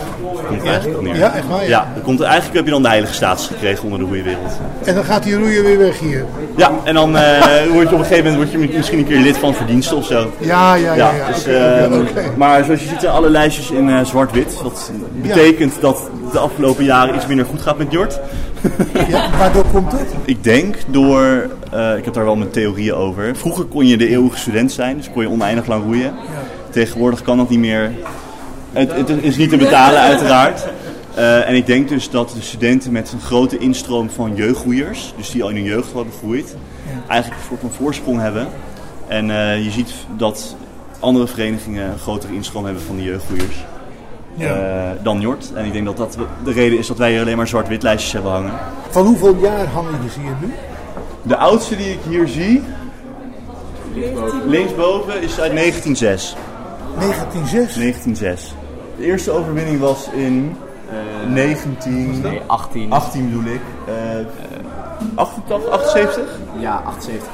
Komt 0.47 0.59
het 0.59 0.69
eigenlijk 0.69 0.97
op 0.97 1.03
neer. 1.03 1.15
Ja, 1.15 1.33
echt 1.33 1.47
waar, 1.47 1.61
ja. 1.61 1.67
Ja, 1.67 1.91
dan 1.93 2.03
komt, 2.03 2.21
eigenlijk 2.21 2.55
heb 2.55 2.65
je 2.65 2.71
dan 2.71 2.81
de 2.81 2.87
heilige 2.87 3.13
status 3.13 3.47
gekregen 3.47 3.83
onder 3.83 3.99
de 3.99 4.05
roeiwereld. 4.05 4.51
En 4.83 4.95
dan 4.95 5.03
gaat 5.03 5.23
die 5.23 5.35
roeier 5.35 5.63
weer 5.63 5.77
weg 5.77 5.99
hier. 5.99 6.25
Ja, 6.55 6.71
en 6.83 6.93
dan 6.93 7.17
eh, 7.17 7.67
word 7.73 7.89
je 7.89 7.95
op 7.95 7.99
een 7.99 8.05
gegeven 8.05 8.31
moment 8.31 8.35
word 8.35 8.69
je 8.69 8.77
misschien 8.77 8.99
een 8.99 9.05
keer 9.05 9.19
lid 9.19 9.37
van 9.37 9.53
verdiensten 9.53 9.97
of 9.97 10.05
zo. 10.05 10.31
Ja, 10.37 10.73
ja, 10.73 10.93
ja. 10.93 11.11
ja. 11.13 11.27
dus, 11.87 11.99
oké. 11.99 12.23
Maar 12.37 12.63
zoals 12.63 12.81
je 12.81 12.87
ziet 12.87 12.99
zijn 12.99 13.13
alle 13.13 13.29
lijstjes 13.29 13.71
in 13.71 13.89
eh, 13.89 14.05
zwart-wit. 14.05 14.59
Dat 14.63 14.91
betekent 15.21 15.81
dat 15.81 16.09
de 16.31 16.39
afgelopen 16.39 16.83
jaren 16.83 17.15
iets 17.15 17.27
minder 17.27 17.45
goed 17.45 17.61
gaat 17.61 17.77
met 17.77 17.91
Jort. 17.91 18.19
Ja, 19.09 19.29
waardoor 19.39 19.65
komt 19.73 19.91
het? 19.91 20.07
Ik 20.25 20.43
denk 20.43 20.75
door, 20.87 21.49
eh, 21.71 21.97
ik 21.97 22.05
heb 22.05 22.13
daar 22.13 22.25
wel 22.25 22.35
mijn 22.35 22.49
theorieën 22.49 22.93
over. 22.93 23.35
Vroeger 23.35 23.65
kon 23.65 23.87
je 23.87 23.97
de 23.97 24.07
eeuwige 24.07 24.37
student 24.37 24.71
zijn, 24.71 24.97
dus 24.97 25.09
kon 25.13 25.21
je 25.21 25.29
oneindig 25.29 25.67
lang 25.67 25.83
roeien. 25.83 26.13
Tegenwoordig 26.71 27.21
kan 27.21 27.37
dat 27.37 27.49
niet 27.49 27.59
meer. 27.59 27.91
Het, 28.71 28.91
het 28.95 29.09
is 29.09 29.37
niet 29.37 29.49
te 29.49 29.57
betalen 29.57 29.99
uiteraard. 29.99 30.67
Eh, 31.15 31.47
en 31.49 31.55
ik 31.55 31.65
denk 31.65 31.89
dus 31.89 32.09
dat 32.09 32.29
de 32.29 32.41
studenten 32.41 32.91
met 32.91 33.11
een 33.11 33.21
grote 33.21 33.57
instroom 33.57 34.09
van 34.09 34.35
jeugdgroeiers, 34.35 35.13
dus 35.17 35.31
die 35.31 35.43
al 35.43 35.49
in 35.49 35.55
hun 35.55 35.63
jeugd 35.63 35.93
hebben 35.93 36.13
gegroeid, 36.13 36.55
eigenlijk 37.07 37.41
een 37.41 37.47
soort 37.47 37.61
van 37.61 37.71
voorsprong 37.71 38.19
hebben. 38.19 38.47
En 39.07 39.29
eh, 39.31 39.63
je 39.63 39.71
ziet 39.71 39.93
dat 40.17 40.55
andere 40.99 41.27
verenigingen 41.27 41.91
een 41.91 41.97
grotere 41.99 42.33
instroom 42.33 42.65
hebben 42.65 42.83
van 42.83 42.95
de 42.95 43.03
jeugdgroeiers 43.03 43.55
Ja. 44.35 44.55
eh, 44.55 45.03
dan 45.03 45.21
Jort. 45.21 45.51
En 45.55 45.65
ik 45.65 45.73
denk 45.73 45.85
dat 45.85 45.97
dat 45.97 46.17
de 46.43 46.51
reden 46.51 46.77
is 46.79 46.87
dat 46.87 46.97
wij 46.97 47.11
hier 47.11 47.21
alleen 47.21 47.37
maar 47.37 47.47
zwart-wit 47.47 47.83
lijstjes 47.83 48.13
hebben 48.13 48.31
hangen. 48.31 48.53
Van 48.89 49.05
hoeveel 49.05 49.35
jaar 49.41 49.65
hangen 49.67 49.91
je 49.91 50.19
hier 50.21 50.35
nu? 50.41 50.53
De 51.21 51.35
oudste 51.37 51.75
die 51.75 51.89
ik 51.91 51.99
hier 52.09 52.27
zie, 52.27 52.61
linksboven, 54.47 55.21
is 55.21 55.39
uit 55.39 55.51
1906. 55.55 56.35
1906? 56.97 57.75
1906. 57.75 58.53
De 58.97 59.03
eerste 59.03 59.31
overwinning 59.31 59.79
was 59.79 60.09
in 60.13 60.55
19... 61.27 62.21
Nee, 62.21 62.41
18. 62.47 62.91
18 62.91 63.29
bedoel 63.29 63.53
ik. 63.53 63.61
Eh 63.87 63.93
88, 65.15 65.69
78? 65.71 66.23
Ja, 66.59 66.81
78. 66.85 67.29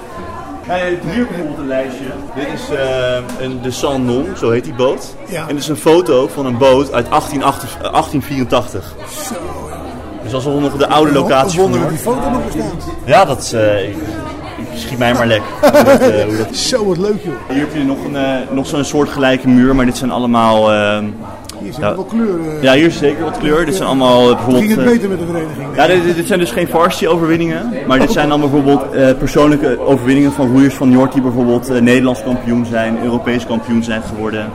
Ja, 0.67 0.75
je 0.75 0.83
hebt 0.83 1.03
hier 1.13 1.27
bijvoorbeeld 1.27 1.57
een 1.57 1.67
lijstje. 1.67 2.03
Dit 2.35 2.47
is 2.53 2.69
eh, 2.69 3.17
een, 3.39 3.61
de 3.61 3.71
San 3.71 4.05
Non, 4.05 4.25
zo 4.37 4.51
heet 4.51 4.63
die 4.63 4.73
boot. 4.73 5.15
Ja. 5.27 5.41
En 5.41 5.47
dit 5.47 5.57
is 5.57 5.67
een 5.67 5.77
foto 5.77 6.27
van 6.27 6.45
een 6.45 6.57
boot 6.57 6.93
uit 6.93 7.09
1888, 7.09 7.75
eh, 7.75 7.91
1884. 7.91 8.93
Dus 10.23 10.31
dat 10.31 10.41
is 10.41 10.47
al 10.47 10.59
nog 10.59 10.77
de 10.77 10.87
oude 10.87 11.11
locatie 11.11 11.59
van 11.59 11.69
Wonder 11.71 11.89
die 11.89 11.97
foto 11.97 12.29
nog 12.29 12.45
bestaat. 12.45 12.83
Ja, 13.05 13.25
dat 13.25 13.39
is... 13.41 13.53
eh, 13.53 13.89
ik, 13.89 13.95
ik 13.95 14.26
schiet 14.75 14.97
mij 14.97 15.13
maar 15.13 15.27
lek. 15.27 15.41
Hoe 15.61 15.83
dat, 15.83 15.99
eh, 15.99 16.23
hoe 16.25 16.37
dat 16.37 16.55
Zo, 16.55 16.85
wat 16.85 16.97
leuk 16.97 17.23
joh. 17.23 17.33
Hier 17.49 17.59
heb 17.59 17.73
je 17.75 17.83
nog, 17.83 17.97
een, 18.05 18.15
eh, 18.15 18.31
nog 18.51 18.67
zo'n 18.67 18.83
soortgelijke 18.83 19.47
muur, 19.47 19.75
maar 19.75 19.85
dit 19.85 19.97
zijn 19.97 20.11
allemaal... 20.11 20.71
eh, 20.73 20.99
Hier 21.59 21.73
zit 21.73 21.81
ja, 21.81 21.95
wel 21.95 22.03
kleur. 22.03 22.39
eh. 22.55 22.61
ja, 22.63 22.73
hier 22.73 22.85
is 22.85 22.97
zeker 22.97 23.23
wat 23.23 23.37
kleur. 23.37 23.65
Dit 23.65 23.75
zijn 23.75 23.87
allemaal 23.87 24.25
bijvoorbeeld... 24.35 24.63
Ging 24.65 24.75
het 24.75 24.85
beter 24.85 25.09
met 25.09 25.19
de 25.19 25.25
vereniging? 25.25 25.75
ja, 25.75 26.13
dit, 26.15 26.27
zijn 26.27 26.39
dus 26.39 26.51
geen 26.51 26.67
varsity-overwinningen, 26.67 27.69
maar 27.87 27.99
dit 27.99 28.11
zijn 28.11 28.29
dan 28.29 28.39
bijvoorbeeld 28.39 28.91
eh, 28.91 29.09
persoonlijke 29.17 29.79
overwinningen 29.85 30.31
van 30.31 30.51
roeiers 30.51 30.73
van 30.73 30.89
Njord 30.89 31.13
die 31.13 31.21
bijvoorbeeld 31.21 31.69
eh, 31.69 31.81
Nederlands 31.81 32.23
kampioen 32.23 32.65
zijn, 32.65 32.97
Europees 33.03 33.45
kampioen 33.45 33.83
zijn 33.83 34.01
geworden. 34.01 34.45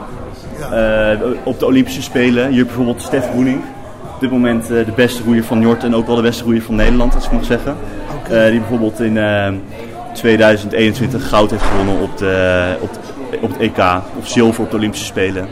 Eh, 0.71 1.09
op 1.43 1.59
de 1.59 1.65
Olympische 1.65 2.01
Spelen. 2.01 2.49
Hier 2.51 2.65
bijvoorbeeld 2.65 3.01
Stef 3.01 3.29
Groening. 3.29 3.61
Op 4.13 4.19
dit 4.19 4.31
moment 4.31 4.63
eh, 4.63 4.85
de 4.85 4.91
beste 4.95 5.23
roeier 5.23 5.43
van 5.43 5.59
Njord 5.59 5.83
en 5.83 5.95
ook 5.95 6.07
wel 6.07 6.15
de 6.15 6.21
beste 6.21 6.43
roeier 6.43 6.61
van 6.61 6.75
Nederland, 6.75 7.15
als 7.15 7.25
ik 7.25 7.31
mag 7.31 7.45
zeggen. 7.45 7.75
Eh, 8.29 8.45
die 8.49 8.59
bijvoorbeeld 8.59 8.99
in 8.99 9.17
eh, 9.17 9.47
2021 10.13 11.29
goud 11.29 11.51
heeft 11.51 11.63
gewonnen 11.63 12.01
op, 12.01 12.17
de, 12.17 12.75
op, 12.79 12.89
op 13.41 13.49
het 13.49 13.59
EK, 13.59 13.77
of 14.19 14.27
zilver 14.27 14.63
op 14.63 14.69
de 14.69 14.77
Olympische 14.77 15.05
Spelen. 15.05 15.47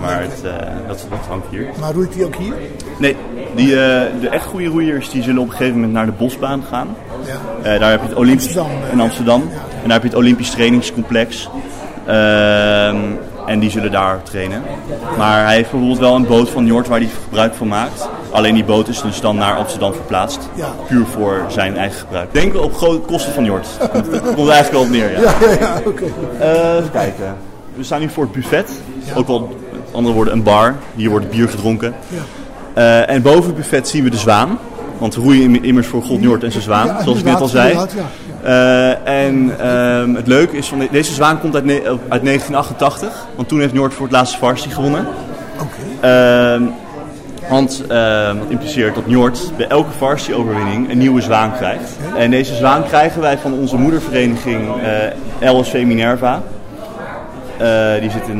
Maar 0.00 0.22
het, 0.22 0.42
eh, 0.44 0.52
dat, 0.86 1.06
dat 1.10 1.18
hangt 1.28 1.46
hier. 1.50 1.66
Maar 1.80 1.92
roeit 1.92 2.14
hij 2.14 2.24
ook 2.24 2.36
hier? 2.36 2.54
Nee, 2.98 3.16
die, 3.54 3.70
eh, 3.70 4.20
de 4.20 4.28
echt 4.28 4.44
goede 4.44 4.66
roeiers 4.66 5.10
die 5.10 5.22
zullen 5.22 5.40
op 5.40 5.46
een 5.46 5.52
gegeven 5.52 5.74
moment 5.74 5.92
naar 5.92 6.06
de 6.06 6.12
bosbaan 6.12 6.62
gaan. 6.62 6.96
Ja. 7.24 7.72
Eh, 7.72 7.80
daar 7.80 7.90
heb 7.90 8.00
je 8.00 8.08
het 8.08 8.16
Olympisch 8.16 8.56
Amsterdam, 8.56 8.90
in 8.92 9.00
Amsterdam. 9.00 9.42
En 9.82 9.82
daar 9.82 9.92
heb 9.92 10.02
je 10.02 10.08
het 10.08 10.16
Olympisch 10.16 10.50
trainingscomplex. 10.50 11.48
En 13.48 13.58
die 13.58 13.70
zullen 13.70 13.90
daar 13.90 14.22
trainen. 14.22 14.62
Maar 15.16 15.44
hij 15.44 15.54
heeft 15.54 15.70
bijvoorbeeld 15.70 16.00
wel 16.00 16.14
een 16.14 16.26
boot 16.26 16.50
van 16.50 16.64
Njord 16.64 16.88
waar 16.88 16.98
hij 16.98 17.08
gebruik 17.24 17.54
van 17.54 17.68
maakt. 17.68 18.08
Alleen 18.30 18.54
die 18.54 18.64
boot 18.64 18.88
is 18.88 19.00
dus 19.02 19.20
dan 19.20 19.36
naar 19.36 19.54
Amsterdam 19.56 19.92
verplaatst. 19.94 20.48
Ja. 20.54 20.66
Puur 20.88 21.06
voor 21.06 21.44
zijn 21.48 21.76
eigen 21.76 21.98
gebruik. 21.98 22.32
Denk 22.34 22.54
op 22.56 22.76
grote 22.76 22.98
kosten 22.98 23.32
van 23.32 23.42
Njord. 23.42 23.66
Dat 23.92 24.34
komt 24.34 24.48
eigenlijk 24.48 24.70
wel 24.70 24.80
op 24.82 24.88
neer, 24.90 25.10
ja. 25.12 25.20
Ja, 25.20 25.32
ja, 25.40 25.56
ja 25.60 25.80
oké. 25.86 26.04
Eh, 26.38 26.76
even 26.76 26.90
kijken. 26.90 27.36
We 27.74 27.84
staan 27.84 28.00
nu 28.00 28.08
voor 28.08 28.22
het 28.24 28.32
buffet. 28.32 28.70
Ook 29.14 29.26
wel, 29.26 29.40
met 29.72 29.80
andere 29.94 30.14
woorden, 30.14 30.32
een 30.34 30.42
bar. 30.42 30.74
Hier 30.94 31.10
wordt 31.10 31.30
bier 31.30 31.48
gedronken. 31.48 31.94
Ja. 32.08 32.18
Eh, 33.06 33.14
en 33.14 33.22
boven 33.22 33.44
het 33.46 33.54
buffet 33.56 33.88
zien 33.88 34.04
we 34.04 34.10
de 34.10 34.16
zwaan. 34.16 34.58
Want 34.98 35.14
we 35.14 35.20
roeien 35.20 35.42
im- 35.54 35.64
immers 35.64 35.86
voor 35.86 36.02
God 36.02 36.20
Njord 36.20 36.44
en 36.44 36.50
zijn 36.50 36.62
zwaan, 36.62 37.02
zoals 37.02 37.18
ik 37.18 37.24
net 37.24 37.40
al 37.40 37.48
zei. 37.48 37.78
Eh, 38.48 39.06
en 39.06 39.54
ehm, 39.58 40.14
het 40.14 40.26
leuke 40.26 40.56
is, 40.56 40.68
van 40.68 40.78
de- 40.78 40.88
deze 40.90 41.12
zwaan 41.12 41.40
komt 41.40 41.54
uit, 41.54 41.64
uit 42.08 42.22
1988. 42.22 43.26
Want 43.36 43.48
toen 43.48 43.60
heeft 43.60 43.72
Njord 43.72 43.94
voor 43.94 44.06
het 44.06 44.14
laatste 44.14 44.38
varsity 44.38 44.70
gewonnen. 44.70 45.06
Ehm, 46.00 46.62
want 47.50 47.84
ehm, 47.88 48.38
dat 48.38 48.48
impliceert 48.48 48.94
dat 48.94 49.06
Njord 49.06 49.52
bij 49.56 49.66
elke 49.66 49.90
varsity-overwinning 49.90 50.90
een 50.90 50.98
nieuwe 50.98 51.20
zwaan 51.20 51.52
krijgt. 51.56 51.96
En 52.16 52.30
deze 52.30 52.54
zwaan 52.54 52.84
krijgen 52.84 53.20
wij 53.20 53.38
van 53.38 53.52
onze 53.52 53.76
moedervereniging 53.76 54.68
eh, 55.40 55.52
LSV 55.52 55.82
Minerva. 55.86 56.42
Eh, 57.58 58.00
die 58.00 58.10
zit 58.10 58.28
in 58.28 58.38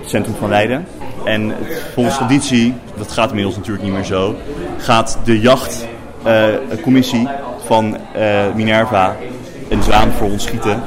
het 0.00 0.10
centrum 0.10 0.34
van 0.38 0.48
Leiden. 0.48 0.86
En 1.24 1.52
volgens 1.94 2.16
traditie, 2.16 2.74
dat 2.96 3.12
gaat 3.12 3.28
inmiddels 3.28 3.56
natuurlijk 3.56 3.84
niet 3.84 3.94
meer 3.94 4.04
zo, 4.04 4.34
gaat 4.78 5.18
de 5.24 5.40
jachtcommissie 5.40 7.28
van 7.66 7.96
Minerva 8.54 9.16
een 9.68 9.82
zwaan 9.82 10.12
voor 10.12 10.30
ons 10.30 10.42
schieten. 10.42 10.82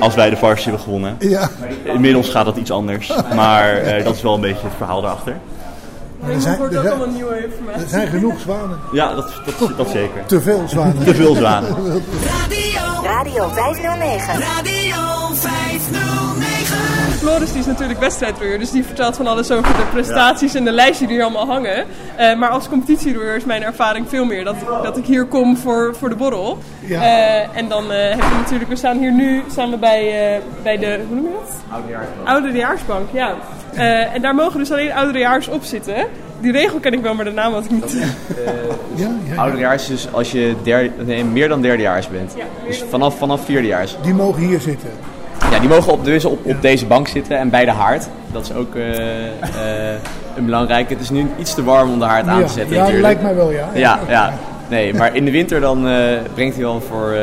Als 0.00 0.14
wij 0.14 0.30
de 0.30 0.36
varsity 0.36 0.62
hebben 0.68 0.84
gewonnen. 0.84 1.16
Ja. 1.18 1.50
Inmiddels 1.84 2.28
gaat 2.28 2.44
dat 2.44 2.56
iets 2.56 2.70
anders. 2.70 3.12
Maar 3.34 3.76
eh, 3.76 4.04
dat 4.04 4.14
is 4.14 4.22
wel 4.22 4.34
een 4.34 4.40
beetje 4.40 4.66
het 4.66 4.76
verhaal 4.76 5.00
daarachter. 5.00 5.36
Er 6.26 6.40
zijn, 6.40 6.58
wordt 6.58 6.72
er, 6.72 6.78
ook 6.78 6.84
zijn, 6.86 6.98
allemaal 6.98 7.14
nieuwe 7.14 7.44
informatie. 7.44 7.82
er 7.82 7.88
zijn 7.88 8.08
genoeg 8.08 8.40
zwanen. 8.40 8.78
Ja, 8.92 9.14
dat, 9.14 9.32
dat, 9.58 9.76
dat 9.76 9.88
zeker. 9.88 10.26
Te 10.26 10.40
veel 10.40 10.62
zwanen. 10.66 11.04
Te 11.04 11.14
veel 11.14 11.34
zwanen. 11.34 11.68
Radio 13.02 13.48
509. 13.48 14.38
Radio 14.38 14.38
509. 14.42 15.25
Floris 17.26 17.50
die 17.50 17.60
is 17.60 17.66
natuurlijk 17.66 18.00
wedstrijdroeier, 18.00 18.58
dus 18.58 18.70
die 18.70 18.84
vertelt 18.84 19.16
van 19.16 19.26
alles 19.26 19.50
over 19.50 19.76
de 19.76 19.86
prestaties 19.92 20.54
en 20.54 20.64
de 20.64 20.72
lijstjes 20.72 20.98
die 20.98 21.16
hier 21.16 21.22
allemaal 21.22 21.46
hangen. 21.46 21.84
Eh, 22.16 22.36
maar 22.36 22.48
als 22.48 22.68
competitieroeier 22.68 23.36
is 23.36 23.44
mijn 23.44 23.62
ervaring 23.62 24.08
veel 24.08 24.24
meer 24.24 24.44
dat, 24.44 24.56
dat 24.82 24.96
ik 24.96 25.04
hier 25.04 25.24
kom 25.24 25.56
voor, 25.56 25.94
voor 25.98 26.08
de 26.08 26.14
borrel. 26.14 26.58
Ja. 26.80 27.02
Eh, 27.02 27.56
en 27.56 27.68
dan 27.68 27.92
eh, 27.92 28.10
heb 28.10 28.22
je 28.22 28.38
natuurlijk, 28.38 28.70
we 28.70 28.76
staan 28.76 28.98
hier 28.98 29.12
nu 29.12 29.42
staan 29.50 29.70
we 29.70 29.76
bij, 29.76 30.34
eh, 30.34 30.42
bij 30.62 30.76
de, 30.78 31.00
hoe 31.06 31.16
noem 31.16 31.24
je 31.24 31.32
dat? 31.32 31.78
Oudejaarsbank, 32.24 33.08
ja. 33.12 33.34
Eh, 33.74 34.14
en 34.14 34.22
daar 34.22 34.34
mogen 34.34 34.58
dus 34.58 34.72
alleen 34.72 34.92
ouderejaars 34.92 35.48
op 35.48 35.62
zitten. 35.62 36.06
Die 36.40 36.52
regel 36.52 36.78
ken 36.78 36.92
ik 36.92 37.00
wel, 37.02 37.14
maar 37.14 37.24
de 37.24 37.30
naam 37.30 37.52
had 37.52 37.64
ik 37.64 37.70
niet. 37.70 37.96
Ja, 38.94 39.10
ja. 39.24 39.40
Ouderejaars 39.40 39.82
is 39.82 39.88
dus 39.88 40.12
als 40.12 40.32
je 40.32 40.54
derde, 40.62 40.90
nee, 41.04 41.24
meer 41.24 41.48
dan 41.48 41.62
derdejaars 41.62 42.08
bent. 42.08 42.34
Dus 42.66 42.84
vanaf, 42.90 43.18
vanaf 43.18 43.44
vierdejaars. 43.44 43.96
Die 44.02 44.14
mogen 44.14 44.42
hier 44.42 44.60
zitten. 44.60 44.90
Ja, 45.50 45.58
die 45.58 45.68
mogen 45.68 45.92
op, 45.92 46.04
dus 46.04 46.24
op, 46.24 46.46
op 46.46 46.62
deze 46.62 46.86
bank 46.86 47.08
zitten 47.08 47.38
en 47.38 47.50
bij 47.50 47.64
de 47.64 47.70
haard. 47.70 48.08
Dat 48.32 48.42
is 48.42 48.52
ook 48.52 48.74
eh, 48.74 49.26
eh, 49.26 50.00
een 50.36 50.44
belangrijke. 50.44 50.92
Het 50.92 51.02
is 51.02 51.10
nu 51.10 51.30
iets 51.38 51.54
te 51.54 51.64
warm 51.64 51.90
om 51.92 51.98
de 51.98 52.04
haard 52.04 52.26
aan 52.26 52.40
Ja, 52.40 52.46
te 52.46 52.52
zetten 52.52 52.74
ja, 52.74 52.82
natuurlijk. 52.82 53.06
lijkt 53.06 53.22
mij 53.22 53.34
wel, 53.34 53.50
ja. 53.50 53.68
Ja, 53.74 53.98
ja. 54.08 54.32
Nee, 54.68 54.94
maar 54.94 55.14
in 55.16 55.24
de 55.24 55.30
winter 55.30 55.60
dan 55.60 55.88
eh, 55.88 55.94
brengt 56.34 56.54
hij 56.54 56.64
wel 56.64 56.80
voor 56.80 57.14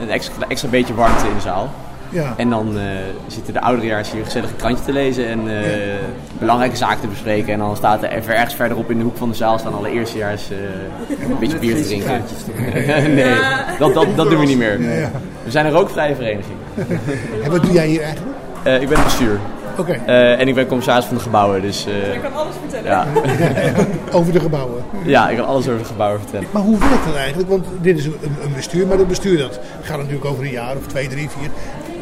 een 0.00 0.10
extra, 0.10 0.34
extra 0.48 0.68
beetje 0.68 0.94
warmte 0.94 1.26
in 1.26 1.34
de 1.34 1.40
zaal. 1.40 1.70
Ja. 2.12 2.34
En 2.36 2.50
dan 2.50 2.78
eh, 2.78 2.84
zitten 3.26 3.52
de 3.52 3.60
ouderejaars 3.60 4.12
hier 4.12 4.24
gezellig 4.24 4.50
een 4.50 4.56
krantje 4.56 4.84
te 4.84 4.92
lezen 4.92 5.28
en 5.28 5.38
eh, 5.38 5.70
belangrijke 6.38 6.76
zaken 6.76 7.00
te 7.00 7.06
bespreken. 7.06 7.52
En 7.52 7.58
dan 7.58 7.76
staat 7.76 8.02
er 8.02 8.10
even 8.10 8.34
ergens 8.34 8.54
verderop 8.54 8.90
in 8.90 8.98
de 8.98 9.04
hoek 9.04 9.16
van 9.16 9.28
de 9.28 9.34
zaal 9.34 9.58
staan 9.58 9.74
alle 9.74 9.90
eerstejaars 9.90 10.50
eh, 10.50 10.56
een 11.30 11.38
beetje 11.38 11.58
bier 11.58 11.76
te 11.76 11.82
drinken. 11.82 12.22
nee, 13.14 13.34
dat, 13.78 13.94
dat, 13.94 14.06
dat 14.16 14.30
doen 14.30 14.40
we 14.40 14.46
niet 14.46 14.58
meer. 14.58 14.78
We 15.44 15.50
zijn 15.50 15.66
een 15.66 15.72
rookvrije 15.72 16.14
vereniging. 16.14 16.56
En 17.44 17.50
wat 17.50 17.62
doe 17.62 17.72
jij 17.72 17.86
hier 17.86 18.02
eigenlijk? 18.02 18.36
Ik 18.82 18.88
ben 18.88 19.02
bestuur. 19.02 19.38
Oké. 19.78 19.92
Eh, 20.06 20.40
en 20.40 20.48
ik 20.48 20.54
ben 20.54 20.66
commissaris 20.66 21.04
van 21.04 21.16
de 21.16 21.22
gebouwen, 21.22 21.62
dus 21.62 21.86
eh, 21.86 22.12
Je 22.14 22.20
kan 22.20 22.34
alles 22.34 22.54
vertellen. 22.60 22.90
ja. 22.90 23.06
Over 24.18 24.32
de 24.32 24.40
gebouwen. 24.40 24.82
ja, 25.04 25.28
ik 25.28 25.36
kan 25.36 25.46
alles 25.46 25.66
over 25.66 25.78
de 25.78 25.84
gebouwen 25.84 26.20
vertellen. 26.20 26.46
Maar 26.50 26.62
hoe 26.62 26.78
werkt 26.78 27.04
dat 27.06 27.14
eigenlijk? 27.14 27.48
Want 27.48 27.64
dit 27.80 27.98
is 27.98 28.04
een, 28.04 28.14
een 28.42 28.52
bestuur, 28.54 28.86
maar 28.86 28.96
dat 28.96 29.08
bestuur 29.08 29.38
dat 29.38 29.60
gaat 29.82 29.96
natuurlijk 29.98 30.24
over 30.24 30.44
een 30.44 30.50
jaar 30.50 30.76
of 30.76 30.86
twee, 30.86 31.08
drie, 31.08 31.28
vier. 31.30 31.48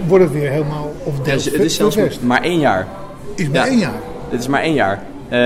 Wordt 0.07 0.25
het 0.25 0.33
weer 0.33 0.51
helemaal 0.51 0.93
of 1.05 1.19
dus 1.21 1.45
het 1.45 1.55
is 1.55 1.77
zelfs 1.77 2.21
maar 2.21 2.43
één 2.43 2.59
jaar. 2.59 2.87
Is 3.35 3.49
maar 3.49 3.57
Ja. 3.57 3.67
één 3.67 3.79
jaar. 3.79 3.93
Het 4.29 4.41
is 4.41 4.47
maar 4.49 4.63
één 4.63 4.75
jaar. 4.75 5.03
Eh, 5.29 5.39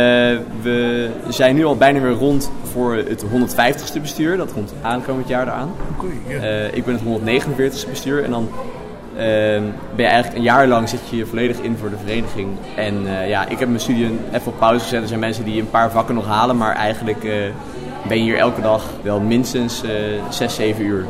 we 0.62 1.08
zijn 1.28 1.54
nu 1.54 1.64
al 1.64 1.76
bijna 1.76 2.00
weer 2.00 2.10
rond 2.12 2.50
voor 2.72 2.94
het 2.94 3.22
150ste 3.32 4.00
bestuur. 4.00 4.36
Dat 4.36 4.52
komt 4.52 4.72
aankomend 4.82 5.28
jaar 5.28 5.46
eraan. 5.46 5.70
Eh, 6.40 6.74
ik 6.74 6.84
ben 6.84 6.94
het 6.94 7.02
149ste 7.02 7.90
bestuur. 7.90 8.24
En 8.24 8.30
dan 8.30 8.48
ben 9.14 10.04
je 10.04 10.04
eigenlijk 10.04 10.36
een 10.36 10.42
jaar 10.42 10.66
lang 10.66 10.88
zit 10.88 11.00
je 11.10 11.26
volledig 11.26 11.58
in 11.58 11.76
voor 11.76 11.90
de 11.90 11.96
vereniging. 12.04 12.48
En 12.76 13.06
eh, 13.06 13.28
ja, 13.28 13.48
ik 13.48 13.58
heb 13.58 13.68
mijn 13.68 13.80
studie 13.80 14.18
even 14.32 14.46
op 14.46 14.58
pauze 14.58 14.80
gezet. 14.80 15.02
Er 15.02 15.08
zijn 15.08 15.20
mensen 15.20 15.44
die 15.44 15.60
een 15.60 15.70
paar 15.70 15.90
vakken 15.90 16.14
nog 16.14 16.26
halen. 16.26 16.56
Maar 16.56 16.74
eigenlijk 16.74 17.24
eh, 17.24 17.32
ben 18.08 18.16
je 18.16 18.22
hier 18.22 18.38
elke 18.38 18.60
dag 18.60 18.84
wel 19.02 19.20
minstens 19.20 19.82
eh 19.82 19.90
6, 20.30 20.54
7 20.54 20.84
uur. 20.84 21.04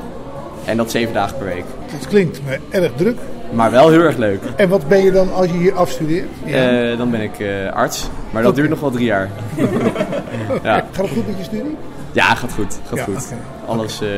En 0.64 0.76
dat 0.76 0.90
7 0.90 1.14
dagen 1.14 1.36
per 1.36 1.46
week. 1.46 1.64
Het 1.86 2.06
klinkt 2.06 2.40
me 2.44 2.58
erg 2.70 2.92
druk. 2.96 3.18
Maar 3.52 3.70
wel 3.70 3.90
heel 3.90 4.00
erg 4.00 4.16
leuk. 4.16 4.42
En 4.56 4.68
wat 4.68 4.88
ben 4.88 5.04
je 5.04 5.10
dan 5.10 5.32
als 5.32 5.46
je 5.46 5.52
hier 5.52 5.74
afstudeert? 5.74 6.28
Ja. 6.44 6.70
Eh, 6.70 6.98
dan 6.98 7.10
ben 7.10 7.20
ik 7.20 7.38
eh, 7.38 7.72
arts. 7.72 8.08
Maar 8.30 8.42
dat 8.42 8.54
duurt 8.54 8.70
nog 8.70 8.80
wel 8.80 8.90
drie 8.90 9.06
jaar. 9.06 9.28
ja. 10.62 10.74
Gaat 10.74 10.96
het 10.96 11.10
goed 11.10 11.26
met 11.26 11.38
je 11.38 11.44
studie? 11.44 11.76
Ja, 12.12 12.34
gaat 12.34 12.52
goed. 12.52 12.78
Gaat 12.86 12.98
Ja, 12.98 13.04
goed. 13.04 13.32
Alles 13.66 14.00
eh, 14.00 14.08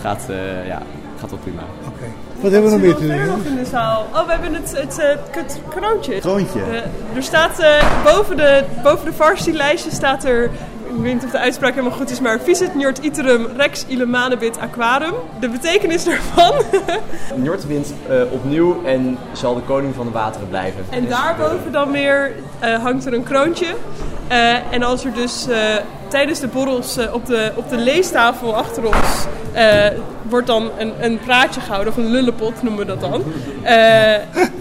gaat, 0.00 0.26
eh, 0.28 0.66
ja, 0.66 0.82
gaat 1.20 1.30
wel 1.30 1.38
prima. 1.38 1.62
Oké. 1.86 2.25
Wat 2.40 2.52
hebben 2.52 2.70
we 2.70 2.76
nog 2.76 2.84
meer 2.86 2.94
te 2.94 3.06
Verder 3.06 3.26
nog 3.26 3.42
doen? 3.42 3.46
in 3.46 3.56
de 3.64 3.64
zaal. 3.70 4.06
Oh, 4.14 4.26
we 4.26 4.32
hebben 4.32 4.54
het, 4.54 4.72
het, 4.76 4.98
eh, 4.98 5.08
het 5.30 5.60
kroontje. 5.68 6.18
Kroontje. 6.18 6.60
Eh, 6.60 7.16
er 7.16 7.22
staat 7.22 7.58
eh, 7.58 8.04
boven 8.04 8.36
de, 8.36 8.64
boven 8.82 9.04
de 9.04 9.12
varsity-lijstje 9.12 9.90
staat 9.90 10.24
er, 10.24 10.44
ik 10.44 11.02
weet 11.02 11.14
niet 11.14 11.24
of 11.24 11.30
de 11.30 11.38
uitspraak 11.38 11.74
helemaal 11.74 11.96
goed 11.98 12.10
is, 12.10 12.20
maar 12.20 12.40
Visit 12.40 12.74
Njord 12.74 12.98
Iterum 12.98 13.46
Rex 13.56 13.84
Ilemanebit 13.86 14.58
Aquarum. 14.58 15.14
De 15.40 15.48
betekenis 15.48 16.04
daarvan. 16.04 16.54
Njord 17.42 17.66
wint 17.66 17.94
eh, 18.08 18.16
opnieuw 18.30 18.82
en 18.84 19.18
zal 19.32 19.54
de 19.54 19.60
koning 19.60 19.94
van 19.94 20.06
de 20.06 20.12
wateren 20.12 20.48
blijven. 20.48 20.84
en 20.90 21.06
daarboven 21.08 21.72
dan 21.72 21.90
weer 21.92 22.32
eh, 22.58 22.82
hangt 22.82 23.06
er 23.06 23.14
een 23.14 23.22
kroontje. 23.22 23.66
Eh, 24.28 24.72
en 24.72 24.82
als 24.82 25.04
er 25.04 25.12
dus 25.12 25.46
eh, 25.48 25.58
tijdens 26.08 26.40
de 26.40 26.46
borrels 26.46 26.98
op, 27.12 27.26
de, 27.26 27.52
op 27.54 27.68
de 27.68 27.76
leestafel 27.76 28.56
achter 28.56 28.86
ons 28.86 29.26
wordt 30.22 30.46
dan 30.46 30.70
een, 30.78 30.92
een 31.00 31.18
praatje 31.18 31.60
gehouden, 31.60 31.92
of 31.92 31.98
een 31.98 32.10
lullepot 32.10 32.62
noemen 32.62 32.86
we 32.86 32.86
dat 32.86 33.00
dan. 33.00 33.22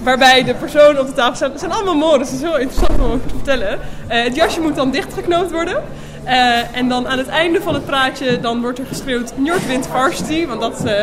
Waarbij 0.04 0.44
de 0.44 0.54
personen 0.54 1.02
op 1.02 1.08
de 1.08 1.14
tafel 1.14 1.36
staan. 1.36 1.52
Het 1.52 1.60
zijn 1.60 1.72
allemaal 1.72 1.96
mores, 1.96 2.28
het 2.28 2.36
is 2.36 2.42
heel 2.42 2.58
interessant 2.58 3.00
om 3.00 3.22
te 3.28 3.34
vertellen. 3.36 3.80
Het 4.08 4.36
jasje 4.36 4.62
moet 4.62 4.76
dan 4.76 4.92
dichtgeknoopt 4.92 5.52
worden. 5.52 5.84
En 6.72 6.90
dan 6.90 7.08
aan 7.08 7.18
het 7.18 7.28
einde 7.28 7.62
van 7.62 7.74
het 7.74 7.86
praatje 7.86 8.40
dan 8.40 8.62
wordt 8.62 8.80
er 8.80 8.86
geschreeuwd 8.86 9.38
Njord 9.38 9.68
wint 9.68 9.88
varsity, 9.88 10.48
want 10.48 10.62
dat 10.62 10.86
eh, 10.86 10.94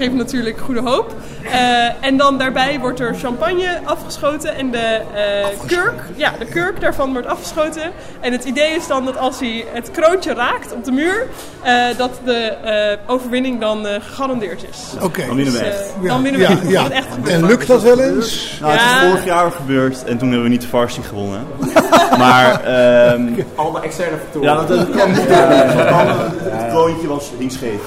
geeft 0.00 0.14
natuurlijk 0.14 0.58
goede 0.58 0.80
hoop. 0.80 1.14
Eh, 1.44 2.04
en 2.06 2.16
dan 2.16 2.38
daarbij 2.38 2.78
wordt 2.80 3.00
er 3.00 3.14
champagne 3.14 3.80
afgeschoten 3.84 4.54
en 4.56 4.70
de 4.70 5.00
eh, 5.14 5.46
kurk, 5.66 6.00
ja, 6.16 6.32
de 6.38 6.44
kurk 6.44 6.80
daarvan 6.80 7.12
wordt 7.12 7.26
afgeschoten. 7.28 7.82
En 8.20 8.32
het 8.32 8.44
idee 8.44 8.70
is 8.74 8.86
dan 8.86 9.04
dat 9.04 9.18
als 9.18 9.38
hij 9.40 9.64
het 9.72 9.90
kroontje 9.90 10.34
raakt 10.34 10.72
op 10.72 10.84
de 10.84 10.90
muur, 10.92 11.26
eh, 11.62 11.84
dat 11.96 12.10
de 12.24 12.34
eh, 12.34 12.98
overwinning 13.06 13.60
dan 13.60 13.86
eh, 13.86 13.94
gegarandeerd 14.02 14.64
is. 14.70 14.78
Oké. 15.02 15.26
Dan 15.26 15.36
winnen 15.36 15.54
we 15.54 15.58
Dus, 15.58 15.68
echt. 15.68 15.92
dan 16.02 16.22
winnen 16.22 16.40
we 16.40 16.46
ja, 16.46 16.52
echt. 16.52 16.68
Ja. 16.70 16.90
echt. 16.90 17.06
En 17.28 17.46
lukt 17.46 17.66
dat 17.66 17.82
wel 17.82 18.00
eens? 18.00 18.58
Nou, 18.60 18.72
het 18.72 18.80
Ja. 18.80 19.00
is 19.02 19.08
vorig 19.08 19.24
jaar 19.24 19.50
gebeurd 19.52 20.04
en 20.04 20.18
toen 20.18 20.26
hebben 20.28 20.42
we 20.42 20.48
niet 20.48 20.60
de 20.62 20.68
varsity 20.68 21.06
gewonnen. 21.08 21.40
Maar 22.18 22.64
ehm 22.64 23.22
Alle 23.54 23.80
externe 23.80 24.16
factoren. 24.16 24.48
ja, 24.48 24.64
dat. 24.64 24.78
Het 26.42 26.68
kroontje 26.70 27.06
was 27.08 27.30
hing 27.38 27.52
scheef. 27.52 27.80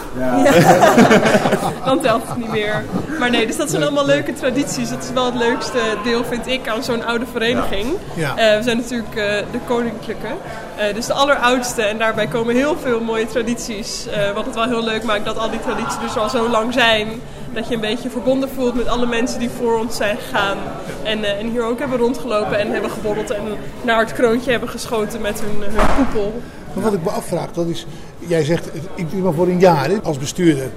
dan 1.86 2.02
telt 2.04 2.28
het 2.28 2.38
niet 2.38 2.52
meer. 2.52 2.84
Maar 3.20 3.30
nee, 3.30 3.48
dus 3.48 3.58
dat 3.58 3.70
zijn 3.70 3.84
allemaal 3.84 4.06
leuke 4.06 4.34
tradities. 4.34 4.90
Dat 4.90 5.04
is 5.04 5.12
wel 5.14 5.26
het 5.26 5.36
leukste 5.36 5.80
deel, 6.04 6.24
vind 6.24 6.48
ik, 6.48 6.68
aan 6.68 6.84
zo'n 6.84 7.06
oude 7.06 7.26
vereniging. 7.32 7.88
Ja. 8.16 8.38
Eh, 8.38 8.58
we 8.58 8.64
zijn 8.64 8.78
natuurlijk 8.78 9.16
eh, 9.16 9.24
de 9.52 9.60
koninklijke, 9.68 10.28
eh, 10.76 10.94
dus 10.94 11.06
de 11.06 11.14
alleroudste. 11.14 11.82
En 11.82 11.98
daarbij 11.98 12.28
komen 12.28 12.56
heel 12.56 12.78
veel 12.78 13.00
mooie 13.00 13.28
tradities. 13.28 14.06
wat 14.34 14.46
het 14.46 14.56
wel 14.56 14.68
heel 14.68 14.84
leuk 14.84 15.04
maakt 15.04 15.26
dat 15.26 15.38
al 15.38 15.50
die 15.50 15.60
tradities 15.60 16.00
dus 16.00 16.18
al 16.18 16.30
zo 16.30 16.50
lang 16.50 16.74
zijn. 16.74 17.08
dat 17.54 17.68
je 17.68 17.76
een 17.76 17.82
beetje 17.82 18.10
verbonden 18.10 18.50
voelt 18.50 18.74
met 18.74 18.88
alle 18.88 19.06
mensen 19.06 19.40
die 19.40 19.50
voor 19.50 19.80
ons 19.80 19.96
zijn 19.96 20.18
gegaan. 20.18 20.58
En, 21.04 21.38
en 21.38 21.50
hier 21.50 21.64
ook 21.64 21.80
hebben 21.80 21.98
rondgelopen 21.98 22.60
en 22.60 22.72
hebben 22.72 22.92
geborreld 22.92 23.32
en 23.32 23.42
naar 23.82 24.00
het 24.00 24.14
kroontje 24.14 24.52
hebben 24.52 24.70
geschoten 24.70 25.22
met 25.22 25.42
hun, 25.42 25.74
hun 25.74 25.96
koepel. 25.96 26.42
Maar 26.74 26.84
wat 26.84 26.94
ik 26.94 27.04
me 27.04 27.10
afvraag, 27.10 27.52
dat 27.52 27.68
is, 27.68 27.86
jij 28.20 28.44
zegt, 28.44 28.70
ik 28.96 29.12
doe 29.12 29.22
maar 29.22 29.34
voor 29.34 29.48
een 29.48 29.60
jaar 29.60 29.90
hè, 29.90 29.96
als 30.04 30.18
bestuurder. 30.18 30.70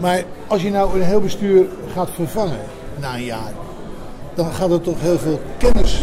Maar 0.00 0.22
als 0.46 0.62
je 0.62 0.70
nou 0.70 0.94
een 0.94 1.06
heel 1.06 1.20
bestuur 1.20 1.64
gaat 1.94 2.10
vervangen 2.10 2.58
na 3.00 3.14
een 3.14 3.24
jaar, 3.24 3.52
dan 4.34 4.52
gaat 4.52 4.70
er 4.70 4.80
toch 4.80 5.00
heel 5.00 5.18
veel 5.18 5.40
kennis 5.58 6.02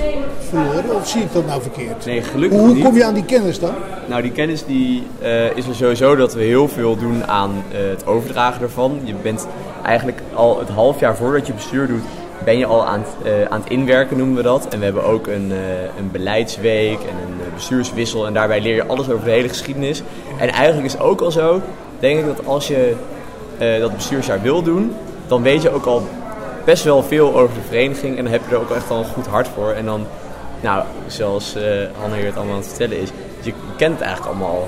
verloren? 0.49 0.95
Of 0.95 1.07
zie 1.07 1.21
ik 1.21 1.33
dat 1.33 1.45
nou 1.45 1.61
verkeerd? 1.61 2.05
Nee, 2.05 2.21
gelukkig 2.21 2.59
Hoe 2.59 2.73
niet. 2.73 2.83
kom 2.83 2.95
je 2.95 3.03
aan 3.05 3.13
die 3.13 3.25
kennis 3.25 3.59
dan? 3.59 3.73
Nou, 4.07 4.21
die 4.21 4.31
kennis 4.31 4.65
die, 4.65 5.03
eh, 5.21 5.57
is 5.57 5.67
er 5.67 5.75
sowieso 5.75 6.15
dat 6.15 6.33
we 6.33 6.43
heel 6.43 6.67
veel 6.67 6.97
doen 6.97 7.27
aan 7.27 7.63
eh, 7.71 7.79
het 7.89 8.05
overdragen 8.05 8.61
ervan. 8.61 8.99
Je 9.03 9.13
bent 9.21 9.47
eigenlijk 9.83 10.21
al 10.33 10.59
het 10.59 10.69
half 10.69 10.99
jaar 10.99 11.15
voordat 11.15 11.47
je 11.47 11.53
bestuur 11.53 11.87
doet, 11.87 12.03
ben 12.43 12.57
je 12.57 12.65
al 12.65 12.85
aan 12.85 12.99
het, 12.99 13.33
eh, 13.33 13.45
aan 13.49 13.59
het 13.61 13.69
inwerken, 13.69 14.17
noemen 14.17 14.35
we 14.35 14.41
dat. 14.41 14.67
En 14.67 14.79
we 14.79 14.85
hebben 14.85 15.03
ook 15.03 15.27
een, 15.27 15.51
een 15.97 16.11
beleidsweek 16.11 16.99
en 16.99 17.15
een 17.27 17.53
bestuurswissel. 17.53 18.25
En 18.25 18.33
daarbij 18.33 18.61
leer 18.61 18.75
je 18.75 18.85
alles 18.85 19.09
over 19.09 19.25
de 19.25 19.31
hele 19.31 19.49
geschiedenis. 19.49 20.03
En 20.37 20.49
eigenlijk 20.49 20.85
is 20.85 20.93
het 20.93 21.01
ook 21.01 21.21
al 21.21 21.31
zo, 21.31 21.61
denk 21.99 22.19
ik, 22.19 22.25
dat 22.25 22.45
als 22.45 22.67
je 22.67 22.95
eh, 23.59 23.79
dat 23.79 23.95
bestuursjaar 23.95 24.41
wil 24.41 24.61
doen, 24.61 24.95
dan 25.27 25.41
weet 25.41 25.61
je 25.61 25.69
ook 25.73 25.85
al 25.85 26.07
best 26.65 26.83
wel 26.83 27.03
veel 27.03 27.35
over 27.39 27.55
de 27.55 27.67
vereniging. 27.67 28.17
En 28.17 28.23
dan 28.23 28.33
heb 28.33 28.41
je 28.49 28.55
er 28.55 28.61
ook 28.61 28.71
echt 28.71 28.89
al 28.89 28.97
een 28.97 29.05
goed 29.05 29.27
hart 29.27 29.47
voor. 29.47 29.71
En 29.71 29.85
dan, 29.85 30.05
nou, 30.61 30.83
zoals 31.07 31.55
Hanne 31.99 32.15
hier 32.15 32.25
het 32.25 32.35
allemaal 32.35 32.53
aan 32.55 32.59
het 32.61 32.69
vertellen 32.69 33.01
is, 33.01 33.09
je 33.41 33.53
kent 33.77 33.93
het 33.93 34.01
eigenlijk 34.01 34.31
allemaal 34.35 34.55
al. 34.55 34.67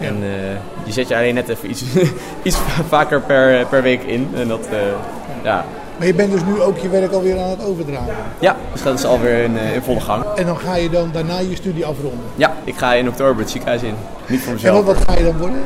En 0.00 0.16
eh, 0.22 0.84
je 0.84 0.92
zet 0.92 1.08
je 1.08 1.16
alleen 1.16 1.34
net 1.34 1.48
even 1.48 1.70
iets, 1.70 1.84
iets 2.42 2.56
vaker 2.88 3.20
per, 3.20 3.66
per 3.66 3.82
week 3.82 4.02
in. 4.02 4.28
En 4.34 4.48
dat, 4.48 4.66
eh, 4.70 4.78
ja. 5.42 5.64
Maar 5.98 6.06
je 6.06 6.14
bent 6.14 6.32
dus 6.32 6.44
nu 6.44 6.60
ook 6.60 6.78
je 6.78 6.88
werk 6.88 7.12
alweer 7.12 7.38
aan 7.40 7.50
het 7.50 7.64
overdragen. 7.64 8.14
ja, 8.38 8.56
dus 8.72 8.82
dat 8.82 8.98
is 8.98 9.04
alweer 9.04 9.42
in, 9.42 9.56
in 9.56 9.82
volle 9.82 10.00
gang. 10.00 10.24
En 10.36 10.46
dan 10.46 10.58
ga 10.58 10.76
je 10.76 10.90
dan 10.90 11.10
daarna 11.12 11.38
je 11.38 11.56
studie 11.56 11.86
afronden. 11.86 12.20
Ja, 12.34 12.54
ik 12.64 12.76
ga 12.76 12.94
in 12.94 13.08
oktober 13.08 13.38
het 13.42 13.50
ziekenhuis 13.50 13.82
in. 13.82 13.94
Niet 14.26 14.40
voor 14.40 14.48
En 14.48 14.54
mezelf. 14.54 14.84
wat, 14.84 14.96
wat 14.96 15.04
ga 15.08 15.16
je 15.18 15.24
dan 15.24 15.38
worden? 15.38 15.62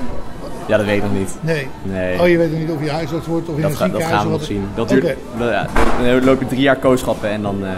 Ja, 0.70 0.76
dat 0.76 0.86
weet 0.86 0.96
ik 0.96 1.02
nog 1.02 1.12
niet. 1.12 1.30
Nee. 1.40 1.66
Nee. 1.82 2.20
Oh, 2.20 2.28
je 2.28 2.36
weet 2.38 2.50
nog 2.50 2.60
niet 2.60 2.70
of 2.70 2.82
je 2.84 2.90
huisarts 2.90 3.26
wordt 3.26 3.48
of 3.48 3.56
in 3.56 3.62
dat, 3.62 3.70
een 3.70 3.76
ga- 3.76 3.88
dat 3.88 4.02
gaan 4.02 4.24
we 4.26 4.30
nog 4.32 4.44
zien. 4.44 4.64
Dat 4.74 4.88
duurt, 4.88 5.16
ja, 5.38 5.66
dan 6.04 6.24
loop 6.24 6.40
je 6.40 6.46
drie 6.46 6.60
jaar 6.60 6.76
kooschappen 6.76 7.28
en 7.30 7.42
dan 7.42 7.64
eh, 7.64 7.70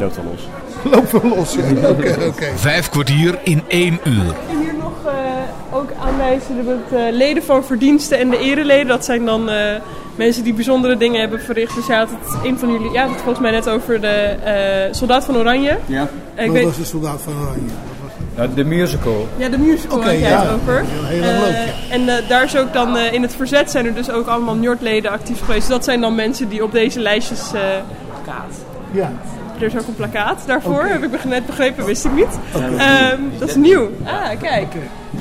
loopt 0.00 0.16
het 0.16 0.24
wel 0.24 0.32
los. 0.34 0.48
Loopt 0.94 1.12
wel 1.12 1.36
los, 1.36 1.54
ja. 1.54 1.88
Oké, 1.88 2.16
oké. 2.28 2.46
Vijf 2.56 2.88
kwartier 2.88 3.38
in 3.42 3.62
één 3.68 3.98
uur. 4.04 4.34
En 4.50 4.58
hier 4.60 4.74
nog 4.78 4.92
eh, 5.06 5.76
ook 5.78 5.88
aanwijzen 6.00 6.56
met 6.56 7.00
eh, 7.00 7.12
leden 7.12 7.42
van 7.42 7.64
verdiensten 7.64 8.18
en 8.18 8.30
de 8.30 8.38
ereleden. 8.38 8.86
Dat 8.86 9.04
zijn 9.04 9.24
dan 9.24 9.50
eh, 9.50 9.80
mensen 10.16 10.44
die 10.44 10.54
bijzondere 10.54 10.96
dingen 10.96 11.20
hebben 11.20 11.40
verricht. 11.40 11.74
Dus 11.74 11.86
ja, 11.86 11.98
had 11.98 12.08
het 12.10 12.44
een 12.44 12.58
van 12.58 12.72
jullie, 12.72 12.90
ja, 12.90 13.02
het 13.08 13.16
volgens 13.16 13.38
mij 13.40 13.50
net 13.50 13.68
over 13.68 14.00
de 14.00 14.08
eh, 14.08 14.92
soldaat 14.94 15.24
van 15.24 15.36
Oranje. 15.36 15.78
Ja. 15.86 16.02
Ik 16.34 16.46
Wat 16.46 16.54
weet- 16.54 16.64
was 16.64 16.76
de 16.76 16.84
soldaat 16.84 17.20
van 17.22 17.32
Oranje? 17.42 17.70
De 18.54 18.64
musical. 18.64 19.28
Ja, 19.36 19.48
de 19.48 19.58
musical 19.58 19.96
Oké, 19.98 20.06
had 20.06 20.18
jij 20.18 20.28
ja. 20.30 20.40
het 20.42 20.50
over. 20.54 20.84
Heel- 20.86 21.22
Eh, 21.22 21.40
leuk, 21.40 21.56
ja. 21.56 21.94
En 21.94 22.08
eh, 22.08 22.28
daar 22.28 22.44
is 22.44 22.56
ook 22.56 22.72
dan 22.72 22.96
eh, 22.96 23.12
in 23.12 23.22
het 23.22 23.34
verzet 23.36 23.70
zijn 23.70 23.86
er 23.86 23.94
dus 23.94 24.10
ook 24.10 24.26
allemaal 24.26 24.54
Njord-leden 24.54 25.10
actief 25.10 25.40
geweest. 25.40 25.68
Dat 25.68 25.84
zijn 25.84 26.00
dan 26.00 26.14
mensen 26.14 26.48
die 26.48 26.62
op 26.64 26.72
deze 26.72 27.00
lijstjes. 27.00 27.52
eh 27.52 27.60
plakkaat. 28.24 28.54
Ja. 28.90 29.12
Er 29.58 29.62
is 29.66 29.74
ook 29.76 29.86
een 29.86 29.94
plakkaat 29.94 30.42
daarvoor, 30.46 30.82
heb 30.84 31.04
ik 31.14 31.24
net 31.24 31.46
begrepen, 31.46 31.84
wist 31.84 32.04
ik 32.04 32.12
niet. 32.12 32.38
Ehm, 32.78 33.20
dat 33.38 33.48
is 33.48 33.54
nieuw. 33.54 33.88
Ah, 34.04 34.28
kijk. 34.40 34.72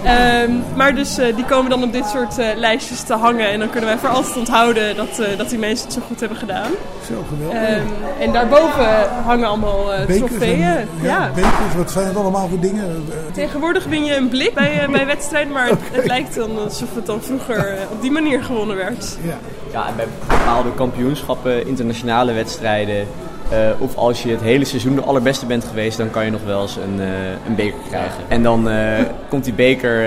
Ehm, 0.04 0.52
maar 0.76 0.96
dus 0.96 1.18
eh, 1.18 1.36
die 1.36 1.46
komen 1.46 1.70
dan 1.70 1.84
op 1.84 1.92
dit 1.94 2.06
soort 2.06 2.38
eh, 2.38 2.48
lijstjes 2.56 3.02
te 3.02 3.14
hangen. 3.14 3.50
En 3.50 3.60
dan 3.60 3.70
kunnen 3.70 3.90
wij 3.90 3.98
voor 3.98 4.10
altijd 4.10 4.38
onthouden 4.38 4.96
dat, 4.96 5.20
eh, 5.20 5.38
dat 5.38 5.50
die 5.50 5.60
mensen 5.60 5.86
het 5.86 5.94
zo 5.94 6.02
goed 6.08 6.20
hebben 6.20 6.38
gedaan. 6.38 6.72
Zo 7.08 7.24
geweldig. 7.30 7.70
Ehm, 7.70 7.82
en 8.20 8.32
daarboven 8.32 9.10
hangen 9.26 9.48
allemaal 9.48 9.94
eh, 9.94 10.06
Bekers 10.06 10.30
trofeeën. 10.32 10.64
en- 10.64 10.88
ja. 11.02 11.08
ja, 11.10 11.30
bekers, 11.36 11.76
wat 11.78 11.92
zijn 11.92 12.06
het 12.08 12.16
allemaal 12.16 12.48
voor 12.48 12.60
dingen? 12.60 13.06
Tegenwoordig 13.34 13.86
win 13.86 14.04
je 14.06 14.16
een 14.16 14.30
blik 14.30 14.54
bij, 14.54 14.88
bij 14.92 15.06
wedstrijden, 15.06 15.52
maar 15.54 15.68
het, 15.68 15.80
het 15.92 16.06
lijkt 16.06 16.36
dan 16.36 16.64
alsof 16.64 16.96
het 16.96 17.06
dan 17.06 17.22
vroeger 17.22 17.78
op 17.92 18.02
die 18.02 18.12
manier 18.12 18.44
gewonnen 18.44 18.76
werd. 18.76 19.18
Ja. 19.22 19.38
Ja, 19.72 19.88
en 19.88 19.96
bij 19.96 20.08
bepaalde 20.28 20.74
kampioenschappen, 20.76 21.68
internationale 21.68 22.34
wedstrijden. 22.34 23.08
Eh, 23.50 23.82
of 23.82 23.96
als 23.96 24.24
je 24.24 24.30
het 24.30 24.42
hele 24.42 24.66
seizoen 24.66 24.96
de 24.96 25.02
allerbeste 25.02 25.46
bent 25.46 25.64
geweest, 25.64 25.98
dan 25.98 26.10
kan 26.10 26.26
je 26.26 26.32
nog 26.32 26.44
wel 26.46 26.62
eens 26.62 26.76
een, 26.76 27.00
eh, 27.00 27.48
een 27.48 27.56
beker 27.56 27.80
krijgen. 27.88 28.24
En 28.28 28.44
dan 28.44 28.70
eh, 28.70 29.00
komt 29.30 29.44
die 29.44 29.54
beker 29.54 30.06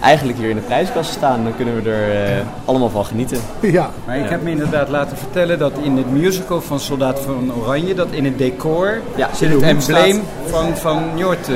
eigenlijk 0.00 0.38
hier 0.38 0.48
in 0.50 0.56
de 0.56 0.62
prijskast 0.62 1.10
staan. 1.10 1.42
Dan 1.44 1.56
kunnen 1.56 1.82
we 1.82 1.90
er 1.90 2.36
eh, 2.38 2.44
allemaal 2.64 2.90
van 2.90 3.04
genieten. 3.04 3.38
Ja. 3.78 3.90
Maar 4.06 4.16
ik 4.18 4.28
heb 4.28 4.42
me 4.42 4.50
inderdaad 4.50 4.88
laten 4.88 5.16
vertellen 5.16 5.58
dat 5.58 5.72
in 5.82 5.96
het 5.96 6.10
musical 6.12 6.60
van 6.60 6.80
Soldaat 6.80 7.20
van 7.20 7.52
Oranje, 7.62 7.94
dat 7.94 8.06
in 8.10 8.24
het 8.24 8.38
decor 8.38 9.00
Ja, 9.14 9.28
zit 9.34 9.50
het 9.52 9.62
embleem 9.62 10.22
van, 10.46 10.76
van 10.76 11.02
Njord. 11.14 11.48
eh, 11.48 11.54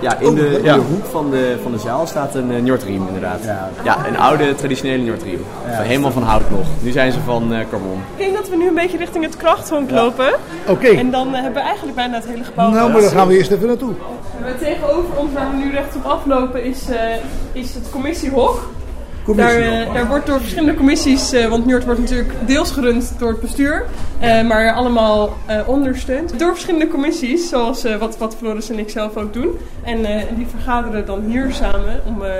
Ja, 0.00 0.18
in 0.18 0.34
de, 0.34 0.56
in 0.56 0.62
de 0.62 0.70
hoek 0.90 1.04
van 1.10 1.30
de, 1.30 1.56
van 1.62 1.72
de 1.72 1.78
zaal 1.78 2.06
staat 2.06 2.34
een 2.34 2.50
uh, 2.50 2.60
Njordriem 2.62 3.06
inderdaad. 3.06 3.40
Ja. 3.84 4.06
een 4.08 4.18
oude 4.18 4.54
traditionele 4.54 5.02
Njordriem. 5.02 5.44
Ja. 5.70 5.80
Helemaal 5.80 6.10
van 6.10 6.22
hout 6.22 6.50
nog. 6.50 6.66
Nu 6.80 6.90
zijn 6.90 7.12
ze 7.12 7.18
van 7.24 7.54
eh 7.54 7.60
carbon. 7.70 8.00
Ik 8.16 8.18
denk 8.24 8.34
dat 8.36 8.48
we 8.48 8.56
nu 8.56 8.68
een 8.68 8.74
beetje 8.74 8.98
richting 8.98 9.24
het 9.24 9.36
krachthonk 9.36 9.90
lopen. 9.90 10.32
Oké. 10.68 10.86
En 10.88 11.10
dan 11.10 11.34
hebben 11.34 11.52
we 11.52 11.60
eigenlijk 11.60 11.96
bijna 11.96 12.14
het 12.14 12.26
hele 12.26 12.44
gebouw. 12.44 12.70
Nou, 12.70 12.92
maar 12.92 13.00
dan 13.00 13.10
gaan 13.10 13.28
we 13.28 13.36
eerst 13.36 13.50
even 13.50 13.66
naartoe. 13.66 13.92
En 14.44 14.58
Tegenover 14.58 15.16
ons, 15.16 15.32
waar 15.32 15.50
we 15.50 15.56
nu 15.56 15.70
rechtop 15.70 16.04
aflopen, 16.04 16.64
is, 16.64 16.88
eh, 16.88 16.98
is 17.52 17.74
het 17.76 17.90
commissiehok. 17.90 18.74
Daar, 19.36 19.54
eh, 19.56 19.94
daar 19.94 20.06
wordt 20.08 20.26
door 20.26 20.40
verschillende 20.40 20.74
commissies, 20.74 21.32
eh, 21.32 21.48
want 21.48 21.66
Njord 21.66 21.84
wordt 21.84 22.00
natuurlijk 22.00 22.32
deels 22.46 22.70
gerund 22.70 23.12
door 23.18 23.28
het 23.28 23.40
bestuur, 23.40 23.84
eh, 24.18 24.46
maar 24.46 24.72
allemaal 24.72 25.36
eh, 25.46 25.68
ondersteund 25.68 26.38
door 26.38 26.52
verschillende 26.52 26.88
commissies, 26.88 27.48
zoals 27.48 27.84
eh, 27.84 27.96
wat, 27.96 28.18
wat 28.18 28.36
Floris 28.38 28.70
en 28.70 28.78
ik 28.78 28.90
zelf 28.90 29.16
ook 29.16 29.32
doen. 29.32 29.48
En 29.82 30.04
eh, 30.04 30.22
die 30.36 30.46
vergaderen 30.46 31.06
dan 31.06 31.20
hier 31.24 31.52
samen 31.52 32.00
om, 32.04 32.24
eh, 32.24 32.30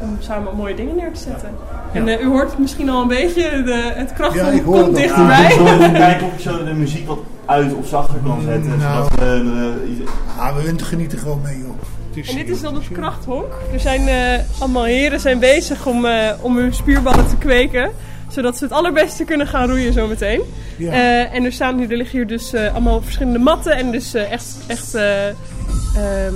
om 0.00 0.16
samen 0.20 0.56
mooie 0.56 0.74
dingen 0.74 0.96
neer 0.96 1.12
te 1.12 1.20
zetten. 1.20 1.48
En 1.92 2.08
eh, 2.08 2.20
u 2.22 2.26
hoort 2.26 2.50
het 2.50 2.58
misschien 2.58 2.88
al 2.90 3.02
een 3.02 3.08
beetje, 3.08 3.62
de, 3.62 3.92
het 3.94 4.12
Ja, 4.34 4.50
hoor 4.64 4.84
komt 4.84 4.96
dichterbij. 4.96 5.52
Ik 5.52 5.58
wil 5.58 5.66
even 5.66 5.92
kijken 5.92 6.26
of 6.26 6.32
ik 6.32 6.40
zo 6.40 6.64
de 6.64 6.74
muziek 6.74 7.06
wat 7.06 7.18
uit 7.44 7.74
of 7.74 7.86
zachter 7.86 8.18
kan 8.26 8.40
zetten. 8.42 8.78
Nou. 8.78 9.04
zodat 9.10 9.28
eh, 9.28 10.38
Ah, 10.38 10.56
we 10.56 10.62
genieten 10.86 11.18
gewoon 11.18 11.40
mee, 11.42 11.58
joh. 11.58 11.74
En 12.16 12.36
dit 12.36 12.48
is 12.48 12.60
dan 12.60 12.74
het 12.74 12.88
krachthonk. 12.92 13.52
Er 13.72 13.80
zijn 13.80 14.08
eh, 14.08 14.40
allemaal 14.60 14.84
heren 14.84 15.20
zijn 15.20 15.38
bezig 15.38 15.86
om, 15.86 16.04
eh, 16.04 16.30
om 16.40 16.56
hun 16.56 16.74
spierballen 16.74 17.28
te 17.28 17.36
kweken. 17.36 17.90
Zodat 18.28 18.56
ze 18.58 18.64
het 18.64 18.72
allerbeste 18.72 19.24
kunnen 19.24 19.46
gaan 19.46 19.68
roeien 19.68 19.92
zometeen. 19.92 20.40
Ja. 20.76 20.92
Eh, 20.92 21.34
en 21.34 21.44
er, 21.44 21.52
staan 21.52 21.78
hier, 21.78 21.90
er 21.90 21.96
liggen 21.96 22.18
hier 22.18 22.26
dus 22.26 22.52
eh, 22.52 22.70
allemaal 22.72 23.02
verschillende 23.02 23.38
matten. 23.38 23.76
En 23.76 23.90
dus 23.90 24.14
eh, 24.14 24.32
echt, 24.32 24.56
echt 24.66 24.94
eh, 24.94 25.28
ehm, 25.28 26.34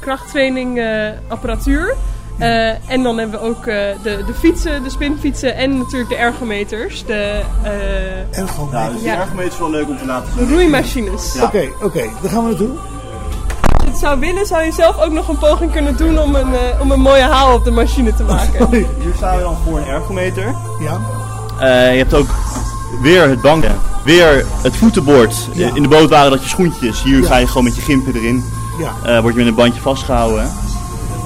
krachttraining 0.00 0.78
eh, 0.78 1.08
apparatuur. 1.28 1.94
Eh, 2.38 2.90
en 2.90 3.02
dan 3.02 3.18
hebben 3.18 3.40
we 3.40 3.46
ook 3.46 3.66
eh, 3.66 3.74
de, 4.02 4.22
de 4.26 4.34
fietsen, 4.34 4.82
de 4.82 4.90
spinfietsen 4.90 5.56
en 5.56 5.78
natuurlijk 5.78 6.10
de 6.10 6.16
ergometers. 6.16 7.04
De, 7.06 7.40
eh, 7.62 8.44
Nou, 8.72 8.92
dus 8.92 9.00
die 9.02 9.10
Ja. 9.10 9.20
ergometer 9.20 9.52
is 9.52 9.58
wel 9.58 9.70
leuk 9.70 9.88
om 9.88 9.98
te 9.98 10.06
laten 10.06 10.32
de 10.36 10.38
zien. 10.44 10.48
roeimachines. 10.54 11.36
Oké, 11.42 11.68
oké, 11.82 12.02
daar 12.22 12.30
gaan 12.30 12.42
we 12.42 12.48
naartoe. 12.48 12.70
Het 13.94 14.02
zou 14.02 14.20
willen, 14.20 14.46
zou 14.46 14.64
je 14.64 14.72
zelf 14.72 14.98
ook 15.00 15.12
nog 15.12 15.28
een 15.28 15.38
poging 15.38 15.72
kunnen 15.72 15.96
doen 15.96 16.18
om 16.18 16.34
een, 16.34 16.54
eh, 16.54 16.80
om 16.80 16.90
een 16.90 17.00
mooie 17.00 17.22
haal 17.22 17.54
op 17.54 17.64
de 17.64 17.70
machine 17.70 18.14
te 18.14 18.22
maken. 18.24 18.68
Hier 18.72 18.86
staan 19.16 19.36
we 19.36 19.42
dan 19.42 19.56
voor 19.64 19.78
een 19.78 19.86
ergometer. 19.86 20.54
Ja. 20.80 21.00
Eh, 21.60 21.92
je 21.92 21.98
hebt 21.98 22.14
ook 22.14 22.26
weer 23.02 23.28
het 23.28 23.40
bankje, 23.40 23.70
weer 24.04 24.46
het 24.62 24.76
voetenbord. 24.76 25.48
Ja. 25.52 25.70
In 25.74 25.82
de 25.82 25.88
boot 25.88 26.10
waren 26.10 26.30
dat 26.30 26.42
je 26.42 26.48
schoentjes. 26.48 27.02
Hier 27.02 27.24
ga 27.24 27.36
je 27.36 27.46
gewoon 27.46 27.64
met 27.64 27.76
je 27.76 27.82
gimpen 27.82 28.14
erin. 28.14 28.44
Ja. 28.78 29.14
Eh, 29.16 29.20
word 29.20 29.32
je 29.34 29.38
met 29.40 29.48
een 29.48 29.54
bandje 29.54 29.80
vastgehouden. 29.80 30.50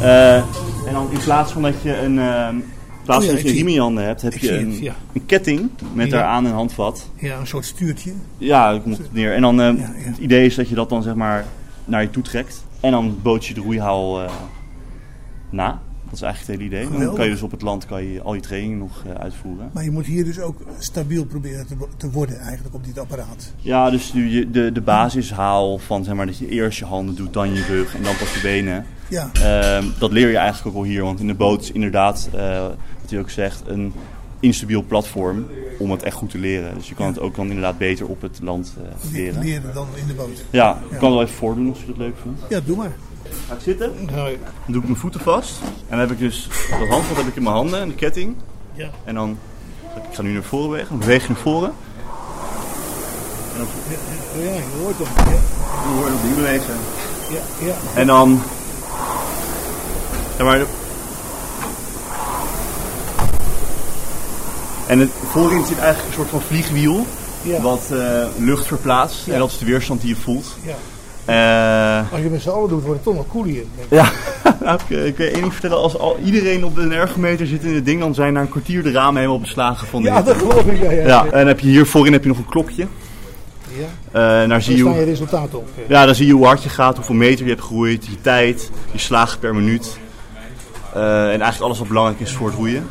Eh, 0.01 0.35
en 0.35 0.93
dan 0.93 1.07
in 1.11 1.19
plaats 1.25 1.53
van 1.53 1.63
dat 1.63 1.75
je 1.83 1.97
een, 1.97 2.19
in 2.19 2.65
plaats 3.05 3.25
Oh 3.25 3.25
ja, 3.25 3.27
van 3.27 3.35
dat 3.35 3.41
je 3.43 3.49
een 3.49 3.55
riem 3.55 3.67
in 3.67 3.73
je 3.73 3.81
handen 3.81 4.05
hebt, 4.05 4.23
heb 4.23 4.35
Ik 4.35 4.41
je 4.41 4.59
een, 4.59 4.71
het, 4.71 4.79
ja. 4.79 4.95
een 5.13 5.27
ketting 5.27 5.71
met 5.93 6.07
Ja. 6.07 6.13
daaraan 6.13 6.45
een 6.45 6.53
handvat. 6.53 7.09
Ja, 7.17 7.37
een 7.39 7.47
soort 7.47 7.65
stuurtje. 7.65 8.13
Ja, 8.39 8.71
ik 8.71 8.83
komt 8.83 8.99
het 8.99 9.13
neer. 9.13 9.35
En 9.35 9.41
dan 9.43 9.59
het 9.59 10.19
idee 10.19 10.47
is 10.47 10.55
dat 10.55 10.69
je 10.69 10.75
dat 10.75 10.89
dan 10.89 11.03
zeg 11.03 11.15
maar 11.15 11.45
naar 11.89 12.03
je 12.03 12.11
toe 12.11 12.23
trekt. 12.23 12.65
En 12.81 12.91
dan 12.91 13.19
boot 13.23 13.47
je 13.47 13.55
de 13.55 13.61
roeihaal 13.61 14.23
eh, 14.23 14.31
na. 15.51 15.81
Dat 16.05 16.17
is 16.17 16.23
eigenlijk 16.23 16.63
het 16.63 16.71
hele 16.71 16.85
idee. 16.85 17.07
Dan 17.07 17.15
kan 17.15 17.25
je 17.25 17.31
dus 17.31 17.43
op 17.43 17.51
het 17.51 17.63
land 17.63 17.87
kan 17.87 18.05
je 18.05 18.23
al 18.23 18.35
je 18.35 18.41
training 18.41 18.79
nog 18.79 19.05
eh, 19.07 19.13
uitvoeren. 19.13 19.71
Maar 19.73 19.85
je 19.85 19.91
moet 19.91 20.07
hier 20.07 20.25
dus 20.25 20.41
ook 20.41 20.61
stabiel 20.79 21.25
proberen 21.25 21.67
te, 21.67 21.77
te 21.97 22.11
worden 22.11 22.39
eigenlijk 22.39 22.75
op 22.75 22.85
dit 22.85 22.99
apparaat. 22.99 23.53
Ja, 23.57 23.91
dus 23.91 24.11
de, 24.11 24.51
de, 24.51 24.73
de 24.73 24.81
basishaal 24.81 25.79
van 25.79 26.05
zeg 26.05 26.15
maar, 26.15 26.27
dat 26.27 26.39
je 26.39 26.49
eerst 26.49 26.79
je 26.79 26.85
handen 26.85 27.15
doet, 27.15 27.33
dan 27.33 27.55
je 27.55 27.65
rug 27.65 27.95
en 27.95 28.03
dan 28.03 28.17
pas 28.17 28.35
je 28.35 28.41
benen. 28.41 28.87
Ja. 29.09 29.31
Ehm, 29.33 29.85
dat 29.99 30.13
leer 30.13 30.29
je 30.29 30.37
eigenlijk 30.37 30.77
ook 30.77 30.83
al 30.83 30.89
hier, 30.89 31.03
want 31.03 31.21
in 31.21 31.27
de 31.27 31.35
boot 31.35 31.63
is 31.63 31.73
inderdaad, 31.73 32.29
eh, 32.35 32.63
wat 33.01 33.11
hij 33.11 33.19
ook 33.19 33.31
zegt, 33.31 33.63
een 33.67 33.93
instabiel 34.41 34.83
platform 34.83 35.47
om 35.79 35.91
het 35.91 36.03
echt 36.03 36.17
goed 36.17 36.31
te 36.31 36.39
leren. 36.39 36.75
Dus 36.75 36.89
je 36.89 36.95
kan 36.95 37.07
het 37.07 37.21
ook 37.21 37.35
dan 37.35 37.47
inderdaad 37.47 37.79
beter 37.79 38.07
op 38.07 38.21
het 38.23 38.39
land 38.43 38.75
eh, 38.83 39.13
leren. 39.13 39.43
Leren 39.43 39.75
dan 39.75 39.87
in 39.95 40.07
de 40.07 40.15
boot. 40.15 40.45
Ja, 40.51 40.71
ik 40.71 40.91
Ja. 40.91 40.97
kan 40.99 41.09
het 41.09 41.15
wel 41.19 41.23
even 41.23 41.35
voordoen 41.37 41.69
als 41.69 41.81
je 41.81 41.87
dat 41.87 41.97
leuk 41.97 42.15
vindt. 42.23 42.41
Ja, 42.49 42.61
doe 42.65 42.77
maar. 42.77 42.93
Ga 43.49 43.55
ik 43.55 43.61
zitten? 43.61 43.93
Dan 44.07 44.27
doe 44.67 44.81
ik 44.81 44.89
mijn 44.89 44.97
voeten 45.01 45.21
vast. 45.21 45.61
En 45.63 45.71
dan 45.89 45.99
heb 45.99 46.11
ik 46.11 46.19
dus 46.19 46.49
dat 46.79 46.89
handvat 46.89 47.17
heb 47.17 47.27
ik 47.27 47.37
in 47.37 47.43
mijn 47.43 47.55
handen 47.55 47.81
en 47.81 47.89
de 47.89 47.95
ketting. 47.95 48.35
Ja. 48.75 48.91
En 49.05 49.15
dan 49.15 49.39
Ik 50.09 50.15
ga 50.15 50.23
nu 50.23 50.33
naar 50.33 50.43
voren 50.43 50.69
bewegen, 50.71 50.89
dan 50.91 50.99
beweeg 50.99 51.23
je 51.23 51.29
naar 51.29 51.39
voren. 51.43 51.73
En 53.53 53.59
dan 53.59 53.67
Ja, 54.45 54.53
je 54.55 54.63
hoort 54.83 54.97
hem. 54.99 55.07
hoor 55.97 56.09
je 56.09 56.15
opnieuw 56.15 56.35
bewegen. 56.35 56.75
Ja, 57.31 57.67
ja. 57.67 57.75
En 58.01 58.07
dan. 58.07 58.41
Ja, 60.39 60.45
maar. 60.45 60.61
En 64.89 64.99
het, 64.99 65.11
voorin 65.31 65.65
zit 65.65 65.79
eigenlijk 65.79 66.09
een 66.09 66.15
soort 66.15 66.29
van 66.29 66.41
vliegwiel. 66.41 67.07
Ja. 67.43 67.61
Wat 67.61 67.81
eh, 67.93 67.99
lucht 68.39 68.67
verplaatst. 68.67 69.27
Ja. 69.27 69.33
En 69.33 69.39
dat 69.39 69.51
is 69.51 69.59
de 69.59 69.65
weerstand 69.65 70.01
die 70.01 70.11
je 70.11 70.17
voelt. 70.17 70.57
Ja. 70.63 70.75
Eh, 71.25 72.13
Als 72.13 72.21
je 72.21 72.29
met 72.31 72.43
z'n 72.43 72.49
allen 72.49 72.69
doet, 72.69 72.83
wordt 72.83 72.95
het 72.95 73.03
toch 73.05 73.15
nog 73.15 73.27
cool 73.31 73.45
hier. 73.45 73.63
ja, 73.89 74.11
nou, 74.65 74.79
ik, 74.89 74.99
ik 75.07 75.17
weet 75.17 75.33
één 75.33 75.41
ding 75.41 75.53
vertellen. 75.53 75.77
Als 75.79 75.99
al, 75.99 76.19
iedereen 76.25 76.65
op 76.65 76.77
een 76.77 76.93
ergometer 76.93 77.47
zit 77.47 77.65
in 77.65 77.75
het 77.75 77.85
ding, 77.85 78.01
dan 78.01 78.15
zijn 78.15 78.33
na 78.33 78.41
een 78.41 78.49
kwartier 78.49 78.83
de 78.83 78.91
ramen 78.91 79.17
helemaal 79.17 79.41
beslagen 79.41 79.87
van 79.87 80.03
Ja, 80.03 80.23
dat 80.23 80.37
geloof 80.37 80.65
ik. 80.65 80.83
Ja, 80.83 80.91
ja. 80.91 81.27
En 81.27 81.47
heb 81.47 81.61
je 81.61 81.69
hier 81.69 81.87
voorin 81.87 82.13
heb 82.13 82.23
je 82.23 82.29
nog 82.29 82.39
een 82.39 82.47
klokje. 82.49 82.87
Ja. 84.13 84.43
Eh, 84.43 84.49
daar 84.49 84.63
zie 84.63 84.73
je, 84.75 84.79
staan 84.81 84.91
hoe- 84.93 85.01
je 85.01 85.07
resultaten 85.07 85.59
op. 85.59 85.69
Ja, 85.89 86.07
dan 86.07 86.15
zie 86.15 86.27
je 86.27 86.33
hoe 86.33 86.47
hard 86.47 86.63
je 86.63 86.69
gaat, 86.69 86.97
hoeveel 86.97 87.15
meter 87.15 87.45
je 87.45 87.51
hebt 87.51 87.63
gegroeid, 87.63 88.07
je 88.07 88.21
tijd, 88.21 88.71
je 88.93 88.99
slagen 88.99 89.39
per 89.39 89.55
minuut. 89.55 89.99
En 90.95 91.01
eigenlijk 91.29 91.61
alles 91.61 91.79
wat 91.79 91.89
belangrijk 91.89 92.21
is 92.21 92.33
voor 92.33 92.47
het 92.47 92.57
roeien. 92.57 92.87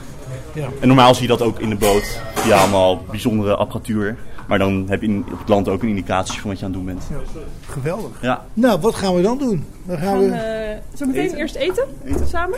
Ja. 0.58 0.70
En 0.80 0.88
normaal 0.88 1.14
zie 1.14 1.22
je 1.22 1.28
dat 1.28 1.42
ook 1.42 1.60
in 1.60 1.70
de 1.70 1.76
boot 1.76 2.22
via 2.34 2.58
allemaal 2.58 3.02
bijzondere 3.10 3.56
apparatuur. 3.56 4.18
Maar 4.48 4.60
dan 4.60 4.86
heb 4.90 5.02
je 5.02 5.08
in, 5.08 5.26
op 5.32 5.40
het 5.40 5.50
land 5.50 5.68
ook 5.68 5.82
een 5.82 5.90
indicatie 5.90 6.40
van 6.40 6.50
wat 6.50 6.60
je 6.60 6.66
aan 6.66 6.72
het 6.72 6.80
doen 6.80 6.96
bent. 6.96 7.08
Geweldig. 7.68 8.22
Ja. 8.22 8.46
Nou, 8.54 8.80
wat 8.80 8.96
gaan 8.96 9.16
we 9.16 9.22
dan 9.22 9.38
doen? 9.38 9.66
Dan 9.88 9.96
We 9.96 10.02
gaan 10.02 10.14
gaan 10.14 10.30
we... 10.30 10.36
eh, 10.36 10.98
zo 10.98 11.06
meteen 11.06 11.36
eerst 11.36 11.56
eten, 11.56 11.84
samen. 12.30 12.58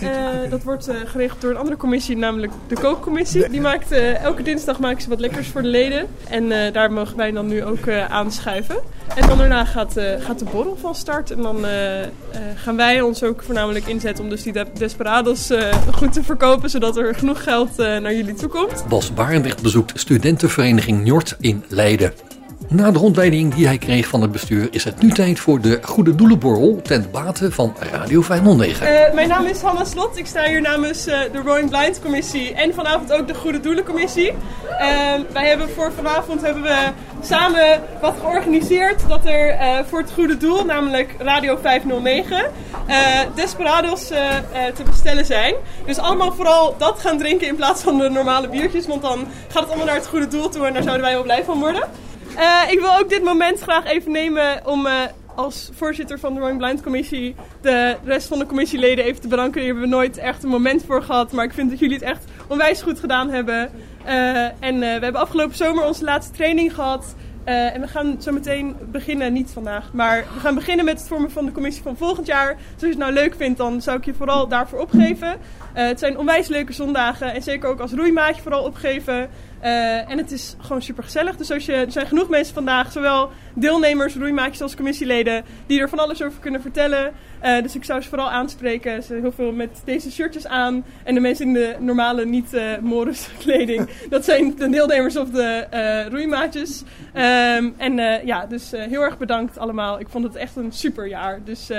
Eh, 0.00 0.50
Dat 0.50 0.62
wordt 0.62 0.88
eh, 0.88 0.96
geregeld 1.04 1.40
door 1.40 1.50
een 1.50 1.56
andere 1.56 1.76
commissie, 1.76 2.16
namelijk 2.16 2.52
de 2.66 2.74
kookcommissie. 2.74 3.48
Die 3.48 3.60
maakt 3.60 3.92
eh, 3.92 4.22
elke 4.22 4.42
dinsdag 4.42 4.78
maken 4.78 5.02
ze 5.02 5.08
wat 5.08 5.20
lekkers 5.20 5.48
voor 5.48 5.62
de 5.62 5.68
leden. 5.68 6.06
En 6.28 6.52
eh, 6.52 6.72
daar 6.72 6.92
mogen 6.92 7.16
wij 7.16 7.30
dan 7.30 7.46
nu 7.46 7.64
ook 7.64 7.86
eh, 7.86 8.04
aanschuiven. 8.10 8.76
En 9.14 9.28
dan 9.28 9.38
daarna 9.38 9.64
gaat, 9.64 9.96
eh, 9.96 10.20
gaat 10.24 10.38
de 10.38 10.44
borrel 10.44 10.76
van 10.80 10.94
start. 10.94 11.30
En 11.30 11.42
dan 11.42 11.64
gaan 12.54 12.76
wij 12.76 13.00
ons 13.00 13.22
ook 13.22 13.42
voornamelijk 13.42 13.86
inzetten 13.86 14.24
om 14.24 14.30
dus 14.30 14.42
die 14.42 14.52
de- 14.52 14.66
desperados 14.78 15.50
eh, 15.50 15.72
goed 15.92 16.12
te 16.12 16.22
verkopen. 16.22 16.70
Zodat 16.70 16.96
er 16.96 17.14
genoeg 17.14 17.42
geld 17.42 17.78
eh, 17.78 17.86
naar 17.98 18.14
jullie 18.14 18.34
toe 18.34 18.48
komt. 18.48 18.84
Bas 18.88 19.14
Barendrecht 19.14 19.62
bezoekt 19.62 20.00
studentenvereniging 20.00 21.02
Njord 21.04 21.36
in 21.40 21.64
Leiden. 21.68 22.12
Na 22.68 22.90
de 22.90 22.98
rondleiding 22.98 23.54
die 23.54 23.66
hij 23.66 23.78
kreeg 23.78 24.06
van 24.06 24.22
het 24.22 24.32
bestuur 24.32 24.68
is 24.70 24.84
het 24.84 25.02
nu 25.02 25.10
tijd 25.10 25.40
voor 25.40 25.60
de 25.60 25.78
Goede 25.82 26.14
Doelenborrel 26.14 26.80
ten 26.82 27.08
bate 27.12 27.52
van 27.52 27.76
Radio 27.78 28.22
509. 28.22 28.86
Eh, 28.86 29.14
mijn 29.14 29.28
naam 29.28 29.46
is 29.46 29.60
Hanna 29.60 29.84
Slot. 29.84 30.18
Ik 30.18 30.26
sta 30.26 30.44
hier 30.44 30.60
namens 30.60 31.06
eh, 31.06 31.18
de 31.32 31.38
Rowing 31.44 31.70
Blind 31.70 32.00
Commissie 32.00 32.54
en 32.54 32.74
vanavond 32.74 33.12
ook 33.12 33.26
de 33.26 33.34
Goede 33.34 33.60
Doelen 33.60 33.84
Commissie. 33.84 34.32
Ehm, 34.78 35.20
wij 35.32 35.48
hebben 35.48 35.70
voor 35.70 35.92
vanavond 35.92 36.40
hebben 36.42 36.62
we 36.62 36.76
samen 37.22 37.82
wat 38.00 38.14
georganiseerd 38.20 39.08
dat 39.08 39.26
er 39.26 39.48
eh, 39.48 39.78
voor 39.88 39.98
het 39.98 40.12
goede 40.12 40.36
doel, 40.36 40.64
namelijk 40.64 41.14
Radio 41.18 41.56
509, 41.62 42.44
eh, 42.86 42.96
Desperados 43.34 44.06
te 44.74 44.82
bestellen 44.90 45.24
zijn. 45.24 45.54
Dus 45.86 45.98
allemaal 45.98 46.32
vooral 46.32 46.74
dat 46.78 47.00
gaan 47.00 47.18
drinken 47.18 47.46
in 47.46 47.56
plaats 47.56 47.82
van 47.82 47.98
de 47.98 48.08
normale 48.08 48.48
biertjes, 48.48 48.86
want 48.86 49.02
dan 49.02 49.26
gaat 49.48 49.60
het 49.62 49.68
allemaal 49.68 49.86
naar 49.86 49.94
het 49.94 50.06
goede 50.06 50.28
doel 50.28 50.48
toe 50.48 50.66
en 50.66 50.72
daar 50.72 50.82
zouden 50.82 51.04
wij 51.04 51.14
wel 51.14 51.22
blij 51.22 51.44
van 51.44 51.58
worden. 51.58 51.82
Eh, 52.36 52.70
ik 52.70 52.80
wil 52.80 52.98
ook 52.98 53.08
dit 53.08 53.22
moment 53.22 53.60
graag 53.60 53.84
even 53.84 54.12
nemen 54.12 54.66
om 54.66 54.86
eh, 54.86 55.02
als 55.34 55.70
voorzitter 55.72 56.18
van 56.18 56.34
de 56.34 56.40
Rowing 56.40 56.58
Blind 56.58 56.82
Commissie 56.82 57.34
de 57.60 57.96
rest 58.04 58.28
van 58.28 58.38
de 58.38 58.46
commissieleden 58.46 59.04
even 59.04 59.20
te 59.20 59.28
bedanken. 59.28 59.60
Hier 59.60 59.70
hebben 59.70 59.90
we 59.90 59.96
nooit 59.96 60.18
echt 60.18 60.42
een 60.42 60.48
moment 60.48 60.84
voor 60.86 61.02
gehad, 61.02 61.32
maar 61.32 61.44
ik 61.44 61.52
vind 61.52 61.70
dat 61.70 61.78
jullie 61.78 61.94
het 61.94 62.04
echt 62.04 62.24
onwijs 62.48 62.82
goed 62.82 63.00
gedaan 63.00 63.30
hebben. 63.30 63.70
Eh, 64.04 64.44
en 64.44 64.78
we 64.78 64.86
hebben 64.86 65.20
afgelopen 65.20 65.56
zomer 65.56 65.84
onze 65.84 66.04
laatste 66.04 66.32
training 66.32 66.74
gehad. 66.74 67.14
Eh, 67.46 67.74
en 67.74 67.80
we 67.80 67.88
gaan 67.88 68.16
zo 68.22 68.32
meteen 68.32 68.76
beginnen, 68.90 69.32
niet 69.32 69.50
vandaag, 69.50 69.92
maar 69.92 70.24
we 70.34 70.40
gaan 70.40 70.54
beginnen 70.54 70.84
met 70.84 70.98
het 70.98 71.08
vormen 71.08 71.30
van 71.30 71.44
de 71.44 71.52
commissie 71.52 71.82
van 71.82 71.96
volgend 71.96 72.26
jaar. 72.26 72.54
Dus 72.54 72.72
als 72.72 72.80
je 72.80 72.88
het 72.88 72.98
nou 72.98 73.12
leuk 73.12 73.34
vindt, 73.34 73.58
dan 73.58 73.82
zou 73.82 73.98
ik 73.98 74.04
je 74.04 74.14
vooral 74.14 74.48
daarvoor 74.48 74.78
opgeven. 74.78 75.36
Het 75.72 75.98
zijn 75.98 76.18
onwijs 76.18 76.48
leuke 76.48 76.72
zondagen 76.72 77.34
en 77.34 77.42
zeker 77.42 77.68
ook 77.68 77.80
als 77.80 77.92
roeimaatje 77.92 78.42
vooral 78.42 78.62
opgeven. 78.64 79.30
Eh, 79.66 80.10
en 80.10 80.18
het 80.18 80.32
is 80.32 80.56
gewoon 80.58 80.82
super 80.82 81.04
gezellig. 81.04 81.36
Dus 81.36 81.64
je, 81.64 81.72
er 81.72 81.92
zijn 81.92 82.06
genoeg 82.06 82.28
mensen 82.28 82.54
vandaag, 82.54 82.92
zowel 82.92 83.30
deelnemers, 83.54 84.14
roeimaatjes 84.14 84.62
als 84.62 84.76
commissieleden, 84.76 85.44
die 85.66 85.80
er 85.80 85.88
van 85.88 85.98
alles 85.98 86.22
over 86.22 86.40
kunnen 86.40 86.60
vertellen. 86.60 87.12
Eh, 87.40 87.62
dus 87.62 87.74
ik 87.74 87.84
zou 87.84 88.00
ze 88.00 88.08
vooral 88.08 88.30
aanspreken. 88.30 89.02
Ze 89.02 89.14
heel 89.14 89.32
veel 89.32 89.52
met 89.52 89.82
deze 89.84 90.12
shirtjes 90.12 90.46
aan. 90.46 90.84
En 91.04 91.14
de 91.14 91.20
mensen 91.20 91.46
in 91.46 91.52
de 91.52 91.76
normale, 91.78 92.24
niet 92.24 92.54
eh 92.54 92.78
Morris 92.80 93.28
kleding, 93.42 93.88
dat 94.08 94.24
zijn 94.24 94.54
de 94.56 94.68
deelnemers 94.68 95.16
of 95.16 95.30
de 95.30 95.66
roeimaatjes. 96.10 96.82
Ehm, 97.12 97.70
en 97.76 97.96
ja, 98.24 98.46
dus 98.46 98.70
heel 98.70 99.02
erg 99.02 99.18
bedankt 99.18 99.58
allemaal. 99.58 100.00
Ik 100.00 100.08
vond 100.08 100.24
het 100.24 100.36
echt 100.36 100.56
een 100.56 100.72
super 100.72 101.06
jaar. 101.06 101.40
Dus 101.44 101.70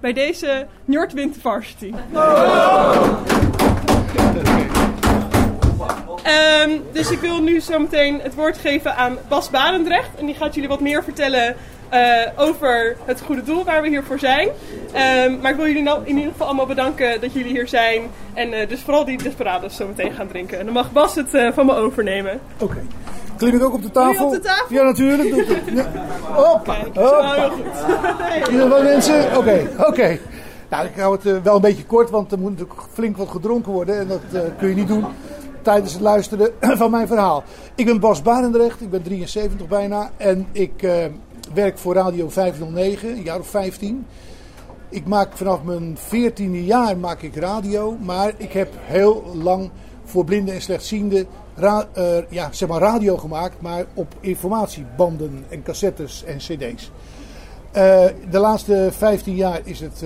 bij 0.00 0.12
deze 0.12 0.66
Njord 0.84 1.12
wint 1.12 1.34
de 1.34 1.40
varsity. 1.40 1.92
Ehm, 6.22 6.70
dus 6.92 7.10
ik 7.10 7.18
wil 7.18 7.42
nu 7.42 7.60
zo 7.60 7.78
meteen 7.78 8.20
het 8.20 8.34
woord 8.34 8.58
geven 8.58 8.96
aan 8.96 9.18
Bas 9.28 9.50
Barendrecht. 9.50 10.08
En 10.18 10.26
die 10.26 10.34
gaat 10.34 10.54
jullie 10.54 10.68
wat 10.68 10.80
meer 10.80 11.04
vertellen 11.04 11.56
eh, 11.90 12.26
over 12.36 12.96
het 13.04 13.20
goede 13.20 13.42
doel 13.42 13.64
waar 13.64 13.82
we 13.82 13.88
hier 13.88 14.02
voor 14.02 14.18
zijn. 14.18 14.48
Ehm, 14.92 15.40
maar 15.40 15.50
ik 15.50 15.56
wil 15.56 15.66
jullie 15.66 15.82
nou 15.82 16.00
in 16.04 16.16
ieder 16.16 16.32
geval 16.32 16.46
allemaal 16.46 16.66
bedanken 16.66 17.20
dat 17.20 17.32
jullie 17.32 17.52
hier 17.52 17.68
zijn. 17.68 18.02
En 18.34 18.52
eh, 18.52 18.68
dus 18.68 18.80
vooral 18.80 19.04
die 19.04 19.22
desperados 19.22 19.76
zo 19.76 19.86
meteen 19.86 20.12
gaan 20.12 20.28
drinken. 20.28 20.58
En 20.58 20.64
dan 20.64 20.74
mag 20.74 20.92
Bas 20.92 21.14
het 21.14 21.34
eh, 21.34 21.52
van 21.52 21.66
me 21.66 21.74
overnemen. 21.74 22.40
Oké. 22.58 22.82
Klim 23.36 23.54
ik 23.54 23.62
ook 23.62 23.74
op 23.74 23.82
de 23.82 23.90
tafel? 23.90 24.26
op 24.26 24.32
de 24.32 24.40
tafel? 24.40 24.76
Ja, 24.76 24.82
natuurlijk. 24.82 25.30
Doe 25.30 25.40
ik 25.40 25.48
het. 25.48 25.74
Ja. 25.76 25.90
Hoppa. 26.32 26.74
Heel 26.92 27.50
goed. 27.50 27.64
In 28.46 28.52
ieder 28.52 28.66
geval 28.66 28.82
mensen. 28.82 29.36
Oké, 29.36 29.68
oké. 29.78 30.18
Nou, 30.68 30.86
ik 30.86 30.92
hou 30.96 31.18
het 31.22 31.42
wel 31.42 31.54
een 31.54 31.60
beetje 31.60 31.84
kort, 31.84 32.10
want 32.10 32.32
er 32.32 32.38
moet 32.38 32.50
natuurlijk 32.50 32.80
flink 32.92 33.16
wat 33.16 33.28
gedronken 33.28 33.72
worden. 33.72 33.98
En 33.98 34.08
dat 34.08 34.42
kun 34.58 34.68
je 34.68 34.74
niet 34.74 34.88
doen 34.88 35.04
tijdens 35.62 35.92
het 35.92 36.02
luisteren 36.02 36.52
van 36.80 36.90
mijn 36.90 37.06
verhaal. 37.06 37.44
Ik 37.74 37.84
ben 37.84 38.00
Bas 38.00 38.22
Barendrecht, 38.22 38.80
ik 38.80 38.90
ben 38.90 39.02
73 39.02 39.68
bijna. 39.68 40.10
En 40.16 40.46
ik 40.52 40.82
eh, 40.82 41.04
werk 41.54 41.78
voor 41.78 41.94
Radio 41.94 42.28
509, 42.28 43.08
een 43.08 43.22
jaar 43.22 43.38
of 43.38 43.48
15. 43.48 44.06
Ik 44.88 45.06
maak 45.06 45.36
vanaf 45.36 45.62
mijn 45.62 45.96
14e 45.98 46.64
jaar 46.64 46.96
maak 46.98 47.22
ik 47.22 47.36
radio, 47.36 47.96
maar 48.00 48.32
ik 48.36 48.52
heb 48.52 48.72
heel 48.78 49.24
lang 49.42 49.70
voor 50.04 50.24
blinden 50.24 50.54
en 50.54 50.62
slechtzienden 50.62 51.26
eh, 51.56 52.16
ja, 52.28 52.48
zeg 52.52 52.68
maar 52.68 52.80
radio 52.80 53.16
gemaakt, 53.16 53.60
maar 53.60 53.84
op 53.94 54.14
informatiebanden 54.20 55.44
en 55.48 55.62
cassettes 55.62 56.24
en 56.24 56.36
cd's. 56.36 56.90
Eh, 57.72 58.04
de 58.30 58.38
laatste 58.38 58.88
15 58.92 59.34
jaar 59.34 59.60
is 59.64 59.80
het 59.80 60.04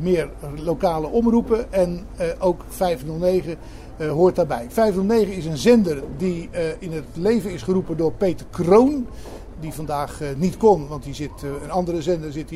meer 0.00 0.28
lokale 0.56 1.06
omroepen 1.06 1.72
en 1.72 2.06
ook 2.38 2.64
509 2.68 3.56
eh, 3.96 4.10
hoort 4.10 4.36
daarbij. 4.36 4.66
509 4.68 5.32
is 5.32 5.44
een 5.44 5.56
zender 5.56 6.02
die 6.16 6.48
eh, 6.50 6.62
in 6.78 6.92
het 6.92 7.04
leven 7.12 7.52
is 7.52 7.62
geroepen 7.62 7.96
door 7.96 8.12
Peter 8.12 8.46
Kroon. 8.50 9.06
Die 9.60 9.72
vandaag 9.72 10.20
eh, 10.20 10.28
niet 10.36 10.56
kon, 10.56 10.88
want 10.88 11.04
die 11.04 11.14
zit, 11.14 11.30
een 11.62 11.70
andere 11.70 12.02
zender 12.02 12.32
zit 12.32 12.50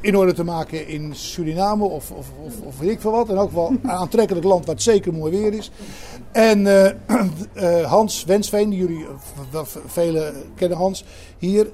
in 0.00 0.16
orde 0.16 0.32
te 0.32 0.44
maken 0.44 0.86
in 0.88 1.14
Suriname 1.14 1.84
of, 1.84 2.10
of, 2.10 2.26
of, 2.44 2.60
of 2.60 2.78
weet 2.78 2.90
ik 2.90 3.00
veel 3.00 3.10
wat. 3.10 3.28
En 3.28 3.36
ook 3.36 3.52
wel 3.52 3.68
een 3.68 3.90
aantrekkelijk 3.90 4.46
land 4.46 4.66
waar 4.66 4.74
het 4.74 4.84
zeker 4.84 5.12
mooi 5.12 5.40
weer 5.40 5.52
is. 5.52 5.70
En 6.32 6.66
Hans 7.86 8.24
Wensveen, 8.24 8.72
jullie 8.72 9.06
velen 9.86 10.34
kennen 10.54 10.78
Hans 10.78 11.04
hier, 11.38 11.66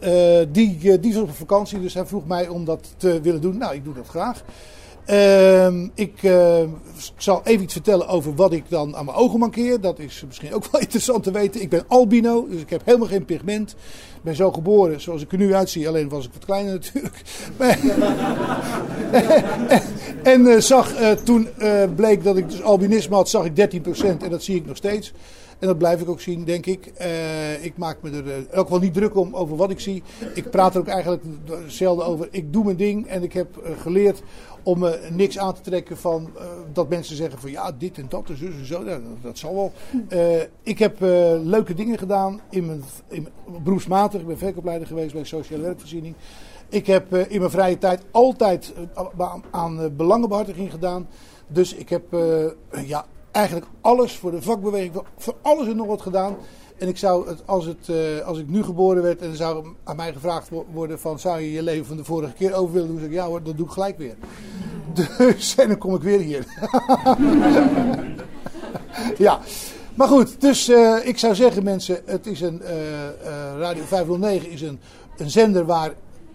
die, 0.53 1.01
die 1.01 1.23
op 1.23 1.35
vakantie. 1.35 1.81
Dus 1.81 1.95
hij 1.95 2.07
vroeg 2.07 2.27
mij 2.27 2.49
om 2.49 2.65
dat 2.65 2.95
te 2.97 3.21
willen 3.21 3.41
doen. 3.41 3.59
Nou, 3.59 3.75
ik 3.75 3.85
doe 3.85 3.95
dat 3.95 4.09
graag. 4.09 4.43
Ehm, 5.07 5.89
ik 5.95 6.23
eh, 6.23 6.63
zal 7.17 7.41
even 7.45 7.63
iets 7.63 7.73
vertellen 7.73 8.09
over 8.09 8.35
wat 8.35 8.53
ik 8.53 8.65
dan 8.69 8.97
aan 8.97 9.05
mijn 9.05 9.17
ogen 9.17 9.39
mankeer. 9.39 9.81
Dat 9.81 9.99
is 9.99 10.25
misschien 10.27 10.55
ook 10.55 10.67
wel 10.71 10.81
interessant 10.81 11.23
te 11.23 11.31
weten. 11.31 11.61
Ik 11.61 11.71
ben 11.71 11.85
albino, 11.89 12.47
dus 12.49 12.61
ik 12.61 12.71
heb 12.71 12.83
helemaal 12.85 13.09
geen 13.09 13.25
pigment. 13.25 13.71
Ik 14.17 14.23
ben 14.23 14.37
zo 14.37 14.53
geboren 14.53 15.01
zoals 15.01 15.23
ik 15.23 15.33
er 15.33 15.39
nu 15.39 15.55
uitzie, 15.55 15.89
alleen 15.89 16.09
was 16.09 16.25
ik 16.25 16.33
wat 16.33 16.45
kleiner 16.45 16.73
natuurlijk. 16.81 17.23
En 20.27 20.47
eh, 20.47 20.61
zag 20.61 20.95
eh, 20.95 21.11
toen 21.11 21.49
eh, 21.59 21.83
bleek 21.97 22.25
dat 22.25 22.37
ik 22.37 22.51
dus 22.51 22.63
albinisme 22.63 23.15
had, 23.15 23.29
zag 23.29 23.45
ik 23.45 23.77
13% 23.77 24.23
en 24.23 24.31
dat 24.31 24.43
zie 24.43 24.57
ik 24.57 24.67
nog 24.67 24.77
steeds. 24.77 25.13
En 25.59 25.67
dat 25.67 25.79
blijf 25.79 26.01
ik 26.01 26.09
ook 26.09 26.21
zien, 26.21 26.45
denk 26.45 26.67
ik. 26.67 26.93
Ik 27.61 27.77
maak 27.77 27.99
me 28.03 28.11
er 28.11 28.59
ook 28.59 28.69
wel 28.69 28.79
niet 28.79 28.95
druk 28.95 29.17
om 29.17 29.35
over 29.35 29.57
wat 29.57 29.71
ik 29.71 29.81
zie. 29.81 30.03
Ik 30.35 30.51
praat 30.51 30.75
er 30.75 30.81
ook 30.81 30.87
eigenlijk 30.87 31.23
zelden 31.67 32.07
over. 32.07 32.29
Ik 32.31 32.53
doe 32.53 32.65
mijn 32.65 32.77
ding 32.77 33.07
en 33.07 33.23
ik 33.23 33.33
heb 33.33 33.47
geleerd 33.81 34.23
om 34.67 34.79
me 34.79 35.09
niks 35.11 35.39
aan 35.39 35.55
te 35.55 35.61
trekken 35.61 35.97
van 35.97 36.31
eh, 36.37 36.45
dat 36.73 36.89
mensen 36.89 37.17
zeggen 37.17 37.39
van 37.39 37.51
ja, 37.51 37.73
dit 37.73 37.99
en 37.99 38.07
dat 38.09 38.29
en 38.29 38.37
zo 38.37 38.47
en 38.47 38.67
zo. 38.67 38.85
Dat, 39.23 39.39
zal 39.39 39.55
wel. 39.55 39.73
Eh, 40.09 40.43
ik 40.63 40.79
heb 40.79 41.03
eh, 41.03 41.35
leuke 41.43 41.75
dingen 41.75 41.99
gedaan 41.99 42.41
in 42.51 42.67
mijn, 42.67 42.83
in 43.09 43.29
beroepsmatig. 43.63 44.21
Ik 44.21 44.27
ben 44.27 44.39
verkoopleider 44.39 44.87
geweest 44.87 45.13
bij 45.15 45.25
Sociale 45.25 45.63
Werkvoorziening. 45.63 46.15
Ik 46.69 46.87
heb 46.87 47.13
eh, 47.13 47.31
in 47.31 47.39
mijn 47.39 47.51
vrije 47.51 47.79
tijd 47.79 48.03
altijd 48.11 48.73
eh, 48.97 49.35
aan, 49.51 49.81
eh, 49.81 49.87
belangenbehartiging 49.97 50.71
gedaan. 50.71 51.09
Dus 51.47 51.75
ik 51.75 51.89
heb 51.89 52.13
eh, 52.13 52.89
ja, 52.89 53.07
eigenlijk 53.37 53.67
alles 53.81 54.17
voor 54.17 54.31
de 54.31 54.43
vakbeweging, 54.43 54.93
voor, 55.19 55.35
alles 55.43 55.69
en 55.69 55.77
nog 55.77 55.87
wat 55.87 56.03
gedaan. 56.03 56.37
En 56.79 56.89
ik 56.89 56.97
zou 56.97 57.29
het, 57.29 57.43
als, 57.47 57.65
het, 57.65 57.89
eh, 57.89 58.27
als 58.27 58.39
ik 58.39 58.49
nu 58.49 58.63
geboren 58.63 59.03
werd 59.03 59.21
en 59.21 59.37
zou 59.37 59.67
aan 59.85 59.97
mij 59.97 60.13
gevraagd 60.13 60.49
wo- 60.49 60.67
worden 60.73 61.01
van 61.01 61.19
zou 61.19 61.41
je 61.41 61.53
je 61.53 61.63
leven 61.63 61.87
van 61.87 61.97
de 61.97 62.05
vorige 62.05 62.33
keer 62.33 62.55
over 62.55 62.73
willen 62.73 62.89
doen, 62.89 62.99
zeg 62.99 63.09
ik 63.09 63.15
ja 63.15 63.27
hoor, 63.27 63.43
dat 63.43 63.57
doe 63.57 63.67
ik 63.67 63.73
gelijk 63.73 63.99
weer. 63.99 64.15
Dus 65.19 65.55
en 65.55 65.69
dan 65.69 65.79
kom 65.79 65.95
ik 65.95 66.03
weer 66.03 66.21
hier. 66.21 66.47
ja, 69.27 69.41
maar 69.95 70.09
goed, 70.09 70.41
dus 70.41 70.69
eh, 70.69 70.97
ik 71.03 71.19
zou 71.19 71.35
zeggen 71.35 71.65
mensen, 71.65 72.01
het 72.05 72.27
is 72.27 72.41
een 72.41 72.63
eh, 72.63 72.75
Radio 73.59 73.83
509 73.85 74.51
is 74.51 74.63
een, 74.63 74.81
een 75.17 75.31
zender 75.31 75.67
waar 75.67 75.93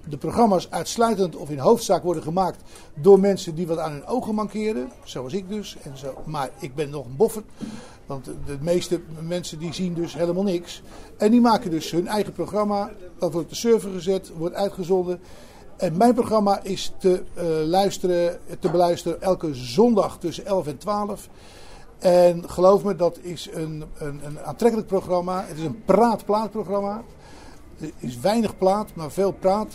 de 0.10 0.18
programma's 0.18 0.68
uitsluitend 0.70 1.36
of 1.36 1.50
in 1.50 1.58
hoofdzaak 1.58 2.04
worden 2.04 2.24
gemaakt 2.24 2.62
door 2.94 3.20
mensen 3.20 3.56
die 3.56 3.68
wat 3.68 3.78
aan 3.78 3.92
hun 3.92 4.06
ogen 4.06 4.36
mankeren, 4.36 4.92
zoals 5.04 5.34
ik 5.34 5.50
dus. 5.50 5.78
En 5.84 5.98
zo. 5.98 6.14
Maar 6.26 6.50
ik 6.60 6.76
ben 6.76 6.90
nog 6.90 7.06
een 7.06 7.16
boffert, 7.16 7.46
want 8.06 8.26
de, 8.26 8.58
meeste 8.62 9.02
mensen 9.22 9.60
die 9.60 9.74
zien 9.74 9.94
dus 9.94 10.14
helemaal 10.14 10.44
niks. 10.44 10.82
En 11.18 11.32
die 11.32 11.42
maken 11.42 11.72
dus 11.72 11.92
hun 11.92 12.08
eigen 12.08 12.34
programma, 12.34 12.92
dat 13.20 13.32
wordt 13.32 13.48
op 13.48 13.50
de 13.50 13.56
server 13.56 13.92
gezet, 13.92 14.32
wordt 14.38 14.56
uitgezonden. 14.56 15.20
En 15.78 15.98
mijn 15.98 16.14
programma 16.14 16.60
is 16.64 16.94
te, 16.98 17.24
eh, 17.34 17.46
luisteren, 17.66 18.40
te 18.60 18.70
beluisteren 18.70 19.22
elke 19.22 19.54
zondag 19.54 20.18
tussen 20.20 20.46
11 20.46 20.68
en 20.68 20.78
12. 20.78 21.30
En 22.00 22.50
geloof 22.50 22.84
me, 22.84 22.96
dat 22.96 23.20
is 23.22 23.50
een, 23.54 23.84
een, 23.98 24.20
een 24.26 24.40
aantrekkelijk 24.40 24.88
programma. 24.88 25.46
Het 25.48 25.58
is 25.58 25.64
een 25.64 25.84
praat-plaat-programma. 25.86 27.04
Er 27.82 27.92
is 28.00 28.20
weinig 28.20 28.58
plaat, 28.58 28.90
maar 28.94 29.12
veel 29.12 29.32
praat. 29.32 29.74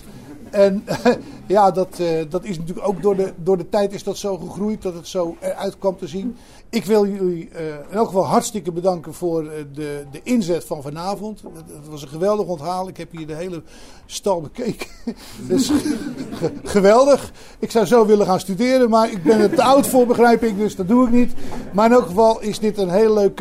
En 0.50 0.84
ja, 1.46 1.70
dat, 1.70 1.98
eh, 1.98 2.08
dat 2.28 2.44
is 2.44 2.58
natuurlijk 2.58 2.88
ook 2.88 3.02
door 3.02 3.16
de, 3.16 3.32
door 3.36 3.56
de 3.56 3.68
tijd 3.68 3.92
is 3.92 4.02
dat 4.02 4.16
zo 4.16 4.36
gegroeid 4.36 4.82
dat 4.82 4.94
het 4.94 5.08
zo 5.08 5.36
eruit 5.40 5.78
kwam 5.78 5.96
te 5.96 6.06
zien. 6.08 6.36
Ik 6.70 6.84
wil 6.84 7.06
jullie 7.06 7.48
eh, 7.48 7.66
in 7.66 7.92
elk 7.96 8.06
geval 8.06 8.26
hartstikke 8.26 8.72
bedanken 8.72 9.14
voor 9.14 9.46
eh, 9.46 9.64
de, 9.74 10.04
de 10.10 10.20
inzet 10.22 10.64
van 10.64 10.82
vanavond. 10.82 11.42
Het, 11.54 11.88
was 11.88 12.02
een 12.02 12.08
geweldig 12.08 12.46
onthaal. 12.46 12.88
Ik 12.88 12.96
heb 12.96 13.12
hier 13.12 13.26
de 13.26 13.34
hele 13.34 13.62
stal 14.06 14.40
bekeken. 14.40 14.86
dus 15.48 15.68
ge- 15.68 16.52
geweldig. 16.76 17.32
Ik 17.58 17.70
zou 17.70 17.86
zo 17.86 18.06
willen 18.06 18.26
gaan 18.26 18.40
studeren, 18.40 18.90
maar 18.90 19.10
ik 19.10 19.22
ben 19.22 19.40
er 19.40 19.54
te 19.54 19.62
oud 19.62 19.86
voor, 19.86 20.06
begrijp 20.06 20.42
ik. 20.42 20.56
Dus 20.56 20.76
dat 20.76 20.88
doe 20.88 21.06
ik 21.06 21.12
niet. 21.12 21.32
Maar 21.72 21.86
in 21.86 21.92
elk 21.92 22.06
geval 22.06 22.40
is 22.40 22.58
dit 22.58 22.78
een 22.78 22.90
heel 22.90 23.14
leuk, 23.14 23.38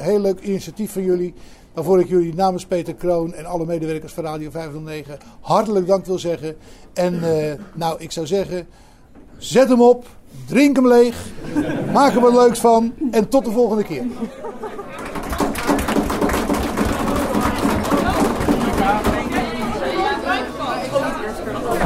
heel 0.00 0.20
leuk 0.20 0.40
initiatief 0.40 0.92
van 0.92 1.02
jullie. 1.02 1.34
Waarvoor 1.74 2.00
ik 2.00 2.08
jullie 2.08 2.34
namens 2.34 2.66
Peter 2.66 2.94
Kroon 2.94 3.34
en 3.34 3.44
alle 3.44 3.66
medewerkers 3.66 4.12
van 4.12 4.24
Radio 4.24 4.50
509 4.50 5.18
hartelijk 5.40 5.86
dank 5.86 6.06
wil 6.06 6.18
zeggen. 6.18 6.56
En 6.92 7.22
eh, 7.22 7.52
nou, 7.74 7.96
ik 7.98 8.12
zou 8.12 8.26
zeggen, 8.26 8.66
zet 9.38 9.68
hem 9.68 9.82
op, 9.82 10.06
drink 10.46 10.76
hem 10.76 10.88
leeg, 10.88 11.26
maak 11.92 12.14
er 12.14 12.20
wat 12.20 12.32
leuks 12.32 12.58
van 12.58 12.94
en 13.10 13.28
tot 13.28 13.44
de 13.44 13.50
volgende 13.50 13.84
keer. 13.84 14.04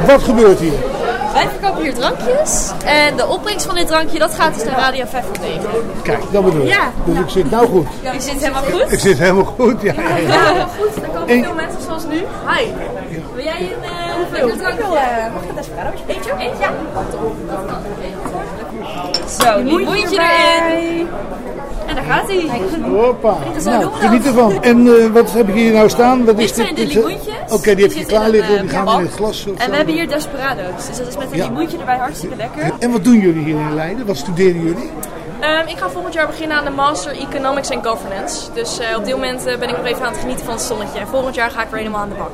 Wat 0.07 0.21
gebeurt 0.21 0.59
hier? 0.59 0.98
Wij 1.33 1.47
verkopen 1.59 1.81
hier 1.83 1.93
drankjes. 1.93 2.71
En 2.85 3.15
de 3.17 3.27
opbrengst 3.27 3.65
van 3.65 3.75
dit 3.75 3.87
drankje, 3.87 4.19
dat 4.19 4.33
gaat 4.33 4.53
dus 4.53 4.63
naar 4.63 4.79
Radio 4.79 5.05
509. 5.05 5.69
Kijk, 6.03 6.23
dat 6.31 6.43
bedoel 6.45 6.61
ik. 6.61 6.67
Ja. 6.67 6.91
Dus 7.05 7.17
ik 7.19 7.29
zit 7.29 7.51
nou 7.51 7.67
goed. 7.67 7.87
Je 8.01 8.19
zit 8.19 8.39
helemaal 8.39 8.63
goed? 8.63 8.91
Ik 8.91 8.99
zit 8.99 9.17
helemaal 9.19 9.45
goed, 9.45 9.81
ja. 9.81 9.93
ja, 9.93 10.01
Ja, 10.01 10.17
ja. 10.17 10.43
helemaal 10.43 10.67
goed. 10.79 10.95
Er 11.03 11.09
komen 11.09 11.27
En- 11.27 11.43
veel 11.43 11.53
mensen 11.53 11.81
zoals 11.81 12.03
nu. 12.05 12.15
Hi. 12.47 12.65
Wil 13.35 13.43
jij 13.43 13.59
een 13.59 14.47
uh, 14.49 14.57
drankje? 14.57 14.83
mag 15.33 15.43
ik 15.43 15.49
een 15.49 15.55
desperado? 15.55 15.97
Eentje? 16.07 16.31
Eentje? 16.37 16.63
Ja. 16.63 16.71
Zo, 19.39 19.63
die 19.63 19.79
mondje 19.85 20.19
erin. 20.19 21.07
Daar 22.07 22.17
gaat 22.17 22.27
hij. 22.27 22.61
Hoppa. 22.89 23.37
Nou, 23.63 23.85
we 23.85 23.91
geniet 23.91 24.25
ervan. 24.25 24.63
En 24.63 24.87
eh, 24.87 25.05
wat 25.05 25.31
heb 25.31 25.47
ik 25.47 25.53
hier 25.53 25.73
nou 25.73 25.89
staan? 25.89 26.25
Wat 26.25 26.39
is 26.39 26.53
Dit 26.53 26.65
zijn 26.65 26.75
de 26.75 26.85
Dit, 26.85 26.89
eh, 26.89 26.95
limoentjes. 26.95 27.35
Oké, 27.49 27.75
die 27.75 27.85
heb 27.85 27.93
je 27.93 28.05
klaar 28.05 28.29
liggen. 28.29 28.61
Die 28.61 28.69
eh, 28.69 28.75
gaan 28.75 28.85
bak. 28.85 28.99
in 28.99 29.05
het 29.05 29.13
glas. 29.13 29.45
En 29.45 29.57
zo. 29.63 29.69
we 29.69 29.75
hebben 29.75 29.93
hier 29.93 30.07
desperado's. 30.07 30.87
Dus 30.87 30.97
dat 30.97 31.07
is 31.07 31.17
met 31.17 31.31
een 31.31 31.37
Ja. 31.37 31.45
limoentje 31.45 31.77
erbij 31.77 31.97
hartstikke 31.97 32.35
lekker. 32.35 32.71
En 32.79 32.91
wat 32.91 33.03
doen 33.03 33.19
jullie 33.19 33.43
hier 33.43 33.55
in 33.59 33.73
Leiden? 33.75 34.05
Wat 34.05 34.17
studeren 34.17 34.61
jullie? 34.63 34.89
Ehm, 35.39 35.67
ik 35.67 35.77
ga 35.77 35.89
volgend 35.89 36.13
jaar 36.13 36.27
beginnen 36.27 36.57
aan 36.57 36.65
de 36.65 36.71
Master 36.71 37.11
Economics 37.11 37.71
and 37.71 37.87
Governance. 37.87 38.51
Dus 38.53 38.79
op 38.97 39.05
dit 39.05 39.13
moment 39.13 39.43
ben 39.43 39.69
ik 39.69 39.77
nog 39.77 39.85
even 39.85 40.05
aan 40.05 40.11
het 40.11 40.21
genieten 40.21 40.45
van 40.45 40.53
het 40.53 40.63
zonnetje. 40.63 40.99
En 40.99 41.07
volgend 41.07 41.35
jaar 41.35 41.51
ga 41.51 41.61
ik 41.61 41.67
weer 41.69 41.79
helemaal 41.79 42.01
aan 42.01 42.09
de 42.09 42.15
bak. 42.15 42.31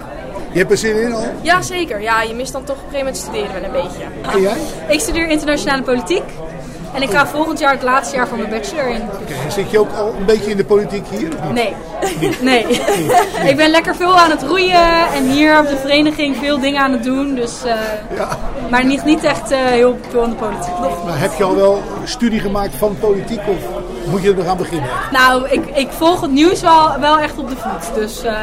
Je 0.51 0.59
hebt 0.59 0.71
er 0.71 0.77
zin 0.77 1.01
in 1.01 1.13
al? 1.13 1.23
Ja, 1.41 1.61
zeker. 1.61 2.01
Ja, 2.01 2.21
je 2.21 2.33
mist 2.33 2.51
dan 2.51 2.63
toch 2.63 2.75
op 2.75 2.83
een 2.83 2.89
gegeven 2.89 3.05
moment 3.05 3.23
studeren 3.23 3.53
wel 3.53 3.63
een 3.63 3.89
beetje. 3.89 4.05
En 4.33 4.41
jij? 4.41 4.57
Ik 4.87 4.99
studeer 4.99 5.27
internationale 5.27 5.81
politiek. 5.81 6.23
En 6.95 7.01
ik 7.01 7.09
ga 7.09 7.27
volgend 7.27 7.59
jaar 7.59 7.71
het 7.71 7.83
laatste 7.83 8.15
jaar 8.15 8.27
van 8.27 8.37
mijn 8.37 8.49
bachelor 8.49 8.87
in. 8.89 9.01
Oké, 9.01 9.33
en 9.45 9.51
zit 9.51 9.71
je 9.71 9.79
ook 9.79 9.91
al 9.97 10.13
een 10.17 10.25
beetje 10.25 10.51
in 10.51 10.57
de 10.57 10.65
politiek 10.65 11.05
hier? 11.07 11.29
of 11.29 11.43
niet? 11.43 11.53
Nee. 11.53 11.75
Nee. 12.41 12.65
ik 13.51 13.55
ben 13.55 13.69
lekker 13.69 13.95
veel 13.95 14.19
aan 14.19 14.29
het 14.29 14.43
roeien 14.43 15.07
en 15.13 15.23
hier 15.29 15.59
op 15.59 15.67
de 15.67 15.77
vereniging 15.77 16.37
veel 16.37 16.59
dingen 16.59 16.81
aan 16.81 16.91
het 16.91 17.03
doen. 17.03 17.35
Dus, 17.35 17.63
eh, 17.63 17.73
Maar 18.69 18.85
niet, 18.85 19.03
niet 19.05 19.23
echt 19.23 19.51
eh, 19.51 19.59
heel 19.59 19.97
veel 20.09 20.23
in 20.23 20.29
de 20.29 20.35
politiek. 20.35 20.79
Maar 21.05 21.19
heb 21.19 21.33
je 21.37 21.43
al 21.43 21.55
wel 21.55 21.81
studie 22.03 22.39
gemaakt 22.39 22.75
van 22.75 22.97
politiek 22.99 23.41
of 23.47 23.57
moet 24.09 24.21
je 24.21 24.29
er 24.29 24.35
nog 24.35 24.45
aan 24.45 24.57
beginnen? 24.57 24.89
Nou, 25.11 25.49
ik, 25.49 25.65
ik 25.65 25.87
volg 25.91 26.21
het 26.21 26.31
nieuws 26.31 26.61
wel, 26.61 26.99
wel 26.99 27.19
echt 27.19 27.37
op 27.37 27.49
de 27.49 27.55
voet. 27.55 27.95
Dus 27.95 28.23
eh. 28.23 28.33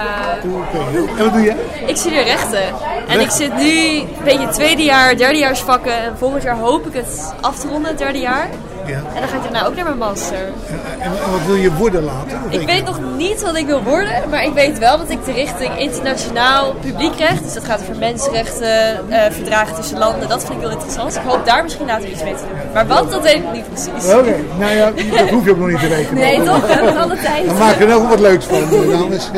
En 1.17 1.25
wat 1.25 1.33
doe 1.33 1.43
je? 1.43 1.55
Ik 1.87 1.97
studeer 1.97 2.25
rechten. 2.25 2.63
En 3.09 3.21
ik 3.21 3.31
zit 3.31 3.57
nu 3.57 3.97
een 3.97 4.09
beetje 4.25 4.49
tweede 4.49 4.83
jaar, 4.83 5.17
derdejaarsvakken. 5.17 5.97
En 5.97 6.19
volgend 6.19 6.43
jaar 6.43 6.57
hoop 6.57 6.87
ik 6.87 6.93
het 6.93 7.35
af 7.41 7.59
te 7.59 7.69
ronden, 7.69 7.89
het 7.89 7.99
derde 7.99 8.19
jaar. 8.19 8.49
Ja. 8.87 8.97
En 8.97 9.21
dan 9.21 9.29
ga 9.29 9.37
ik 9.37 9.43
daarna 9.43 9.67
ook 9.67 9.75
naar 9.75 9.85
mijn 9.85 9.99
master. 9.99 10.39
En, 10.39 11.01
en 11.01 11.31
wat 11.31 11.41
wil 11.47 11.55
je 11.55 11.73
worden 11.73 12.05
later? 12.05 12.39
Ik 12.49 12.67
weet 12.67 12.85
nog 12.85 13.01
niet 13.17 13.43
wat 13.43 13.57
ik 13.57 13.67
wil 13.67 13.83
worden, 13.83 14.31
maar 14.31 14.45
ik 14.45 14.53
weet 14.53 14.79
wel 14.79 14.99
dat 14.99 15.11
ik 15.11 15.25
de 15.25 15.33
richting 15.33 15.79
internationaal 15.79 16.75
publiekrecht, 16.75 17.43
dus 17.45 17.55
dat 17.55 17.65
gaat 17.65 17.81
over 17.81 17.97
mensenrechten, 17.97 19.11
eh, 19.11 19.31
verdragen 19.31 19.75
tussen 19.75 19.99
landen, 19.99 20.29
dat 20.29 20.41
vind 20.45 20.53
ik 20.53 20.61
heel 20.61 20.71
interessant. 20.71 21.13
Dus 21.13 21.23
ik 21.23 21.29
hoop 21.29 21.47
daar 21.47 21.63
misschien 21.63 21.87
later 21.87 22.09
iets 22.09 22.23
mee 22.23 22.35
te 22.35 22.41
doen. 22.49 22.73
Maar 22.73 22.87
wat, 22.87 23.11
dat 23.11 23.23
weet 23.23 23.35
ik 23.35 23.53
niet 23.53 23.69
precies. 23.69 24.13
Oké, 24.15 24.35
nou 24.59 24.73
ja, 24.73 24.91
dat 25.17 25.31
hoef 25.31 25.45
je 25.45 25.51
ook 25.51 25.59
nog 25.59 25.69
niet 25.69 25.81
te 25.81 25.89
weten. 25.89 26.15
Nee, 26.15 26.43
toch? 26.43 26.67
We 26.67 26.73
hebben 26.73 26.97
alle 26.97 27.17
tijd. 27.17 27.47
Dan 27.47 27.59
maken 27.59 27.87
we 27.87 27.93
er 27.93 27.99
ook 27.99 28.09
wat 28.09 28.21
leuks 28.21 28.45
van, 28.45 28.63
eh, 28.63 28.99
dames. 28.99 29.31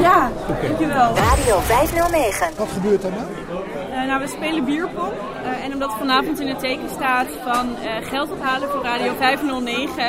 ja, 0.00 0.30
dankjewel. 0.62 1.10
Radio 1.16 1.60
509. 1.66 2.46
Wat 2.56 2.68
gebeurt 2.72 3.04
er 3.04 3.10
nou? 3.10 3.51
Eh, 4.02 4.08
nou, 4.08 4.20
we 4.20 4.26
spelen 4.28 4.64
bierpong. 4.64 5.12
Eh, 5.44 5.64
en 5.64 5.72
omdat 5.72 5.94
vanavond 5.98 6.40
in 6.40 6.48
het 6.48 6.58
teken 6.58 6.88
staat 6.88 7.26
van 7.44 7.76
eh, 7.76 8.08
geld 8.08 8.30
ophalen 8.30 8.68
voor 8.68 8.82
Radio 8.82 9.14
509. 9.18 10.04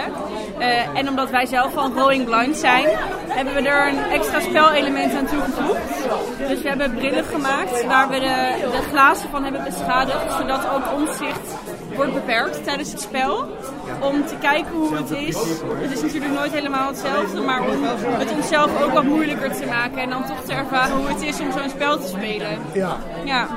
eh, 0.60 0.98
en 0.98 1.10
omdat 1.10 1.30
wij 1.30 1.46
zelf 1.46 1.74
van 1.74 1.94
Rowing 1.94 2.26
Blind 2.26 2.58
zijn, 2.58 2.86
hebben 3.28 3.54
we 3.54 3.70
er 3.70 3.88
een 3.88 4.12
extra 4.12 4.39
spelelement 4.39 5.16
aan 5.16 5.26
toegevoegd. 5.26 6.08
Dus 6.48 6.62
we 6.62 6.68
hebben 6.70 6.94
brillen 6.96 7.24
gemaakt 7.24 7.86
waar 7.86 8.10
we 8.10 8.20
de, 8.20 8.68
de 8.72 8.82
glazen 8.89 9.30
van 9.30 9.44
hebben 9.44 9.64
beschadigd. 9.64 10.34
Zodat 10.39 10.70
ook 10.70 11.00
ons 11.00 11.18
zicht 11.18 11.56
wordt 11.96 12.14
beperkt 12.14 12.64
tijdens 12.64 12.91
het 12.91 13.02
spel. 13.02 13.58
Om 14.02 14.26
te 14.26 14.36
kijken 14.41 14.72
hoe 14.72 14.96
het 14.96 15.12
is. 15.12 15.38
Het 15.82 15.91
is 15.91 16.02
natuurlijk 16.02 16.34
nooit 16.34 16.52
helemaal 16.52 16.88
hetzelfde, 16.88 17.41
maar 17.41 17.62
om 17.62 17.84
het 17.84 18.32
onszelf 18.32 18.84
ook 18.84 18.91
wat 18.91 19.04
moeilijker 19.04 19.52
te 19.52 19.66
maken. 19.66 19.98
En 19.98 20.10
dan 20.10 20.26
toch 20.26 20.44
te 20.46 20.54
ervaren 20.54 20.96
hoe 20.96 21.08
het 21.08 21.22
is 21.22 21.39
om 21.39 21.52
zo'n 21.52 21.70
spel 21.70 22.00
te 22.00 22.08
spelen. 22.08 22.48
Ja. 22.74 22.98
Ja. 23.24 23.48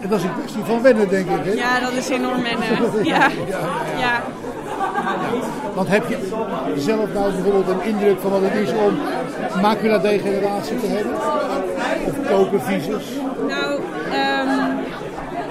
En 0.00 0.08
dat 0.08 0.18
is 0.18 0.24
een 0.24 0.34
kwestie 0.38 0.64
van 0.64 0.82
wennen, 0.82 1.08
denk 1.08 1.28
ik. 1.30 1.44
Hè? 1.44 1.52
Ja, 1.52 1.80
dat 1.80 1.92
is 1.92 2.08
enorm 2.08 2.42
wennen. 2.42 3.04
Ja. 3.04 3.30
ja. 3.98 4.22
Want 5.74 5.88
heb 5.88 6.08
je 6.08 6.18
zelf 6.76 7.12
nou 7.12 7.32
bijvoorbeeld 7.32 7.68
een 7.68 7.82
indruk 7.82 8.20
van 8.20 8.30
wat 8.30 8.40
het 8.42 8.54
is 8.54 8.70
om 8.70 8.98
macula-degeneratie 9.60 10.80
te 10.80 10.86
hebben? 10.86 11.14
Of 12.06 12.30
kopervisus? 12.30 13.04
Nou, 13.48 13.62
ehm, 13.62 13.65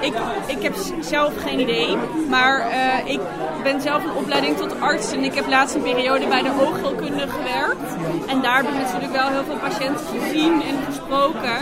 ik, 0.06 0.14
ik 0.46 0.64
heb 0.64 0.76
zelf 1.00 1.34
geen 1.38 1.60
idee. 1.60 1.98
Maar 2.30 2.60
eh, 2.60 3.14
ik 3.14 3.20
ben 3.64 3.82
zelf 3.82 4.04
een 4.04 4.16
opleiding 4.16 4.58
tot 4.58 4.82
arts. 4.82 5.12
En 5.12 5.24
ik 5.24 5.34
heb 5.36 5.48
laatst 5.48 5.76
een 5.76 5.82
periode 5.82 6.28
bij 6.28 6.42
de 6.42 6.52
oogheelkunde 6.62 7.28
gewerkt. 7.28 7.96
En 8.28 8.42
daar 8.42 8.56
heb 8.56 8.68
ik 8.68 8.82
natuurlijk 8.82 9.12
wel 9.12 9.28
heel 9.28 9.44
veel 9.44 9.58
patiënten 9.58 10.06
gezien 10.06 10.62
en 10.62 10.78
gesproken. 10.86 11.58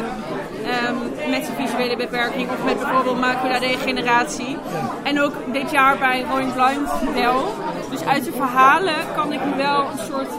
ehm, 0.66 0.96
met 1.30 1.48
een 1.48 1.66
visuele 1.66 1.96
beperking 1.96 2.50
of 2.50 2.64
met 2.64 2.80
bijvoorbeeld 2.80 3.20
macula-degeneratie. 3.20 4.58
En 5.04 5.22
ook 5.22 5.34
dit 5.54 5.72
jaar 5.72 5.98
bij 5.98 6.26
Going 6.30 6.54
Blind 6.54 6.90
wel. 7.16 7.54
Dus 7.90 8.06
uit 8.06 8.26
de 8.26 8.32
verhalen 8.32 8.96
kan 9.16 9.34
ik 9.34 9.40
wel 9.58 9.80
een 9.80 10.06
soort 10.12 10.30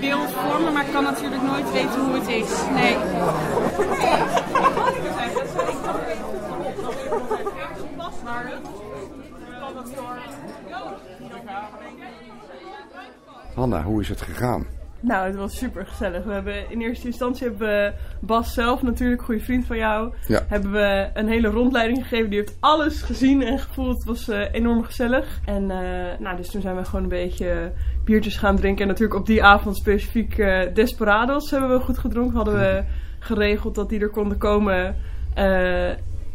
beeld 0.00 0.30
vormen, 0.48 0.72
maar 0.72 0.84
ik 0.86 0.92
kan 0.92 1.02
natuurlijk 1.02 1.42
nooit 1.42 1.72
weten 1.72 2.00
hoe 2.00 2.14
het 2.14 2.28
is. 2.28 2.50
Nee. 2.74 2.96
Hanna, 13.54 13.82
hoe 13.82 14.00
is 14.00 14.08
het 14.08 14.20
gegaan? 14.20 14.66
Nou, 15.02 15.26
het 15.26 15.36
was 15.36 15.56
super 15.58 15.86
gezellig. 15.86 16.24
We 16.24 16.32
hebben 16.32 16.70
in 16.70 16.80
eerste 16.80 17.06
instantie 17.06 17.46
hebben 17.46 17.94
Bas 18.20 18.54
zelf, 18.54 18.82
natuurlijk, 18.82 19.22
goede 19.22 19.40
vriend 19.40 19.66
van 19.66 19.76
jou, 19.76 20.14
Ja. 20.26 20.40
hebben 20.48 20.72
we 20.72 21.10
een 21.14 21.28
hele 21.28 21.48
rondleiding 21.48 22.02
gegeven. 22.02 22.30
Die 22.30 22.38
heeft 22.38 22.56
alles 22.60 23.02
gezien 23.02 23.42
en 23.42 23.58
gevoeld. 23.58 23.96
Het 23.96 24.04
was 24.04 24.28
eh, 24.28 24.54
enorm 24.54 24.84
gezellig. 24.84 25.40
En 25.44 25.70
eh, 25.70 26.18
nou, 26.18 26.36
dus 26.36 26.50
toen 26.50 26.60
zijn 26.60 26.76
we 26.76 26.84
gewoon 26.84 27.02
een 27.02 27.08
beetje 27.08 27.72
biertjes 28.04 28.36
gaan 28.36 28.56
drinken. 28.56 28.82
En 28.82 28.88
natuurlijk 28.88 29.20
op 29.20 29.26
die 29.26 29.44
avond 29.44 29.76
specifiek 29.76 30.38
eh, 30.38 30.74
Desperados 30.74 31.50
hebben 31.50 31.70
we 31.70 31.84
goed 31.84 31.98
gedronken. 31.98 32.36
Hadden 32.36 32.54
we 32.54 32.84
geregeld 33.18 33.74
dat 33.74 33.88
die 33.88 34.00
er 34.00 34.10
konden 34.10 34.38
komen. 34.38 34.96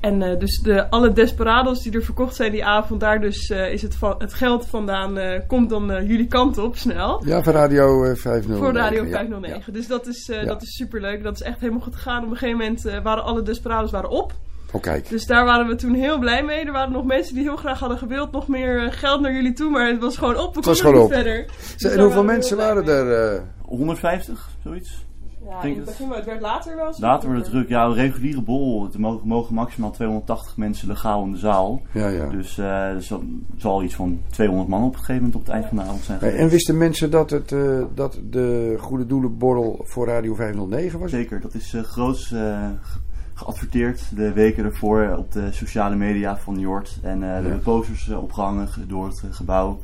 En 0.05 0.21
eh, 0.21 0.39
dus 0.39 0.59
de, 0.61 0.89
alle 0.89 1.13
Desperados 1.13 1.81
die 1.81 1.91
er 1.93 2.03
verkocht 2.03 2.35
zijn 2.35 2.51
die 2.51 2.65
avond, 2.65 2.99
daar 2.99 3.21
dus 3.21 3.49
eh, 3.49 3.71
is 3.73 3.81
het, 3.81 3.95
van, 3.95 4.15
het 4.17 4.33
geld 4.33 4.65
vandaan, 4.67 5.17
eh, 5.17 5.39
komt 5.47 5.69
dan 5.69 5.91
eh, 5.91 6.07
jullie 6.09 6.27
kant 6.27 6.57
op 6.57 6.77
snel. 6.77 7.21
Ja, 7.25 7.43
voor 7.43 7.53
Radio 7.53 8.03
eh, 8.03 8.15
509. 8.15 8.57
Voor 8.57 8.73
Radio 8.73 9.03
ja. 9.03 9.09
509. 9.09 9.73
Dus 9.73 9.87
dat 9.87 10.07
is, 10.07 10.29
eh 10.29 10.41
Ja. 10.41 10.45
dat 10.47 10.61
is 10.61 10.75
super 10.75 11.01
leuk. 11.01 11.23
Dat 11.23 11.35
is 11.35 11.41
echt 11.41 11.59
helemaal 11.59 11.81
goed 11.81 11.95
gegaan. 11.95 12.23
Op 12.23 12.31
een 12.31 12.37
gegeven 12.37 12.57
moment 12.59 12.85
eh, 12.85 13.01
waren 13.03 13.23
alle 13.23 13.41
Desperados 13.41 13.91
waren 13.91 14.09
op. 14.09 14.33
Oh, 14.71 14.81
kijk. 14.81 15.09
Dus 15.09 15.25
daar 15.25 15.45
waren 15.45 15.67
we 15.67 15.75
toen 15.75 15.93
heel 15.93 16.19
blij 16.19 16.43
mee. 16.43 16.65
Er 16.65 16.71
waren 16.71 16.91
nog 16.91 17.05
mensen 17.05 17.33
die 17.35 17.43
heel 17.43 17.55
graag 17.55 17.79
hadden 17.79 17.97
gewild 17.97 18.31
nog 18.31 18.47
meer 18.47 18.83
eh, 18.83 18.91
geld 18.91 19.21
naar 19.21 19.33
jullie 19.33 19.53
toe. 19.53 19.69
Maar 19.69 19.87
het 19.87 20.01
was 20.01 20.17
gewoon 20.17 20.37
op. 20.37 20.51
We 20.51 20.57
Het 20.57 20.65
was 20.65 20.81
konden 20.81 21.01
gewoon 21.01 21.09
niet 21.09 21.17
op. 21.17 21.23
verder. 21.23 21.45
Dus 21.77 21.91
en 21.91 21.99
hoeveel 22.03 22.23
mensen 22.23 22.57
waren 22.57 22.85
mee. 22.85 22.93
er? 22.95 23.33
eh? 23.35 23.41
150, 23.61 24.49
zoiets. 24.63 25.03
Ja, 25.49 25.61
denk 25.61 25.63
in 25.63 25.69
het 25.69 25.77
het. 25.79 25.85
begin, 25.85 26.07
maar 26.07 26.17
het 26.17 26.25
werd 26.25 26.41
later 26.41 26.75
wel. 26.75 26.93
Later 26.97 27.07
wordt 27.09 27.19
drukker. 27.23 27.41
het 27.43 27.51
druk. 27.51 27.69
Ja, 27.69 27.85
een 27.85 27.93
reguliere 27.93 28.41
bol. 28.41 28.87
Er 28.93 28.99
mogen, 28.99 29.27
mogen 29.27 29.53
maximaal 29.53 29.91
280 29.91 30.57
mensen 30.57 30.87
legaal 30.87 31.23
in 31.23 31.31
de 31.31 31.37
zaal. 31.37 31.81
Ja, 31.91 32.07
ja. 32.07 32.25
Dus 32.29 32.57
eh, 32.57 32.65
er 32.89 33.01
zal, 33.03 33.23
zal 33.57 33.83
iets 33.83 33.95
van 33.95 34.19
200 34.29 34.69
man 34.69 34.83
op 34.83 34.91
een 34.93 34.99
gegeven 34.99 35.15
moment 35.15 35.35
op 35.35 35.41
het 35.41 35.51
eind 35.51 35.65
van 35.65 35.77
de 35.77 35.83
avond 35.83 36.03
zijn 36.03 36.19
geweest. 36.19 36.37
en 36.37 36.49
wisten 36.49 36.77
mensen 36.77 37.11
dat, 37.11 37.29
het, 37.29 37.51
eh, 37.51 37.81
dat 37.93 38.19
de 38.29 38.75
Goede 38.79 39.05
Doelenborrel 39.05 39.79
voor 39.83 40.07
Radio 40.07 40.33
509 40.35 40.99
was? 40.99 41.09
Zeker, 41.11 41.41
dat 41.41 41.53
is 41.53 41.73
eh 41.73 41.83
groots 41.83 42.31
eh, 42.31 42.39
ge- 42.81 42.99
geadverteerd 43.33 44.15
de 44.15 44.33
weken 44.33 44.65
ervoor 44.65 45.15
op 45.17 45.31
de 45.31 45.51
sociale 45.51 45.95
media 45.95 46.37
van 46.37 46.59
Jort. 46.59 46.99
En 47.01 47.23
eh, 47.23 47.29
er 47.29 47.41
hebben 47.41 47.59
posters 47.59 48.09
eh, 48.09 48.23
opgehangen 48.23 48.67
door 48.87 49.05
het 49.07 49.23
gebouw. 49.29 49.79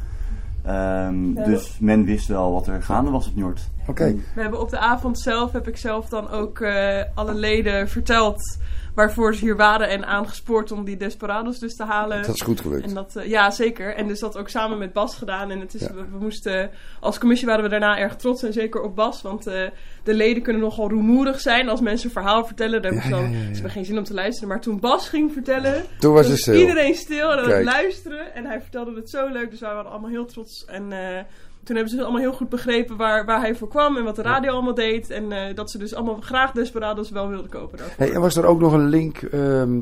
Ehm, 0.63 1.33
Ja, 1.33 1.43
dus 1.43 1.77
men 1.79 2.03
wist 2.03 2.27
wel 2.27 2.51
wat 2.53 2.67
er 2.67 2.83
gaande 2.83 3.11
was 3.11 3.27
op 3.27 3.35
Njord. 3.35 3.69
Oké. 3.91 4.15
We 4.35 4.41
hebben 4.41 4.59
op 4.59 4.69
de 4.69 4.77
avond 4.77 5.19
zelf, 5.19 5.51
heb 5.51 5.67
ik 5.67 5.77
zelf 5.77 6.09
dan 6.09 6.29
ook 6.29 6.59
eh, 6.59 7.03
alle 7.15 7.33
leden 7.33 7.89
verteld 7.89 8.57
waarvoor 8.95 9.35
ze 9.35 9.39
hier 9.45 9.55
waren 9.55 9.89
en 9.89 10.05
aangespoord 10.05 10.71
om 10.71 10.83
die 10.85 10.97
Desperados 10.97 11.59
dus 11.59 11.75
te 11.75 11.83
halen. 11.83 12.21
Dat 12.23 12.35
is 12.35 12.41
goed 12.41 12.61
gelukt. 12.61 12.83
En 12.83 12.93
dat, 12.93 13.15
eh, 13.15 13.25
ja, 13.29 13.51
zeker. 13.51 13.95
En 13.95 14.07
dus 14.07 14.19
dat 14.19 14.37
ook 14.37 14.49
samen 14.49 14.77
met 14.77 14.93
Bas 14.93 15.15
gedaan. 15.15 15.51
En 15.51 15.59
het 15.59 15.73
is, 15.73 15.81
Ja. 15.81 15.93
we, 15.93 16.05
we 16.11 16.17
moesten, 16.19 16.69
als 16.99 17.19
commissie 17.19 17.47
waren 17.47 17.63
we 17.63 17.69
daarna 17.69 17.97
erg 17.97 18.15
trots 18.15 18.43
en 18.43 18.53
zeker 18.53 18.81
op 18.81 18.95
Bas. 18.95 19.21
Want 19.21 19.47
eh, 19.47 19.69
de 20.03 20.13
leden 20.13 20.43
kunnen 20.43 20.61
nogal 20.61 20.89
rumoerig 20.89 21.39
zijn 21.39 21.69
als 21.69 21.81
mensen 21.81 22.05
een 22.07 22.13
verhaal 22.13 22.45
vertellen. 22.45 22.81
Dan 22.81 22.93
hebben 22.93 23.17
ze, 23.17 23.21
dan, 23.23 23.31
ze 23.33 23.51
hebben 23.53 23.71
geen 23.71 23.85
zin 23.85 23.97
om 23.97 24.03
te 24.03 24.13
luisteren. 24.13 24.49
Maar 24.49 24.61
toen 24.61 24.79
Bas 24.79 25.09
ging 25.09 25.31
vertellen, 25.33 25.83
Toen 25.99 26.13
was 26.13 26.39
stil. 26.39 26.53
iedereen 26.59 26.95
stil 26.95 27.31
en 27.31 27.39
aan 27.39 27.49
het 27.49 27.63
luisteren. 27.63 28.33
En 28.35 28.45
hij 28.45 28.61
vertelde 28.61 28.95
het 28.95 29.09
zo 29.09 29.27
leuk, 29.27 29.49
dus 29.49 29.59
wij 29.59 29.73
waren 29.73 29.91
allemaal 29.91 30.09
heel 30.09 30.25
trots. 30.25 30.65
En 30.65 30.91
eh, 30.91 31.23
toen 31.63 31.75
hebben 31.75 31.93
ze 31.93 32.01
allemaal 32.01 32.21
heel 32.21 32.33
goed 32.33 32.49
begrepen 32.49 32.97
waar, 32.97 33.25
waar 33.25 33.41
hij 33.41 33.55
voor 33.55 33.67
kwam 33.67 33.97
en 33.97 34.03
wat 34.03 34.15
de 34.15 34.21
radio 34.21 34.51
allemaal 34.51 34.73
deed. 34.73 35.09
En 35.09 35.31
eh, 35.31 35.55
dat 35.55 35.71
ze 35.71 35.77
dus 35.77 35.95
allemaal 35.95 36.21
graag 36.21 36.51
Desperados 36.51 37.09
wel 37.09 37.29
wilden 37.29 37.49
kopen. 37.49 37.79
Hey, 37.97 38.11
en 38.11 38.21
was 38.21 38.35
er 38.35 38.45
ook 38.45 38.59
nog 38.59 38.73
een 38.73 38.87
link 38.87 39.17
ehm, 39.21 39.81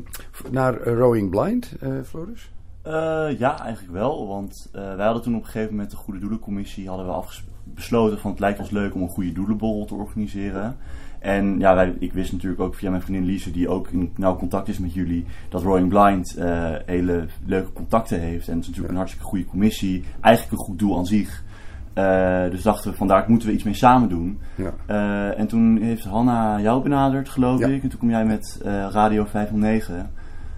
naar 0.50 0.80
eh, 0.80 0.94
Rowing 0.94 1.30
Blind, 1.30 1.72
eh, 1.80 1.88
Floris? 2.04 2.50
Eh, 2.82 3.28
ja, 3.38 3.62
eigenlijk 3.62 3.92
wel. 3.92 4.26
Want 4.26 4.68
eh, 4.72 4.94
wij 4.94 5.04
hadden 5.04 5.22
toen 5.22 5.34
op 5.34 5.40
een 5.40 5.46
gegeven 5.46 5.70
moment 5.70 5.90
de 5.90 5.96
Goede 5.96 6.20
Doelencommissie 6.20 6.88
hadden 6.88 7.06
we 7.06 7.22
besloten 7.64 8.18
van 8.18 8.30
het 8.30 8.40
lijkt 8.40 8.58
ons 8.58 8.70
leuk 8.70 8.94
om 8.94 9.02
een 9.02 9.08
goede 9.08 9.32
doelenborrel 9.32 9.84
te 9.84 9.94
organiseren. 9.94 10.76
En 11.18 11.58
ja, 11.58 11.74
wij, 11.74 11.94
ik 11.98 12.12
wist 12.12 12.32
natuurlijk 12.32 12.60
ook 12.60 12.74
via 12.74 12.90
mijn 12.90 13.02
vriendin 13.02 13.24
Lise, 13.24 13.50
die 13.50 13.68
ook 13.68 13.88
in 13.88 14.12
nauw 14.16 14.36
contact 14.36 14.68
is 14.68 14.78
met 14.78 14.94
jullie, 14.94 15.24
dat 15.48 15.62
Rowing 15.62 15.88
Blind 15.88 16.36
eh, 16.36 16.74
hele 16.86 17.26
leuke 17.46 17.72
contacten 17.72 18.20
heeft. 18.20 18.48
En 18.48 18.54
het 18.54 18.62
is 18.62 18.66
natuurlijk 18.66 18.88
een 18.92 18.96
hartstikke 18.96 19.26
goede 19.26 19.44
commissie. 19.44 20.04
Eigenlijk 20.20 20.58
een 20.58 20.66
goed 20.66 20.78
doel 20.78 20.98
aan 20.98 21.06
zich. 21.06 21.44
Eh, 21.92 22.50
dus 22.50 22.62
dachten 22.62 22.90
we, 22.90 22.96
vandaar 22.96 23.24
moeten 23.26 23.48
we 23.48 23.54
iets 23.54 23.64
mee 23.64 23.74
samen 23.74 24.08
doen. 24.08 24.40
Ja. 24.54 24.72
Eh, 24.86 25.38
en 25.38 25.46
toen 25.46 25.78
heeft 25.82 26.04
Hanna 26.04 26.60
jou 26.60 26.82
benaderd, 26.82 27.28
geloof 27.28 27.60
ik. 27.60 27.82
En 27.82 27.88
toen 27.88 27.98
kom 27.98 28.10
jij 28.10 28.24
met 28.24 28.60
eh, 28.64 28.86
Radio 28.90 29.24
509. 29.24 30.10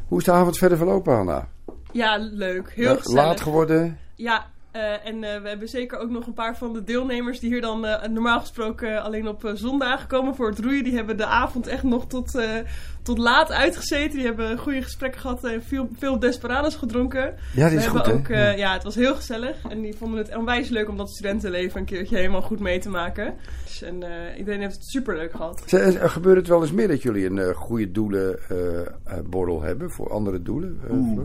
Hoe 0.08 0.18
is 0.18 0.24
de 0.24 0.32
avond 0.32 0.58
verder 0.58 0.78
verlopen, 0.78 1.14
Hanna? 1.14 1.48
Ja, 1.92 2.16
leuk. 2.16 2.72
Heel 2.74 2.96
gezellig. 2.96 3.24
Laat 3.24 3.40
geworden? 3.40 3.98
Ja, 4.14 4.44
eh, 4.72 5.06
en 5.06 5.24
eh, 5.24 5.42
we 5.42 5.48
hebben 5.48 5.68
zeker 5.68 5.98
ook 5.98 6.10
nog 6.10 6.26
een 6.26 6.32
paar 6.32 6.56
van 6.56 6.72
de 6.72 6.84
deelnemers 6.84 7.40
die 7.40 7.50
hier 7.50 7.60
dan 7.60 7.86
eh, 7.86 8.08
normaal 8.08 8.40
gesproken 8.40 9.02
alleen 9.02 9.28
op 9.28 9.44
eh, 9.44 9.50
zondagen 9.54 10.08
komen 10.08 10.34
voor 10.34 10.48
het 10.48 10.58
roeien. 10.58 10.84
Die 10.84 10.94
hebben 10.94 11.16
de 11.16 11.26
avond 11.26 11.66
echt 11.66 11.82
nog 11.82 12.06
tot, 12.06 12.34
eh, 12.34 12.50
tot 13.02 13.18
laat 13.18 13.50
uitgezeten. 13.52 14.16
Die 14.16 14.26
hebben 14.26 14.58
goede 14.58 14.82
gesprekken 14.82 15.20
gehad 15.20 15.44
en 15.44 15.62
veel, 15.62 15.88
veel 15.98 16.18
desperados 16.18 16.74
gedronken. 16.74 17.34
Ja, 17.54 17.68
dit 17.68 17.70
we 17.72 17.76
is 17.76 17.84
hebben 17.84 18.04
goed, 18.04 18.12
ook, 18.12 18.28
eh, 18.28 18.38
Ja. 18.38 18.50
ja. 18.50 18.72
het 18.72 18.82
was 18.82 18.94
heel 18.94 19.14
gezellig. 19.14 19.56
En 19.68 19.80
die 19.80 19.94
vonden 19.96 20.18
het 20.18 20.36
onwijs 20.36 20.68
leuk 20.68 20.88
om 20.88 20.96
dat 20.96 21.10
studentenleven 21.10 21.80
een 21.80 21.86
keertje 21.86 22.16
helemaal 22.16 22.42
goed 22.42 22.60
mee 22.60 22.78
te 22.78 22.88
maken. 22.88 23.34
Dus, 23.64 23.82
en 23.82 24.02
iedereen 24.38 24.60
heeft 24.60 24.74
het 24.74 24.84
super 24.88 25.16
leuk 25.16 25.30
gehad. 25.32 25.62
Eh, 25.72 26.08
Gebeurt 26.10 26.36
het 26.36 26.48
wel 26.48 26.62
eens 26.62 26.72
meer 26.72 26.88
dat 26.88 27.02
jullie 27.02 27.26
een 27.26 27.38
eh, 27.38 27.54
goede 27.54 27.90
doelenborrel 27.90 29.62
hebben 29.62 29.90
voor 29.90 30.10
andere 30.10 30.42
doelen? 30.42 30.80
eh, 30.84 30.92
Oeh. 30.92 31.20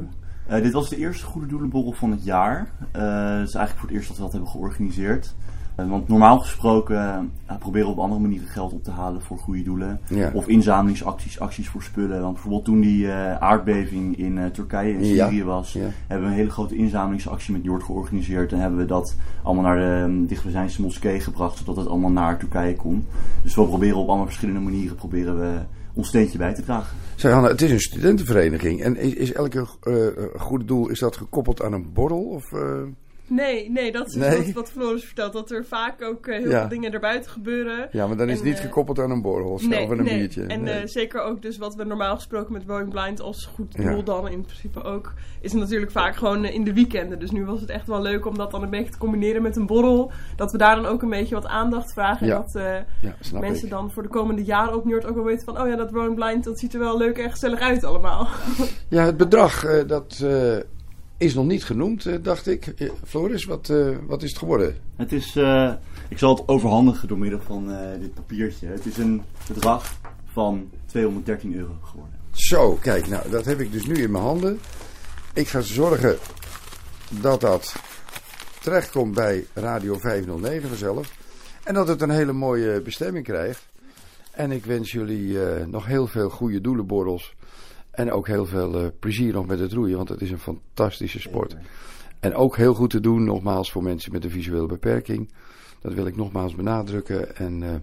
Eh, 0.47 0.61
dit 0.61 0.73
was 0.73 0.89
de 0.89 0.97
eerste 0.97 1.25
Goede 1.25 1.47
Doelenborrel 1.47 1.91
van 1.91 2.11
het 2.11 2.23
jaar. 2.23 2.69
Eh 2.91 3.01
het 3.37 3.47
is 3.47 3.53
eigenlijk 3.55 3.77
voor 3.77 3.87
het 3.87 3.97
eerst 3.97 4.07
dat 4.07 4.17
we 4.17 4.23
dat 4.23 4.31
hebben 4.31 4.49
georganiseerd. 4.49 5.35
Eh, 5.75 5.89
want 5.89 6.07
normaal 6.07 6.39
gesproken 6.39 7.31
proberen 7.59 7.87
we 7.87 7.93
op 7.93 7.99
andere 7.99 8.21
manieren 8.21 8.47
geld 8.47 8.73
op 8.73 8.83
te 8.83 8.91
halen 8.91 9.21
voor 9.21 9.37
goede 9.37 9.63
doelen. 9.63 9.99
Ja. 10.07 10.31
Of 10.33 10.47
inzamelingsacties, 10.47 11.39
acties 11.39 11.69
voor 11.69 11.83
spullen. 11.83 12.21
Want 12.21 12.33
bijvoorbeeld 12.33 12.65
toen 12.65 12.79
die 12.79 13.11
aardbeving 13.39 14.17
in 14.17 14.51
Turkije 14.51 14.93
en 14.93 15.05
Ja. 15.05 15.27
Syrië 15.27 15.43
was, 15.43 15.73
Ja. 15.73 15.87
hebben 16.07 16.27
we 16.27 16.33
een 16.33 16.39
hele 16.39 16.49
grote 16.51 16.75
inzamelingsactie 16.75 17.53
met 17.53 17.63
Jord 17.63 17.83
georganiseerd. 17.83 18.51
En 18.51 18.59
hebben 18.59 18.79
we 18.79 18.85
dat 18.85 19.15
allemaal 19.43 19.63
naar 19.63 19.77
de 19.77 20.03
um, 20.11 20.25
dichtbijzijnse 20.25 20.81
moskee 20.81 21.19
gebracht, 21.19 21.57
zodat 21.57 21.75
het 21.75 21.87
allemaal 21.87 22.11
naar 22.11 22.37
Turkije 22.37 22.75
kon. 22.75 23.05
Dus 23.43 23.55
we 23.55 23.65
proberen 23.67 23.97
op 23.97 24.07
allemaal 24.07 24.25
verschillende 24.25 24.61
manieren 24.61 24.95
proberen 24.95 25.39
we 25.39 25.51
ons 25.97 26.07
steentje 26.07 26.37
bij 26.37 26.53
te 26.53 26.61
dragen. 26.61 26.97
Zeg 27.15 27.31
Hanna, 27.31 27.47
het 27.47 27.61
is 27.61 27.71
een 27.71 27.79
studentenvereniging. 27.79 28.81
En 28.81 28.95
is, 28.95 29.13
is 29.13 29.33
elke 29.33 29.67
eh, 29.81 30.41
goede 30.41 30.65
doel 30.65 30.89
is 30.89 30.99
dat 30.99 31.17
gekoppeld 31.17 31.61
aan 31.61 31.73
een 31.73 31.93
borrel? 31.93 32.23
Of, 32.23 32.53
eh? 32.53 32.81
Nee, 33.29 33.71
nee, 33.71 33.91
dat 33.91 34.07
is 34.07 34.13
Nee? 34.15 34.37
Wat, 34.45 34.51
wat 34.53 34.69
Floris 34.71 35.05
vertelt. 35.05 35.33
Dat 35.33 35.51
er 35.51 35.65
vaak 35.65 36.01
ook 36.01 36.27
eh, 36.27 36.37
heel 36.39 36.49
Ja. 36.49 36.59
veel 36.59 36.69
dingen 36.69 36.93
erbuiten 36.93 37.31
gebeuren. 37.31 37.87
Ja, 37.91 38.07
maar 38.07 38.17
dan 38.17 38.29
is 38.29 38.35
het 38.35 38.45
niet 38.45 38.55
eh, 38.57 38.61
gekoppeld 38.61 38.99
aan 38.99 39.11
een 39.11 39.21
borrel 39.21 39.49
of, 39.49 39.63
een 39.63 39.69
nee. 39.69 39.87
biertje. 40.17 40.43
En 40.45 40.63
Nee. 40.63 40.73
eh, 40.73 40.87
zeker 40.87 41.21
ook 41.21 41.41
dus 41.41 41.57
wat 41.57 41.75
we 41.75 41.83
normaal 41.83 42.15
gesproken 42.15 42.53
met 42.53 42.63
Going 42.67 42.89
Blind 42.89 43.21
als 43.21 43.45
goed 43.55 43.75
Ja. 43.77 43.91
doel 43.91 44.03
dan 44.03 44.27
in 44.29 44.41
principe 44.41 44.83
ook, 44.83 45.13
is 45.41 45.51
het 45.51 45.61
natuurlijk 45.61 45.91
vaak 45.91 46.15
gewoon 46.15 46.45
in 46.45 46.63
de 46.63 46.73
weekenden. 46.73 47.19
Dus 47.19 47.31
nu 47.31 47.45
was 47.45 47.61
het 47.61 47.69
echt 47.69 47.87
wel 47.87 48.01
leuk 48.01 48.25
om 48.25 48.37
dat 48.37 48.51
dan 48.51 48.63
een 48.63 48.69
beetje 48.69 48.91
te 48.91 48.97
combineren 48.97 49.41
met 49.41 49.55
een 49.55 49.65
borrel. 49.65 50.11
Dat 50.35 50.51
we 50.51 50.57
daar 50.57 50.75
dan 50.75 50.85
ook 50.85 51.01
een 51.01 51.09
beetje 51.09 51.35
wat 51.35 51.45
aandacht 51.47 51.93
vragen. 51.93 52.27
Ja. 52.27 52.45
En 52.53 52.85
dat 53.31 53.41
mensen 53.41 53.63
ik. 53.65 53.69
dan 53.71 53.91
voor 53.91 54.03
de 54.03 54.09
komende 54.09 54.43
jaren 54.43 54.75
op 54.75 54.85
Njord 54.85 55.05
ook 55.05 55.15
wel 55.15 55.23
weten 55.23 55.45
van, 55.45 55.61
oh 55.61 55.67
ja, 55.67 55.75
dat 55.75 55.89
Going 55.93 56.15
Blind, 56.15 56.43
dat 56.43 56.59
ziet 56.59 56.73
er 56.73 56.79
wel 56.79 56.97
leuk 56.97 57.17
en 57.17 57.31
gezellig 57.31 57.59
uit 57.59 57.83
allemaal. 57.83 58.27
Ja, 58.89 59.03
het 59.05 59.17
bedrag, 59.17 59.85
dat 59.85 60.25
is 61.17 61.33
nog 61.33 61.45
niet 61.45 61.65
genoemd, 61.65 62.05
eh, 62.05 62.15
dacht 62.21 62.47
ik. 62.47 62.67
Eh, 62.67 62.89
Floris, 63.03 63.45
wat, 63.45 63.69
eh, 63.69 63.89
wat 64.07 64.23
is 64.23 64.29
het 64.29 64.39
geworden? 64.39 64.77
Het 64.95 65.11
is, 65.11 65.35
ik 66.09 66.17
zal 66.17 66.35
het 66.35 66.47
overhandigen 66.47 67.07
door 67.07 67.17
middel 67.17 67.41
van 67.41 67.67
dit 67.99 68.13
papiertje. 68.13 68.67
Het 68.67 68.85
is 68.85 68.97
een 68.97 69.21
bedrag 69.47 69.99
van 70.25 70.69
213 70.85 71.55
euro 71.55 71.73
geworden. 71.81 72.15
Zo, 72.31 72.77
kijk, 72.81 73.07
nou, 73.07 73.29
dat 73.29 73.45
heb 73.45 73.59
ik 73.59 73.71
dus 73.71 73.85
nu 73.85 73.95
in 73.95 74.11
mijn 74.11 74.23
handen. 74.23 74.59
Ik 75.33 75.47
ga 75.47 75.61
zorgen 75.61 76.17
dat 77.09 77.41
dat 77.41 77.75
terechtkomt 78.61 79.13
bij 79.13 79.45
Radio 79.53 79.97
509 79.97 80.67
vanzelf. 80.67 81.15
En 81.63 81.73
dat 81.73 81.87
het 81.87 82.01
een 82.01 82.09
hele 82.09 82.33
mooie 82.33 82.81
bestemming 82.81 83.25
krijgt. 83.25 83.67
En 84.31 84.51
ik 84.51 84.65
wens 84.65 84.91
jullie 84.91 85.37
nog 85.65 85.85
heel 85.85 86.07
veel 86.07 86.29
goede 86.29 86.61
doelenborrels. 86.61 87.35
En 87.97 88.11
ook 88.11 88.27
heel 88.27 88.45
veel 88.45 88.79
eh, 88.79 88.87
plezier 88.99 89.33
nog 89.33 89.45
met 89.45 89.59
het 89.59 89.73
roeien, 89.73 89.97
want 89.97 90.09
het 90.09 90.21
is 90.21 90.31
een 90.31 90.39
fantastische 90.39 91.19
sport. 91.19 91.55
En 92.19 92.35
ook 92.35 92.57
heel 92.57 92.73
goed 92.73 92.89
te 92.89 92.99
doen, 92.99 93.23
nogmaals, 93.23 93.71
voor 93.71 93.83
mensen 93.83 94.11
met 94.11 94.23
een 94.23 94.29
visuele 94.29 94.65
beperking. 94.65 95.31
Dat 95.81 95.93
wil 95.93 96.05
ik 96.05 96.15
nogmaals 96.15 96.55
benadrukken. 96.55 97.35
En 97.35 97.63
eh, 97.63 97.75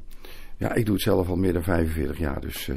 ja, 0.56 0.74
ik 0.74 0.84
doe 0.84 0.94
het 0.94 1.02
zelf 1.02 1.28
al 1.28 1.36
meer 1.36 1.52
dan 1.52 1.62
45 1.62 2.18
jaar. 2.18 2.40
Dus 2.40 2.68
eh, 2.68 2.76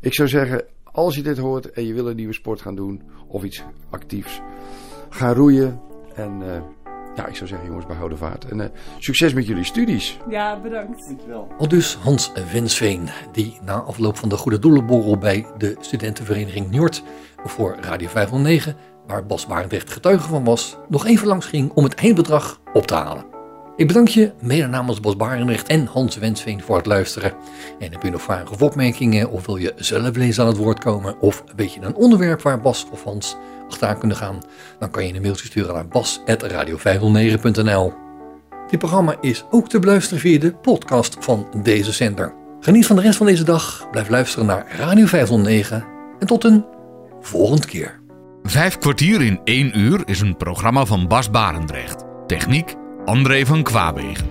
ik 0.00 0.14
zou 0.14 0.28
zeggen, 0.28 0.64
als 0.84 1.14
je 1.14 1.22
dit 1.22 1.38
hoort 1.38 1.70
en 1.70 1.86
je 1.86 1.94
wil 1.94 2.08
een 2.08 2.16
nieuwe 2.16 2.34
sport 2.34 2.60
gaan 2.60 2.76
doen 2.76 3.02
of 3.26 3.44
iets 3.44 3.64
actiefs, 3.90 4.40
ga 5.08 5.32
roeien. 5.32 5.80
En 6.14 6.42
ja, 7.16 7.26
ik 7.26 7.36
zou 7.36 7.48
zeggen, 7.48 7.68
jongens, 7.68 7.86
behouden 7.86 8.18
vaart. 8.18 8.44
En 8.44 8.60
eh, 8.60 8.68
succes 8.98 9.32
met 9.32 9.46
jullie 9.46 9.64
studies. 9.64 10.18
ja, 10.28 10.60
bedankt. 10.60 11.06
Dankjewel. 11.06 11.48
Al 11.58 11.68
dus 11.68 11.94
Hans 11.94 12.32
Wensveen, 12.52 13.08
die 13.32 13.58
na 13.62 13.74
afloop 13.74 14.16
van 14.16 14.28
de 14.28 14.36
Goede 14.36 14.58
Doelenborrel 14.58 15.18
bij 15.18 15.46
de 15.58 15.76
studentenvereniging 15.80 16.70
Njord 16.70 17.02
voor 17.44 17.76
Radio 17.80 18.08
509, 18.08 18.76
waar 19.06 19.26
Bas 19.26 19.46
Barendrecht 19.46 19.90
getuige 19.90 20.28
van 20.28 20.44
was, 20.44 20.76
nog 20.88 21.06
even 21.06 21.26
langs 21.26 21.46
ging 21.46 21.70
om 21.74 21.84
het 21.84 21.94
eindbedrag 21.94 22.60
op 22.72 22.86
te 22.86 22.94
halen. 22.94 23.30
Ik 23.76 23.86
bedank 23.86 24.08
je 24.08 24.32
mede 24.40 24.66
namens 24.66 25.00
Bos 25.00 25.16
Barendrecht 25.16 25.68
en 25.68 25.86
Hans 25.86 26.16
Wensveen 26.16 26.62
voor 26.62 26.76
het 26.76 26.86
luisteren. 26.86 27.32
En 27.78 27.92
heb 27.92 28.02
je 28.02 28.10
nog 28.10 28.22
vragen 28.22 28.50
of 28.50 28.62
opmerkingen 28.62 29.30
of 29.30 29.46
wil 29.46 29.56
je 29.56 29.72
zelf 29.76 30.16
lezen 30.16 30.42
aan 30.42 30.48
het 30.48 30.58
woord 30.58 30.78
komen 30.78 31.20
of 31.20 31.44
weet 31.56 31.72
je 31.72 31.80
een 31.80 31.94
onderwerp 31.94 32.42
waar 32.42 32.60
Bas 32.60 32.86
of 32.92 33.04
Hans 33.04 33.36
kunnen 33.98 34.16
gaan, 34.16 34.38
dan 34.78 34.90
kan 34.90 35.06
je 35.06 35.14
een 35.14 35.22
mailtje 35.22 35.46
sturen 35.46 35.74
naar 35.74 35.88
bas.radio509.nl. 35.88 37.92
Dit 38.70 38.78
programma 38.78 39.16
is 39.20 39.44
ook 39.50 39.68
te 39.68 39.78
beluisteren 39.78 40.20
via 40.20 40.38
de 40.38 40.52
podcast 40.52 41.16
van 41.20 41.48
deze 41.62 41.92
zender. 41.92 42.34
Geniet 42.60 42.86
van 42.86 42.96
de 42.96 43.02
rest 43.02 43.16
van 43.16 43.26
deze 43.26 43.44
dag, 43.44 43.88
blijf 43.90 44.08
luisteren 44.08 44.46
naar 44.46 44.66
Radio 44.76 45.06
509 45.06 45.84
en 46.18 46.26
tot 46.26 46.44
een 46.44 46.64
volgende 47.20 47.66
keer. 47.66 48.00
Vijf 48.42 48.78
kwartier 48.78 49.22
in 49.22 49.40
één 49.44 49.78
uur 49.78 50.02
is 50.04 50.20
een 50.20 50.36
programma 50.36 50.84
van 50.84 51.08
Bas 51.08 51.30
Barendrecht. 51.30 52.04
Techniek 52.26 52.74
André 53.04 53.46
van 53.46 53.62
Kwaabegen. 53.62 54.28